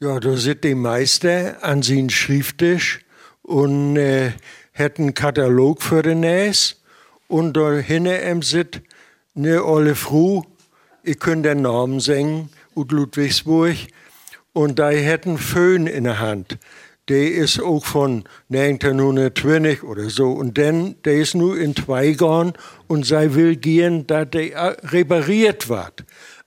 Ja, 0.00 0.20
da 0.20 0.36
sitzt 0.36 0.64
der 0.64 0.76
Meister 0.76 1.62
an 1.62 1.82
seinem 1.82 2.10
Schrifttisch 2.10 3.00
und 3.42 3.96
äh, 3.96 4.32
einen 4.76 5.14
Katalog 5.14 5.82
für 5.82 6.02
den 6.02 6.20
Näs 6.20 6.82
und 7.28 7.56
da 7.56 7.72
hinter 7.72 8.30
ihm 8.30 8.42
sitzt 8.42 8.80
eine 9.36 9.64
olle 9.64 9.94
Frau, 9.94 10.44
ich 11.02 11.18
könnte 11.18 11.50
den 11.50 11.62
Namen 11.62 12.00
singen, 12.00 12.50
ut 12.74 12.92
Ludwigsburg, 12.92 13.76
und 14.52 14.78
da 14.78 14.92
hat 14.92 15.26
einen 15.26 15.38
Föhn 15.38 15.86
in 15.86 16.04
der 16.04 16.20
Hand. 16.20 16.58
Der 17.08 17.32
ist 17.32 17.60
auch 17.60 17.84
von 17.84 18.24
1920 18.50 19.82
oder 19.82 20.08
so. 20.08 20.32
Und 20.32 20.56
dann, 20.56 20.94
der 21.04 21.16
ist 21.16 21.34
nur 21.34 21.58
in 21.58 21.74
gegangen 21.74 22.54
und 22.86 23.04
sei 23.04 23.34
will 23.34 23.56
gehen, 23.56 24.06
dass 24.06 24.30
der 24.30 24.76
repariert 24.84 25.68
wird. 25.68 26.04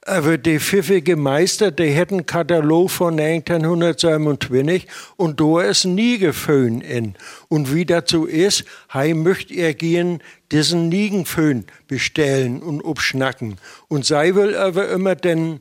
Aber 0.07 0.37
der 0.37 0.61
pfiffige 0.61 1.17
Meister, 1.17 1.65
hat 1.67 2.11
einen 2.11 2.25
Katalog 2.25 2.89
von 2.91 3.19
1927 3.19 4.87
und 5.17 5.41
da 5.41 5.63
ist 5.63 5.83
nie 5.83 6.17
geföhn 6.17 6.79
in. 6.79 7.15
Und 7.49 7.73
wie 7.73 7.85
so 8.05 8.23
ist, 8.23 8.63
hei 8.93 9.13
möcht 9.13 9.51
er 9.51 9.73
gehen 9.73 10.23
diesen 10.53 10.87
Niegenföhn 10.87 11.65
bestellen 11.89 12.61
und 12.61 12.85
abschnacken. 12.85 13.57
Und 13.89 14.05
sei 14.05 14.33
will 14.33 14.55
aber 14.55 14.87
immer 14.87 15.15
den, 15.15 15.59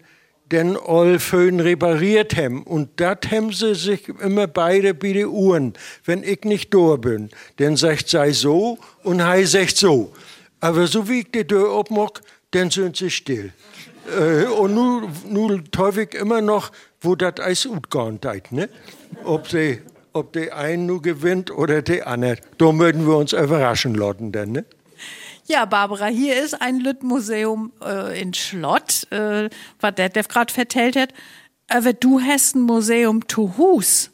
den 0.53 0.77
all 0.77 1.19
Föhn 1.19 1.59
repariert 1.59 2.37
hem. 2.37 2.63
Und 2.63 3.01
dat 3.01 3.29
hem 3.33 3.53
sie 3.53 3.75
sich 3.75 4.09
immer 4.21 4.47
beide 4.47 4.95
bei 4.95 5.13
den 5.13 5.27
Uhren, 5.27 5.73
wenn 6.05 6.23
ich 6.23 6.45
nicht 6.45 6.73
da 6.73 6.95
bin. 6.95 7.31
Denn 7.59 7.77
sagt 7.77 8.09
sei 8.11 8.31
so 8.31 8.79
und 9.03 9.27
hei 9.27 9.45
sagt 9.45 9.77
so. 9.77 10.13
Aber 10.61 10.87
so 10.87 11.09
wie 11.09 11.23
ich 11.23 11.33
die 11.33 11.45
Tür 11.45 11.77
abmach, 11.77 12.13
dann 12.53 12.71
sind 12.71 12.97
sie 12.97 13.11
still. 13.11 13.53
Äh, 14.07 14.47
und 14.47 14.75
nun, 14.75 15.13
nun 15.29 15.65
ich 15.97 16.15
immer 16.15 16.41
noch, 16.41 16.71
wo 17.01 17.15
das 17.15 17.41
Eis 17.41 17.67
utgegangen 17.67 18.21
ist, 18.23 18.53
ne? 18.53 18.69
Ob 19.25 19.49
sie, 19.49 19.83
ob 20.13 20.33
der 20.33 20.57
ein 20.57 20.87
nur 20.87 21.03
gewinnt 21.03 21.51
oder 21.51 21.83
der 21.83 22.07
andere. 22.07 22.39
Da 22.59 22.73
möchten 22.73 23.07
wir 23.07 23.17
uns 23.17 23.33
überraschen 23.33 23.95
lassen, 23.95 24.33
denn, 24.33 24.53
ne? 24.53 24.65
Ja, 25.47 25.65
Barbara, 25.65 26.07
hier 26.07 26.43
ist 26.43 26.61
ein 26.61 26.81
Lüttmuseum 26.81 27.73
äh, 27.81 28.21
in 28.21 28.35
Schlott, 28.35 29.11
äh, 29.13 29.49
was 29.81 29.95
der 29.95 30.09
Dev 30.09 30.29
gerade 30.29 30.53
vertellt 30.53 30.97
hat. 30.97 31.11
Aber 31.69 31.93
du 31.93 32.21
hast 32.21 32.57
ein 32.57 32.63
Museum 32.63 33.27
zu 33.29 33.57
Hus. 33.57 34.11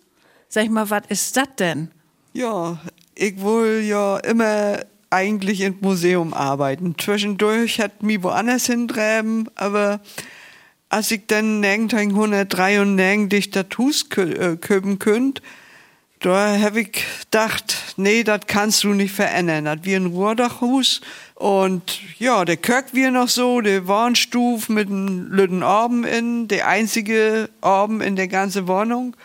Sag 0.49 0.64
ich 0.64 0.70
mal, 0.70 0.90
was 0.90 1.03
ist 1.09 1.36
das 1.36 1.49
denn? 1.59 1.90
Ja, 2.34 2.78
ich 3.14 3.43
will 3.43 3.82
ja 3.82 4.18
immer 4.18 4.80
eigentlich 5.12 5.60
im 5.60 5.76
Museum 5.80 6.34
arbeiten. 6.34 6.96
Zwischendurch 6.98 7.80
hat 7.80 8.02
mich 8.02 8.22
woanders 8.22 8.66
hintreiben, 8.66 9.48
aber 9.54 10.00
als 10.88 11.10
ich 11.10 11.26
dann 11.26 11.64
1993 11.64 13.50
Tattoos 13.50 14.06
äh, 14.16 14.56
köpen 14.56 14.98
könnt, 14.98 15.42
da 16.20 16.58
habe 16.60 16.82
ich 16.82 17.04
gedacht, 17.22 17.94
nee, 17.96 18.22
das 18.22 18.42
kannst 18.46 18.84
du 18.84 18.88
nicht 18.90 19.12
verändern. 19.12 19.64
Das 19.64 19.78
wie 19.82 19.94
ein 19.96 20.06
Ruhrdachhus. 20.06 21.00
Und 21.34 22.00
ja, 22.18 22.44
der 22.44 22.56
Kirk 22.56 22.86
wie 22.92 23.10
noch 23.10 23.28
so, 23.28 23.60
der 23.60 23.88
Warnstuf 23.88 24.68
mit 24.68 24.88
einem 24.88 25.32
lüden 25.32 25.62
Orben 25.64 26.04
in, 26.04 26.46
der 26.46 26.68
einzige 26.68 27.50
Orben 27.60 28.00
in 28.00 28.14
der 28.14 28.28
ganzen 28.28 28.68
Wohnung. 28.68 29.16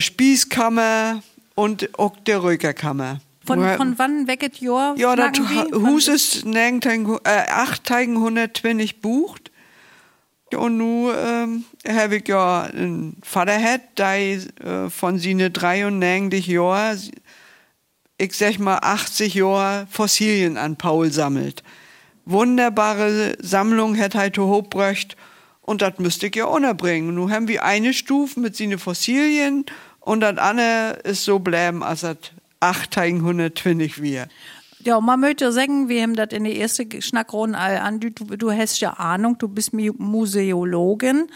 Spießkammer 0.00 1.22
und 1.54 1.96
auch 1.98 2.16
der 2.26 2.42
Rökerkammer. 2.42 3.20
Von, 3.46 3.76
von 3.76 3.98
wann 3.98 4.26
wecket 4.26 4.60
Jahr? 4.60 4.94
Ja, 4.96 5.16
das 5.16 5.38
Hus 5.72 6.08
ist 6.08 6.44
1820 6.44 9.00
bucht. 9.00 9.52
Und 10.54 10.76
nun 10.76 11.12
ähm, 11.16 11.64
habe 11.88 12.16
ich 12.16 12.28
ja 12.28 12.62
einen 12.62 13.16
Vater 13.22 13.60
hat, 13.60 13.98
der 13.98 14.16
äh, 14.16 14.90
von 14.90 15.18
seinen 15.18 15.52
93 15.52 16.46
Jahren, 16.46 17.00
ich 18.16 18.32
sag 18.34 18.60
mal 18.60 18.78
80 18.78 19.34
Jahre 19.34 19.88
Fossilien 19.90 20.56
an 20.56 20.76
Paul 20.76 21.10
sammelt. 21.10 21.64
Wunderbare 22.26 23.36
Sammlung 23.40 23.98
hat 23.98 24.14
halt 24.14 24.38
hochgebracht 24.38 25.16
und 25.62 25.82
das 25.82 25.98
müsste 25.98 26.28
ich 26.28 26.36
ja 26.36 26.44
unterbringen. 26.44 27.16
Nun 27.16 27.32
haben 27.32 27.48
wir 27.48 27.64
eine 27.64 27.92
Stufe 27.92 28.38
mit 28.38 28.56
seinen 28.56 28.78
Fossilien 28.78 29.66
und 30.00 30.20
das 30.20 30.38
andere 30.38 31.00
ist 31.02 31.24
so 31.24 31.40
bleiben, 31.40 31.82
als 31.82 32.02
das 32.02 32.18
1820 32.60 34.02
wir. 34.02 34.28
Ja, 34.86 35.00
man 35.00 35.18
möchte 35.18 35.50
sagen, 35.50 35.88
wir 35.88 36.00
haben 36.02 36.14
das 36.14 36.28
in 36.30 36.44
der 36.44 36.54
ersten 36.54 37.02
Schnackrunde 37.02 37.58
an, 37.58 37.98
du, 37.98 38.10
du 38.10 38.52
hast 38.52 38.78
ja 38.78 38.92
Ahnung, 38.92 39.36
du 39.36 39.48
bist 39.48 39.72
Museologin, 39.72 41.26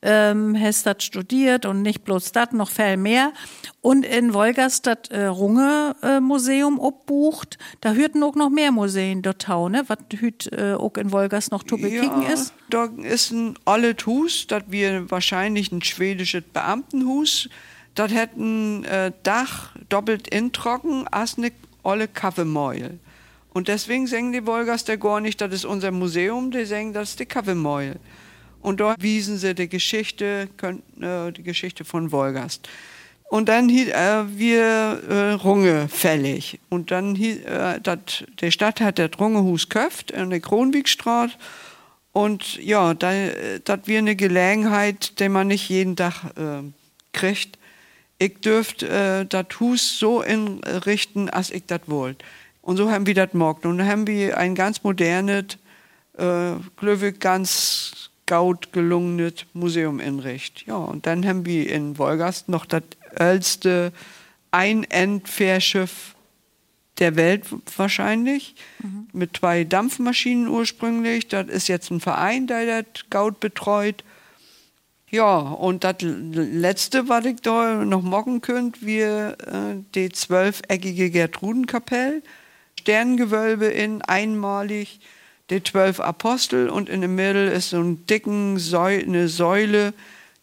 ähm, 0.00 0.56
hast 0.56 0.86
das 0.86 1.02
studiert 1.02 1.66
und 1.66 1.82
nicht 1.82 2.04
bloß 2.04 2.30
das, 2.30 2.52
noch 2.52 2.70
viel 2.70 2.96
mehr. 2.96 3.32
Und 3.80 4.06
in 4.06 4.32
Wolgast 4.32 4.86
das 4.86 5.08
äh, 5.10 5.24
Runge-Museum 5.24 6.78
äh, 6.78 6.80
obbucht, 6.80 7.58
da 7.80 7.94
hörten 7.94 8.22
auch 8.22 8.36
noch 8.36 8.48
mehr 8.48 8.70
Museen 8.70 9.22
dort 9.22 9.48
ne? 9.48 9.82
was 9.88 9.98
hüt 10.12 10.48
äh, 10.52 10.74
auch 10.74 10.94
in 10.96 11.10
Wolgast 11.10 11.50
noch 11.50 11.64
zu 11.64 11.78
bekicken 11.78 12.22
ja, 12.22 12.34
ist. 12.34 12.54
Da 12.68 12.84
ist 12.84 13.32
ein 13.32 13.58
altes 13.64 14.06
Hus, 14.06 14.46
das 14.46 14.62
wir 14.68 15.10
wahrscheinlich 15.10 15.72
ein 15.72 15.82
schwedisches 15.82 16.44
Beamtenhus. 16.52 17.48
Hat 17.98 18.36
ein 18.36 18.84
äh, 18.84 19.12
Dach 19.22 19.74
doppelt 19.88 20.28
introcken, 20.28 21.06
als 21.08 21.36
eine 21.36 21.52
olle 21.82 22.08
Kaffeemäul. 22.08 22.98
Und 23.52 23.68
deswegen 23.68 24.06
sagen 24.06 24.32
die 24.32 24.46
Wolgers 24.46 24.84
der 24.84 24.96
gar 24.96 25.20
nicht, 25.20 25.40
das 25.40 25.52
ist 25.52 25.64
unser 25.64 25.90
Museum, 25.90 26.50
die 26.50 26.64
sagen, 26.64 26.92
das 26.92 27.10
ist 27.10 27.20
die 27.20 27.26
Kaffeemäul. 27.26 27.96
Und 28.62 28.80
dort 28.80 29.02
wiesen 29.02 29.38
sie 29.38 29.54
die 29.54 29.68
Geschichte, 29.68 30.48
äh, 31.00 31.32
die 31.32 31.42
Geschichte 31.42 31.84
von 31.84 32.12
Wolgast. 32.12 32.68
Und 33.30 33.48
dann 33.48 33.68
hielt 33.68 33.90
äh, 33.90 34.38
wir 34.38 35.02
äh, 35.08 35.32
Runge 35.34 35.88
fällig. 35.88 36.58
Und 36.68 36.90
dann 36.90 37.14
hielt, 37.14 37.46
äh, 37.46 37.80
dat, 37.80 38.26
die 38.40 38.50
Stadt 38.50 38.80
hat 38.80 38.98
das 38.98 39.10
Rungehus 39.20 39.68
köft 39.68 40.10
in 40.10 40.30
der 40.30 40.40
Kronwigstraße. 40.40 41.34
Und 42.12 42.56
ja, 42.56 42.92
das 42.92 43.80
wir 43.84 43.98
eine 43.98 44.16
Gelegenheit, 44.16 45.20
die 45.20 45.28
man 45.28 45.46
nicht 45.46 45.68
jeden 45.68 45.94
Tag 45.94 46.24
äh, 46.36 46.62
kriegt. 47.12 47.56
Ich 48.22 48.38
dürfte 48.40 48.86
äh, 48.86 49.24
das 49.24 49.46
Hus 49.60 49.98
so 49.98 50.20
inrichten, 50.20 51.30
als 51.30 51.50
ich 51.50 51.64
das 51.64 51.80
wollte. 51.86 52.22
Und 52.60 52.76
so 52.76 52.90
haben 52.90 53.06
wir 53.06 53.14
das 53.14 53.30
gemacht. 53.30 53.64
Und 53.64 53.78
dann 53.78 53.88
haben 53.88 54.06
wir 54.06 54.36
ein 54.36 54.54
ganz 54.54 54.82
modernes, 54.82 55.56
äh, 56.18 56.52
glaube 56.76 57.14
ganz 57.14 58.10
gaut 58.26 58.74
gelungenes 58.74 59.46
Museum 59.54 60.00
inrichtet. 60.00 60.66
Ja, 60.66 60.76
und 60.76 61.06
dann 61.06 61.26
haben 61.26 61.46
wir 61.46 61.70
in 61.70 61.96
Wolgast 61.96 62.50
noch 62.50 62.66
das 62.66 62.82
älteste 63.16 63.90
Einendfährschiff 64.50 66.14
der 66.98 67.16
Welt 67.16 67.46
wahrscheinlich, 67.78 68.54
mhm. 68.82 69.08
mit 69.14 69.38
zwei 69.38 69.64
Dampfmaschinen 69.64 70.46
ursprünglich. 70.46 71.28
Das 71.28 71.48
ist 71.48 71.68
jetzt 71.68 71.90
ein 71.90 72.00
Verein, 72.00 72.46
der 72.46 72.82
das 72.82 73.08
Gaut 73.08 73.40
betreut. 73.40 74.04
Ja, 75.10 75.38
und 75.38 75.82
das 75.82 75.96
letzte, 76.00 77.08
was 77.08 77.24
ich 77.24 77.40
da 77.42 77.84
noch 77.84 78.02
machen 78.02 78.40
könnte, 78.42 78.80
wir 78.82 79.36
äh, 79.44 79.82
die 79.96 80.10
zwölfeckige 80.10 81.10
Gertrudenkapelle, 81.10 82.22
Sterngewölbe 82.78 83.66
in 83.66 84.02
einmalig, 84.02 85.00
die 85.50 85.64
zwölf 85.64 85.98
Apostel 85.98 86.70
und 86.70 86.88
in 86.88 87.00
der 87.00 87.10
Mitte 87.10 87.38
ist 87.38 87.70
so 87.70 87.80
ein 87.80 88.06
dicken 88.06 88.58
Säu 88.58 89.00
eine 89.00 89.26
Säule, 89.26 89.94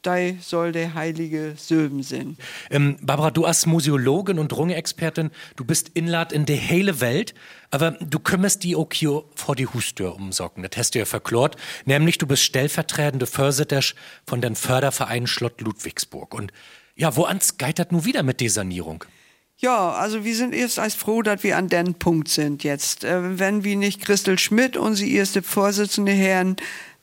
da 0.01 0.15
soll 0.39 0.71
der 0.71 0.93
heilige 0.93 1.55
Söben 1.57 2.03
sein. 2.03 2.37
Ähm, 2.69 2.97
Barbara, 3.01 3.31
du 3.31 3.45
als 3.45 3.65
Museologin 3.65 4.39
und 4.39 4.55
Runge-Expertin, 4.55 5.31
du 5.55 5.65
bist 5.65 5.91
Inlad 5.93 6.31
in 6.31 6.45
der 6.45 6.55
hele 6.55 7.01
Welt, 7.01 7.33
aber 7.71 7.91
du 7.91 8.19
kümmerst 8.19 8.63
die 8.63 8.75
auch 8.75 8.89
hier 8.93 9.23
vor 9.35 9.55
die 9.55 9.67
Hustür 9.67 10.15
umsorgen. 10.15 10.63
Das 10.63 10.77
hast 10.77 10.95
du 10.95 10.99
ja 10.99 11.05
verklort. 11.05 11.57
Nämlich, 11.85 12.17
du 12.17 12.27
bist 12.27 12.43
stellvertretende 12.43 13.25
Försitter 13.25 13.81
von 14.25 14.41
den 14.41 14.55
Förderverein 14.55 15.27
Schlott 15.27 15.61
Ludwigsburg. 15.61 16.33
Und 16.33 16.53
ja, 16.95 17.15
wo 17.15 17.25
ans 17.25 17.57
geitert 17.57 17.91
nun 17.91 18.05
wieder 18.05 18.23
mit 18.23 18.39
der 18.39 18.49
Sanierung? 18.49 19.03
Ja, 19.59 19.91
also 19.93 20.23
wir 20.23 20.35
sind 20.35 20.53
erst 20.53 20.77
als 20.77 20.93
froh, 20.93 21.23
dass 21.23 21.43
wir 21.43 21.57
an 21.57 21.67
den 21.67 21.95
Punkt 21.95 22.27
sind 22.27 22.63
jetzt. 22.63 23.03
Äh, 23.03 23.39
wenn 23.39 23.63
wir 23.63 23.75
nicht 23.75 24.01
Christel 24.01 24.37
Schmidt, 24.37 24.77
unsere 24.77 25.09
erste 25.09 25.41
Vorsitzende 25.41 26.11
Herren, 26.11 26.57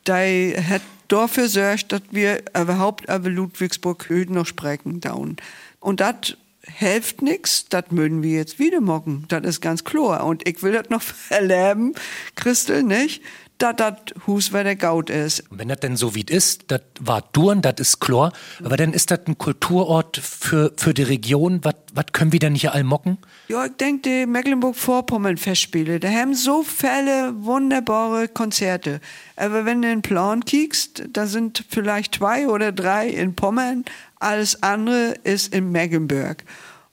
da 0.05 0.17
hat 0.17 0.83
dafür 1.09 1.49
sorgt, 1.49 1.93
dass 1.93 2.03
wir 2.11 2.43
überhaupt 2.59 3.05
über 3.05 3.31
Ludwigsburg 3.31 4.09
heute 4.11 4.33
noch 4.33 4.47
sprechen 4.47 5.01
down. 5.01 5.37
Und 5.81 6.01
das 6.01 6.37
hilft 6.67 7.23
nichts, 7.23 7.67
das 7.69 7.91
mögen 7.91 8.23
wir 8.23 8.37
jetzt 8.39 8.59
wieder 8.59 8.81
machen. 8.81 9.27
Das 9.29 9.45
ist 9.45 9.61
ganz 9.61 9.85
klar. 9.85 10.25
Und 10.25 10.47
ich 10.49 10.63
will 10.63 10.73
das 10.73 10.91
noch 10.91 11.03
erleben, 11.29 11.95
Christel, 12.37 12.83
nicht? 12.83 13.23
Dass 13.59 13.77
das 13.77 13.95
Hus, 14.27 14.53
wer 14.53 14.65
der 14.65 14.77
Gaut 14.77 15.11
ist. 15.11 15.51
Und 15.51 15.59
wenn 15.59 15.69
das 15.69 15.81
denn 15.81 15.97
so 15.97 16.15
wie 16.15 16.25
es 16.29 16.35
ist, 16.35 16.65
das 16.69 16.83
war 17.01 17.23
Durn, 17.33 17.63
das 17.63 17.75
ist 17.79 18.01
klar, 18.01 18.33
aber 18.63 18.77
dann 18.77 18.93
ist 18.93 19.11
das 19.11 19.21
ein 19.27 19.39
Kulturort 19.39 20.17
für, 20.17 20.73
für 20.77 20.93
die 20.93 21.03
Region. 21.03 21.61
Was 21.63 22.07
können 22.13 22.33
wir 22.33 22.41
denn 22.41 22.55
hier 22.55 22.75
all 22.75 22.85
mocken? 22.85 23.19
Ja, 23.49 23.67
ich 23.67 23.77
denke, 23.77 24.09
die 24.09 24.27
Mecklenburg-Vorpommern-Festspiele, 24.27 26.01
da 26.01 26.09
haben 26.09 26.35
so 26.35 26.63
viele 26.63 27.33
wunderbare 27.45 28.29
Konzerte. 28.29 29.01
Aber 29.37 29.65
wenn 29.65 29.83
du 29.83 29.89
in 29.89 29.97
den 29.97 30.03
Plan 30.03 30.45
kiekst, 30.45 31.05
da 31.13 31.27
sind 31.27 31.65
vielleicht 31.69 32.17
zwei 32.17 32.49
oder 32.49 32.73
drei 32.73 33.09
in 33.09 33.35
Pommern, 33.35 33.85
alles 34.19 34.63
andere 34.63 35.15
ist 35.23 35.55
in 35.55 35.71
Mecklenburg. 35.71 36.45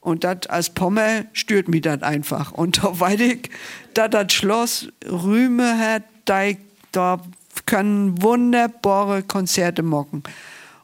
Und 0.01 0.23
das 0.23 0.47
als 0.47 0.71
Pommer 0.71 1.25
stört 1.31 1.67
mich 1.67 1.81
das 1.81 2.01
einfach. 2.01 2.51
Und 2.51 2.77
da 2.83 2.99
weiß 2.99 3.19
ich, 3.21 3.49
dass 3.93 4.09
das 4.09 4.33
Schloss 4.33 4.89
Rüme 5.05 5.77
hat, 5.77 6.03
da, 6.25 6.49
da 6.91 7.21
können 7.65 8.21
wunderbare 8.21 9.23
Konzerte 9.23 9.83
machen. 9.83 10.23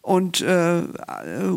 Und 0.01 0.39
äh, 0.39 0.83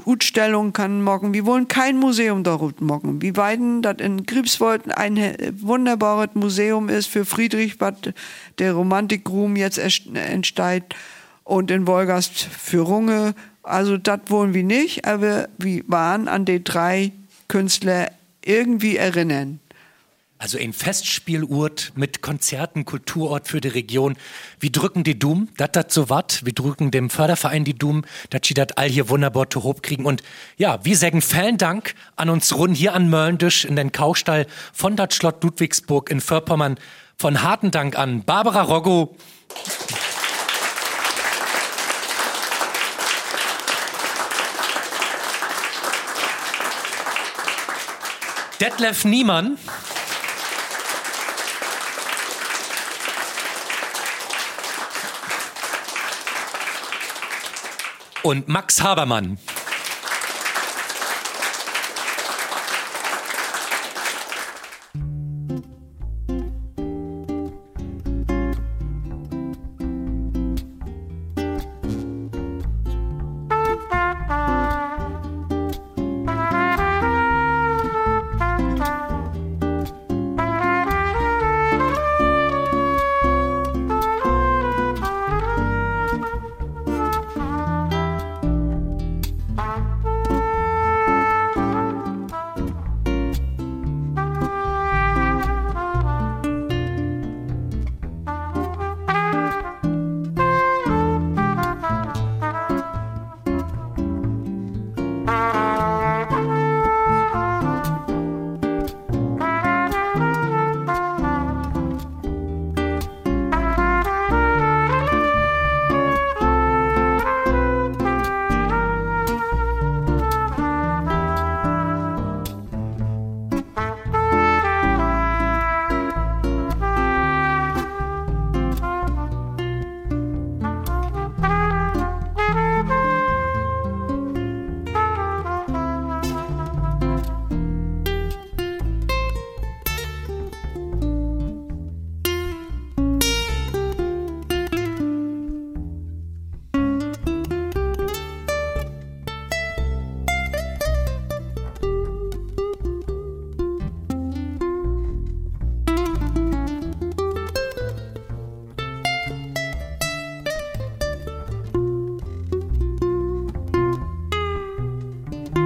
Ausstellungen 0.04 0.72
kann 0.72 1.02
machen. 1.02 1.32
Wir 1.32 1.46
wollen 1.46 1.68
kein 1.68 1.96
Museum 1.96 2.42
dort 2.42 2.80
machen. 2.80 3.22
Wir 3.22 3.36
weiden, 3.36 3.80
dass 3.80 3.98
in 3.98 4.26
Griebswolden 4.26 4.90
ein 4.90 5.36
wunderbares 5.60 6.30
Museum 6.34 6.88
ist 6.88 7.06
für 7.06 7.24
Friedrich, 7.24 7.80
was 7.80 7.94
der 8.58 8.72
Romantikruhm 8.72 9.54
jetzt 9.54 9.78
entsteht. 9.78 10.84
Und 11.44 11.70
in 11.70 11.86
Wolgast 11.86 12.40
für 12.40 12.80
Runge. 12.80 13.34
Also 13.62 13.96
das 13.96 14.20
wollen 14.26 14.52
wir 14.52 14.64
nicht, 14.64 15.06
aber 15.06 15.48
wir 15.58 15.84
waren 15.86 16.26
an 16.26 16.44
die 16.44 16.64
drei 16.64 17.12
Künstler 17.46 18.10
irgendwie 18.44 18.96
erinnern. 18.96 19.60
Also 20.40 20.56
ein 20.56 20.72
Festspielort 20.72 21.92
mit 21.96 22.22
Konzerten, 22.22 22.86
Kulturort 22.86 23.46
für 23.46 23.60
die 23.60 23.68
Region. 23.68 24.16
Wir 24.58 24.72
drücken 24.72 25.04
die 25.04 25.18
Doom, 25.18 25.48
dat 25.58 25.76
dat 25.76 25.92
so 25.92 26.08
wat. 26.08 26.46
Wir 26.46 26.54
drücken 26.54 26.90
dem 26.90 27.10
Förderverein 27.10 27.66
die 27.66 27.76
Doom, 27.76 28.06
dat 28.30 28.46
sie 28.46 28.54
dat 28.54 28.78
all 28.78 28.88
hier 28.88 29.10
wunderbar 29.10 29.50
zu 29.50 29.64
hoch 29.64 29.82
kriegen. 29.82 30.06
Und 30.06 30.22
ja, 30.56 30.82
wir 30.82 30.96
sagen 30.96 31.20
vielen 31.20 31.58
Dank 31.58 31.94
an 32.16 32.30
uns 32.30 32.56
rund 32.56 32.74
hier 32.74 32.94
an 32.94 33.10
Möllendisch 33.10 33.66
in 33.66 33.76
den 33.76 33.92
Kaustall 33.92 34.46
von 34.72 34.96
dat 34.96 35.12
Schlott 35.12 35.44
Ludwigsburg 35.44 36.10
in 36.10 36.22
Vorpommern. 36.22 36.78
Von 37.18 37.42
harten 37.42 37.70
Dank 37.70 37.98
an 37.98 38.24
Barbara 38.24 38.62
Roggo. 38.62 39.14
Detlef 48.58 49.04
Niemann. 49.04 49.58
Und 58.22 58.48
Max 58.48 58.82
Habermann. 58.82 59.38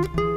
Mm-hmm. 0.04 0.33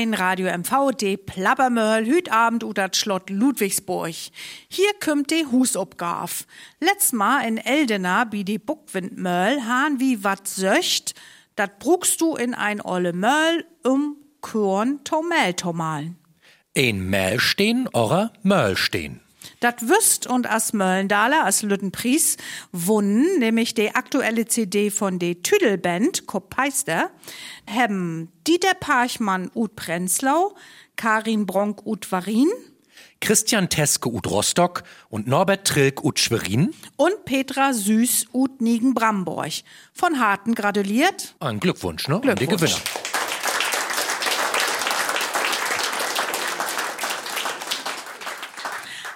1 0.00 0.14
Radio 0.18 0.46
MV, 0.46 0.92
de 0.92 1.18
Plappermöll, 1.18 2.06
Hütabend 2.06 2.64
utat 2.64 2.96
Schlott 2.96 3.28
Ludwigsburg. 3.28 4.14
Hier 4.70 4.94
kümmt 4.98 5.30
de 5.30 5.44
Husopgaf. 5.52 6.46
Letzt 6.80 7.12
Mal 7.12 7.46
in 7.46 7.58
Eldena 7.58 8.24
bi 8.24 8.42
de 8.42 8.56
Buckwindmöll 8.56 9.60
han 9.68 10.00
wie 10.00 10.24
wat 10.24 10.48
söcht, 10.48 11.14
dat 11.54 11.78
brugst 11.80 12.22
du 12.22 12.34
in 12.34 12.54
ein 12.54 12.80
olle 12.80 13.12
Möll 13.12 13.66
um 13.82 14.16
Korn 14.40 15.04
Tomel 15.04 15.52
tomalen. 15.52 16.16
Ein 16.74 17.10
Mähl 17.10 17.38
stehen, 17.38 17.86
oder 17.88 18.32
Möll 18.42 18.78
stehen. 18.78 19.20
Dat 19.60 19.82
wüsst 19.88 20.26
und 20.26 20.50
as 20.50 20.72
Möllendaler, 20.72 21.44
as 21.44 21.62
Lüttenpries, 21.62 22.38
wunnen, 22.72 23.38
nämlich 23.38 23.74
die 23.74 23.94
aktuelle 23.94 24.46
CD 24.46 24.90
von 24.90 25.18
de 25.18 25.34
Tüdelband, 25.34 26.26
Kopeister, 26.26 27.10
haben 27.70 28.32
Dieter 28.46 28.74
Parchmann 28.74 29.50
ut 29.54 29.76
Prenzlau, 29.76 30.54
Karin 30.96 31.44
Bronk 31.46 31.86
ut 31.86 32.10
Varin 32.10 32.48
Christian 33.20 33.68
Teske 33.68 34.08
ut 34.08 34.26
Rostock 34.30 34.82
und 35.10 35.26
Norbert 35.26 35.66
Trilk 35.66 36.02
ut 36.02 36.18
Schwerin. 36.18 36.72
und 36.96 37.26
Petra 37.26 37.74
Süß 37.74 38.28
ut 38.32 38.62
Nigen-Bramborg. 38.62 39.52
Von 39.92 40.18
Harten 40.18 40.54
gratuliert. 40.54 41.34
Ein 41.38 41.60
Glückwunsch, 41.60 42.08
ne? 42.08 42.14
An 42.16 42.36
die 42.36 42.46
Glückwunsch. 42.46 42.76
Gewinner. 42.76 43.09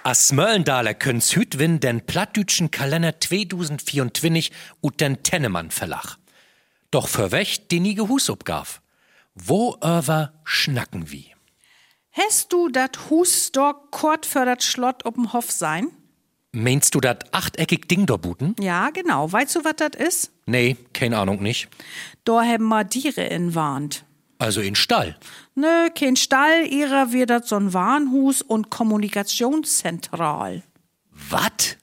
As 0.07 0.32
Möllendaler 0.32 0.92
können's 0.92 1.34
hüt 1.34 1.59
win 1.59 1.80
den 1.80 2.05
plattdütschen 2.05 2.70
Kalender 2.70 3.18
2024 3.22 4.52
ut 4.82 5.00
den 5.00 5.22
Tennemann 5.22 5.70
Verlag. 5.70 6.18
Doch 6.90 7.09
für 7.09 7.32
wächt 7.32 7.70
die 7.70 7.80
nie 7.80 7.98
Husopgaf. 7.98 8.82
Wo 9.34 9.78
över 9.82 10.34
schnacken 10.44 11.11
wie? 11.11 11.34
Hast 12.12 12.52
du 12.52 12.68
dat 12.68 13.09
Hus 13.09 13.50
dort 13.50 13.92
kort 13.92 14.26
für 14.26 14.44
dat 14.44 14.62
Schlott 14.62 15.07
ob'm 15.07 15.32
Hof 15.32 15.50
sein? 15.50 15.88
Meinst 16.52 16.94
du 16.94 17.00
dat 17.00 17.32
achteckig 17.32 17.88
Ding 17.88 18.05
da 18.05 18.18
buten? 18.18 18.55
Ja, 18.61 18.90
genau. 18.90 19.32
Weißt 19.32 19.57
du, 19.57 19.64
was 19.64 19.76
dat 19.76 19.96
is? 19.96 20.30
Nee, 20.44 20.76
keine 20.92 21.16
Ahnung 21.16 21.42
nicht. 21.42 21.68
Da 22.24 22.44
haben 22.44 22.64
ma 22.64 22.84
Diere 22.84 23.24
in 23.24 23.55
Warnt. 23.55 24.05
Also 24.36 24.61
in 24.61 24.74
Stall. 24.74 25.16
Nö, 25.57 25.88
kein 25.94 26.16
Stall, 26.16 26.66
ihrer 26.68 27.12
wird 27.12 27.30
dat 27.30 27.46
so'n 27.46 27.72
Warnhus 27.72 28.42
und 28.42 28.70
Kommunikationszentral. 28.70 30.62
Wat? 31.30 31.76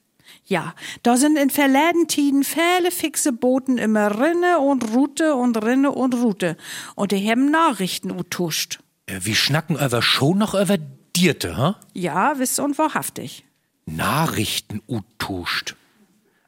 Ja, 0.46 0.74
da 1.04 1.16
sind 1.16 1.38
in 1.38 1.50
verläden 1.50 2.08
Tiden 2.10 2.44
viele 2.44 2.92
fixe 2.92 3.32
Boten 3.32 3.78
immer 3.78 4.20
Rinne 4.20 4.60
und 4.60 4.92
Rute 4.92 5.36
und 5.36 5.56
Rinne 5.64 5.92
und 5.92 6.14
Rute. 6.16 6.58
Und 6.96 7.14
die 7.14 7.30
haben 7.30 7.50
Nachrichten 7.50 8.12
utuscht. 8.12 8.80
Äh, 9.06 9.20
Wie 9.24 9.36
schnacken 9.36 9.78
över 9.78 10.02
schon 10.02 10.40
noch 10.40 10.54
över 10.54 10.78
Dierte, 11.16 11.58
hä? 11.58 11.74
Ja, 11.94 12.38
wiss 12.40 12.60
und 12.60 12.78
wahrhaftig. 12.78 13.46
Nachrichten 13.86 14.82
utuscht. 14.88 15.76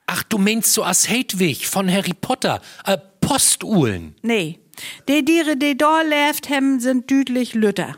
Ach, 0.05 0.23
du 0.23 0.37
meinst 0.37 0.73
so 0.73 0.83
as 0.83 1.09
Hedwig 1.09 1.67
von 1.67 1.89
Harry 1.89 2.13
Potter, 2.13 2.61
äh, 2.85 2.97
Postuhlen. 3.21 4.15
Nee, 4.21 4.59
die 5.07 5.25
Diere, 5.25 5.57
die 5.57 5.77
da 5.77 6.01
läft 6.01 6.49
hem, 6.49 6.79
sind 6.79 7.09
düdlich 7.09 7.53
Lütter. 7.53 7.95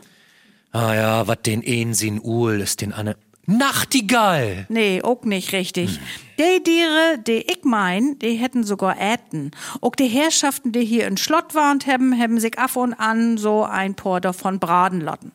Ah 0.72 0.94
ja, 0.94 1.26
wat 1.26 1.46
den 1.46 1.62
een 1.64 1.94
sin 1.94 2.20
Uhl 2.22 2.60
ist 2.60 2.80
den 2.80 2.92
anne. 2.92 3.16
Nachtigall! 3.46 4.66
Nee, 4.68 5.02
auch 5.02 5.22
nicht 5.22 5.52
richtig. 5.52 6.00
Die 6.38 6.62
Diere, 6.64 7.18
die 7.24 7.46
ich 7.50 7.62
mein, 7.62 8.18
die 8.18 8.34
hätten 8.34 8.64
sogar 8.64 8.96
Äten. 9.00 9.52
Auch 9.80 9.94
die 9.94 10.08
Herrschaften, 10.08 10.72
die 10.72 10.84
hier 10.84 11.06
in 11.06 11.16
Schlott 11.16 11.54
waren, 11.54 11.78
haben, 11.86 12.18
haben 12.18 12.40
sich 12.40 12.58
ab 12.58 12.74
und 12.74 12.92
an 12.94 13.38
so 13.38 13.64
ein 13.64 13.94
paar 13.94 14.20
davon 14.20 14.58
braten 14.58 15.00
lassen. 15.00 15.30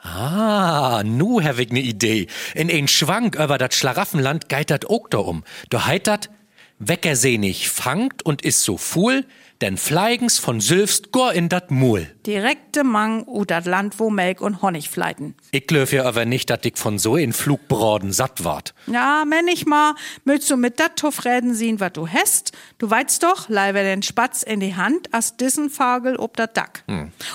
Ah, 0.00 1.02
nu 1.04 1.42
hab 1.42 1.58
ich 1.58 1.70
ne 1.70 1.80
Idee. 1.80 2.28
In 2.54 2.70
ein 2.70 2.86
Schwank 2.86 3.34
über 3.34 3.58
dat 3.58 3.74
Schlaraffenland 3.74 4.48
geit 4.48 4.70
dat 4.70 4.88
ook 4.88 5.10
da 5.10 5.18
um. 5.18 5.42
Du 5.68 5.84
heitert, 5.84 6.30
weckersehnig 6.78 7.68
fangt 7.68 8.24
und 8.24 8.42
is 8.42 8.62
so 8.62 8.76
fuhl, 8.76 9.24
denn 9.60 9.76
fleigens 9.76 10.38
von 10.38 10.60
Sülfst 10.60 11.10
gor 11.10 11.32
in 11.32 11.48
dat 11.48 11.70
Muhl. 11.70 12.06
Direkte 12.26 12.84
Mang 12.84 13.26
u 13.26 13.44
dat 13.44 13.66
Land, 13.66 13.98
wo 13.98 14.10
Melk 14.10 14.40
und 14.40 14.62
Honig 14.62 14.88
fleiten. 14.88 15.34
Ich 15.50 15.70
löf 15.70 15.92
ja 15.92 16.04
aber 16.04 16.24
nicht, 16.24 16.48
dat 16.50 16.64
ich 16.64 16.76
von 16.76 16.98
so 16.98 17.16
in 17.16 17.32
Flugbroden 17.32 18.12
satt 18.12 18.44
ward. 18.44 18.74
Ja, 18.86 19.24
wenn 19.28 19.48
ich 19.48 19.66
mal, 19.66 19.94
möchtest 20.24 20.50
du 20.50 20.56
mit 20.56 20.78
dat 20.78 20.96
Tuffreden 20.96 21.54
sehen, 21.54 21.80
wat 21.80 21.96
du 21.96 22.08
hast? 22.08 22.52
Du 22.78 22.88
weißt 22.88 23.22
doch, 23.22 23.48
leider 23.48 23.82
den 23.82 24.02
Spatz 24.02 24.42
in 24.42 24.60
die 24.60 24.76
Hand, 24.76 25.12
as 25.12 25.36
dissen 25.36 25.70
Fagel 25.70 26.16
ob 26.16 26.36
dat 26.36 26.56
Dack. 26.56 26.84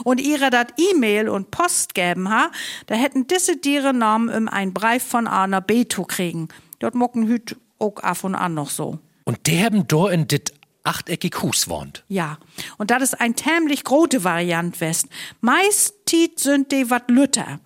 Und 0.03 0.21
ihre 0.21 0.49
dat 0.49 0.73
E-Mail 0.77 1.29
und 1.29 1.51
Post 1.51 1.93
geben 1.93 2.29
ha, 2.29 2.51
da 2.87 2.95
hätten 2.95 3.27
disse 3.27 3.59
Tiere 3.59 3.93
Namen 3.93 4.29
um 4.29 4.47
ein 4.47 4.73
Brief 4.73 5.03
von 5.03 5.27
A 5.27 5.47
nach 5.47 5.61
B 5.61 5.87
zu 5.87 6.03
kriegen. 6.03 6.47
Dort 6.79 6.95
mocken 6.95 7.27
hüt 7.27 7.57
auch 7.79 8.01
af 8.01 8.23
und 8.23 8.35
an 8.35 8.53
noch 8.53 8.69
so. 8.69 8.99
Und 9.25 9.47
die 9.47 9.63
haben 9.63 9.87
do 9.87 10.07
in 10.07 10.27
dit 10.27 10.53
achteckig 10.83 11.41
Hus 11.41 11.67
wohnt. 11.67 12.03
Ja, 12.07 12.37
und 12.77 12.91
das 12.91 13.03
ist 13.03 13.21
ein 13.21 13.35
tämlich 13.35 13.83
grote 13.83 14.23
Variant 14.23 14.79
west. 14.81 15.07
Meist 15.41 15.95
tit 16.05 16.39
sind 16.39 16.71
de 16.71 16.89
wat 16.89 17.09
Lütter. 17.09 17.59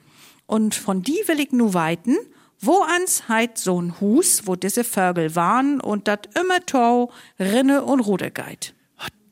Und 0.46 0.76
von 0.76 1.02
die 1.02 1.22
will 1.26 1.40
ich 1.40 1.52
nu 1.52 1.74
weiten, 1.74 2.16
wo 2.60 2.82
ans 2.84 3.28
heit 3.28 3.58
so'n 3.58 4.00
Hus, 4.00 4.44
wo 4.46 4.56
diese 4.56 4.84
Vögel 4.84 5.36
waren 5.36 5.80
und 5.82 6.08
dat 6.08 6.30
immer 6.40 6.66
tau, 6.66 7.12
Rinne 7.40 7.84
und 7.84 8.00
Ruder 8.00 8.32
geit. 8.32 8.74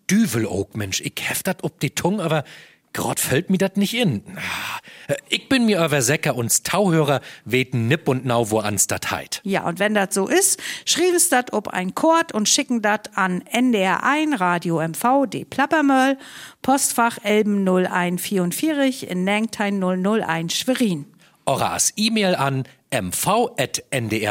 Düvel 0.10 0.46
ook, 0.46 0.76
Mensch, 0.76 1.02
ich 1.02 1.16
heft 1.22 1.48
dat 1.48 1.64
ob 1.64 1.80
die 1.80 1.90
Tung, 1.90 2.22
aber 2.22 2.44
grad 2.96 3.20
fällt 3.20 3.50
mir 3.50 3.58
dat 3.58 3.78
nicht 3.78 3.94
in. 3.94 4.24
Ich 5.30 5.50
bin 5.50 5.66
mir 5.66 5.82
aber 5.82 6.02
Säcker 6.02 6.36
und 6.36 6.64
Tauhörer 6.64 7.22
weten 7.44 7.88
nipp 7.88 8.08
und 8.08 8.26
nau, 8.26 8.50
wo 8.50 8.60
ans 8.60 8.88
dat 8.88 9.12
heit. 9.12 9.42
Ja, 9.44 9.68
und 9.68 9.78
wenn 9.80 9.94
dat 9.94 10.14
so 10.14 10.28
ist, 10.28 10.60
schrieben's 10.86 11.30
dat 11.30 11.54
ob 11.54 11.68
ein 11.68 11.94
Chord 11.94 12.32
und 12.34 12.50
schicken 12.50 12.82
dat 12.82 13.16
an 13.18 13.44
NDR 13.52 14.04
1 14.04 14.40
Radio 14.40 14.82
MV 14.82 15.28
D 15.28 15.46
Plappermöll, 15.46 16.18
Postfach 16.62 17.20
Elben 17.24 17.64
0144 17.68 19.10
in 19.10 19.24
Nengtein 19.26 19.80
001 19.80 20.56
Schwerin. 20.56 21.06
Ora 21.46 21.76
as 21.76 21.94
E-Mail 21.96 22.34
an 22.36 22.64
mv.ndr.de 22.92 24.30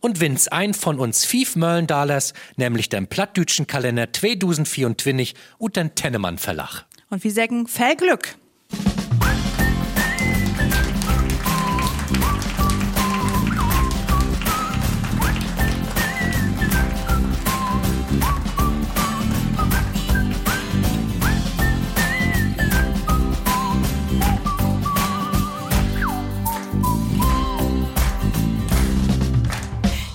und 0.00 0.20
wins 0.20 0.48
ein 0.48 0.74
von 0.74 0.98
uns 0.98 1.24
fief 1.24 1.54
Möllendalers, 1.54 2.32
nämlich 2.56 2.88
den 2.88 3.06
plattdütschen 3.06 3.68
Kalender 3.68 4.12
2024 4.12 5.34
und 5.58 5.76
den 5.76 5.94
Tennemann 5.94 6.38
Verlag. 6.38 6.86
Und 7.12 7.22
wir 7.24 7.30
sagen, 7.30 7.66
viel 7.66 7.94
Glück! 7.94 8.36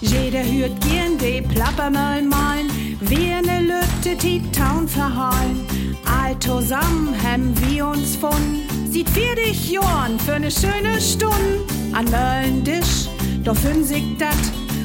Jeder 0.02 0.44
hört 0.44 0.82
gern 0.82 1.20
de 1.20 1.44
Plappermöll 1.44 2.24
malen, 2.24 2.72
wir 3.02 3.44
ne 3.44 3.62
Lütte 3.62 4.16
die 4.20 4.42
Town 4.52 4.88
verhalen. 4.88 5.77
All 6.06 6.38
zusammen 6.40 7.16
haben 7.24 7.54
wir 7.68 7.88
uns 7.88 8.16
von, 8.16 8.62
sieht 8.90 9.10
vier 9.10 9.36
dich 9.36 9.72
Jorn 9.72 10.20
für 10.20 10.40
ne 10.40 10.52
schöne 10.52 11.00
Stunde. 11.02 11.64
An 11.94 12.06
Möllendisch, 12.06 13.08
doch 13.44 13.56
fünn 13.56 13.84
sich 13.84 14.18
dat, 14.18 14.38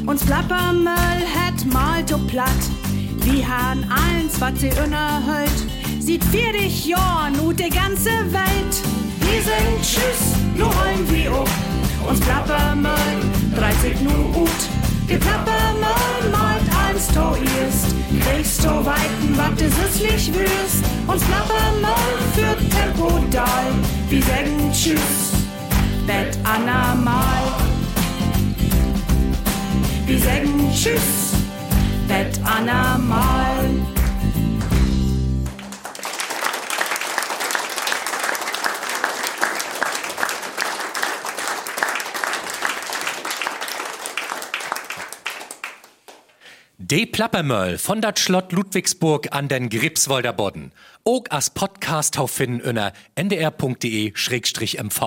uns 0.07 0.25
Plappermöll 0.25 1.23
het 1.37 1.73
mal 1.73 2.05
to 2.05 2.19
platt. 2.19 2.63
Wir 3.25 3.47
han 3.47 3.85
eins, 3.85 4.41
wat 4.41 4.59
sie 4.59 4.71
unerhört, 4.85 5.59
sieht 6.01 6.25
vier 6.25 6.53
dich 6.53 6.87
Jorn 6.87 7.39
ut 7.41 7.59
de 7.59 7.69
ganze 7.69 8.11
Welt. 8.33 8.75
Wir 9.21 9.43
sind 9.43 9.83
Tschüss, 9.83 10.35
nu 10.57 10.65
rollen 10.65 11.09
wir 11.11 11.33
up, 11.33 11.51
uns 12.09 12.21
Plappermöll, 12.21 13.19
30 13.57 14.01
nu 14.03 14.43
ut. 14.43 14.61
Die 15.09 15.17
Plappermöll 15.17 16.31
malt 16.31 16.62
eins 16.93 17.07
to 17.09 17.37
erst, 17.61 17.95
kriegst 18.21 18.65
du 18.65 18.69
weiten, 18.69 19.37
wat 19.37 19.61
du 19.61 19.69
süßlich 19.69 20.33
wirst. 20.35 20.85
Uns 21.07 21.23
Plappermöll 21.25 22.19
führt 22.35 22.71
Tempo 22.71 23.19
dal, 23.31 23.73
wir 24.09 24.23
sagen 24.23 24.71
Tschüss, 24.73 25.33
Bett 26.07 26.39
Anna 26.45 26.95
mal. 26.95 27.43
Wir 30.07 30.19
sagen 30.19 30.71
Tschüss, 30.73 31.33
Bett 32.09 32.39
Anna 32.45 32.99
De 46.93 47.07
Plappermöll 47.07 47.79
von 47.79 48.03
dat 48.03 48.19
Schlott 48.19 48.53
Ludwigsburg 48.53 49.29
an 49.31 49.49
den 49.49 49.71
Gripswolder 49.71 50.35
Bodden. 50.35 50.73
Ook 51.05 51.33
as 51.33 51.49
Podcast 51.49 52.19
auf 52.19 52.33
finden 52.33 52.61
unter 52.61 52.93
ndr.de-mv. 53.15 55.01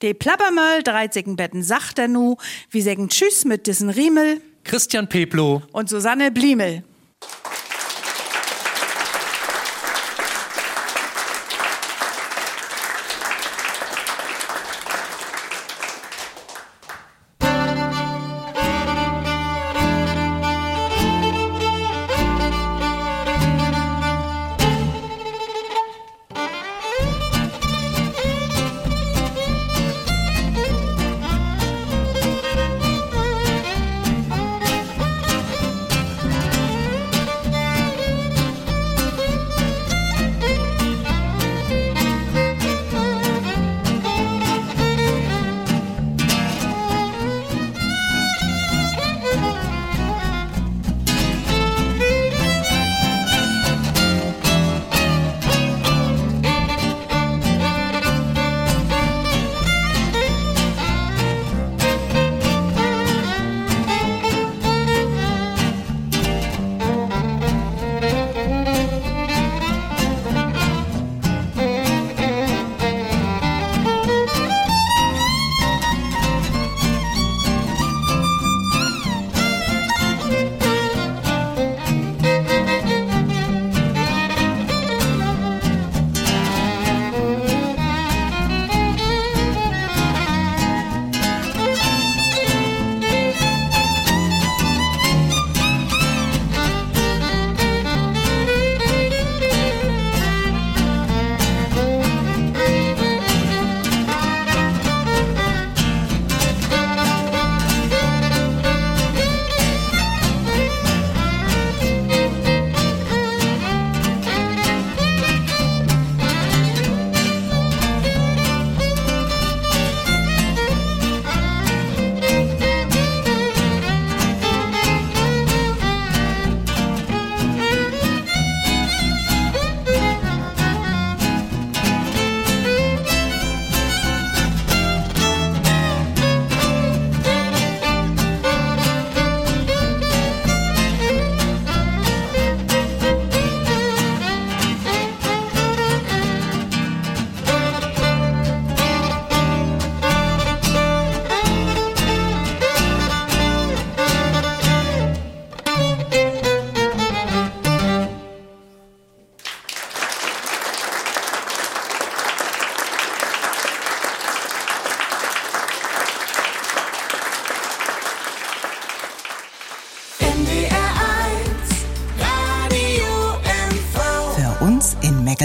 De 0.00 0.14
Plappermöll, 0.14 0.84
13 0.84 1.34
Betten 1.34 1.64
sagt 1.64 1.98
er 1.98 2.06
nu. 2.06 2.36
Wir 2.70 2.84
sagen 2.84 3.08
Tschüss 3.08 3.44
mit 3.44 3.66
diesen 3.66 3.90
Riemel. 3.90 4.40
Christian 4.62 5.08
Peplo 5.08 5.62
und 5.72 5.88
Susanne 5.88 6.30
Bliemel. 6.30 6.84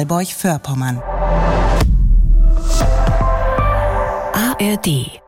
Mecklenburg-Vorpommern. 0.03 1.01
ARD 4.33 5.22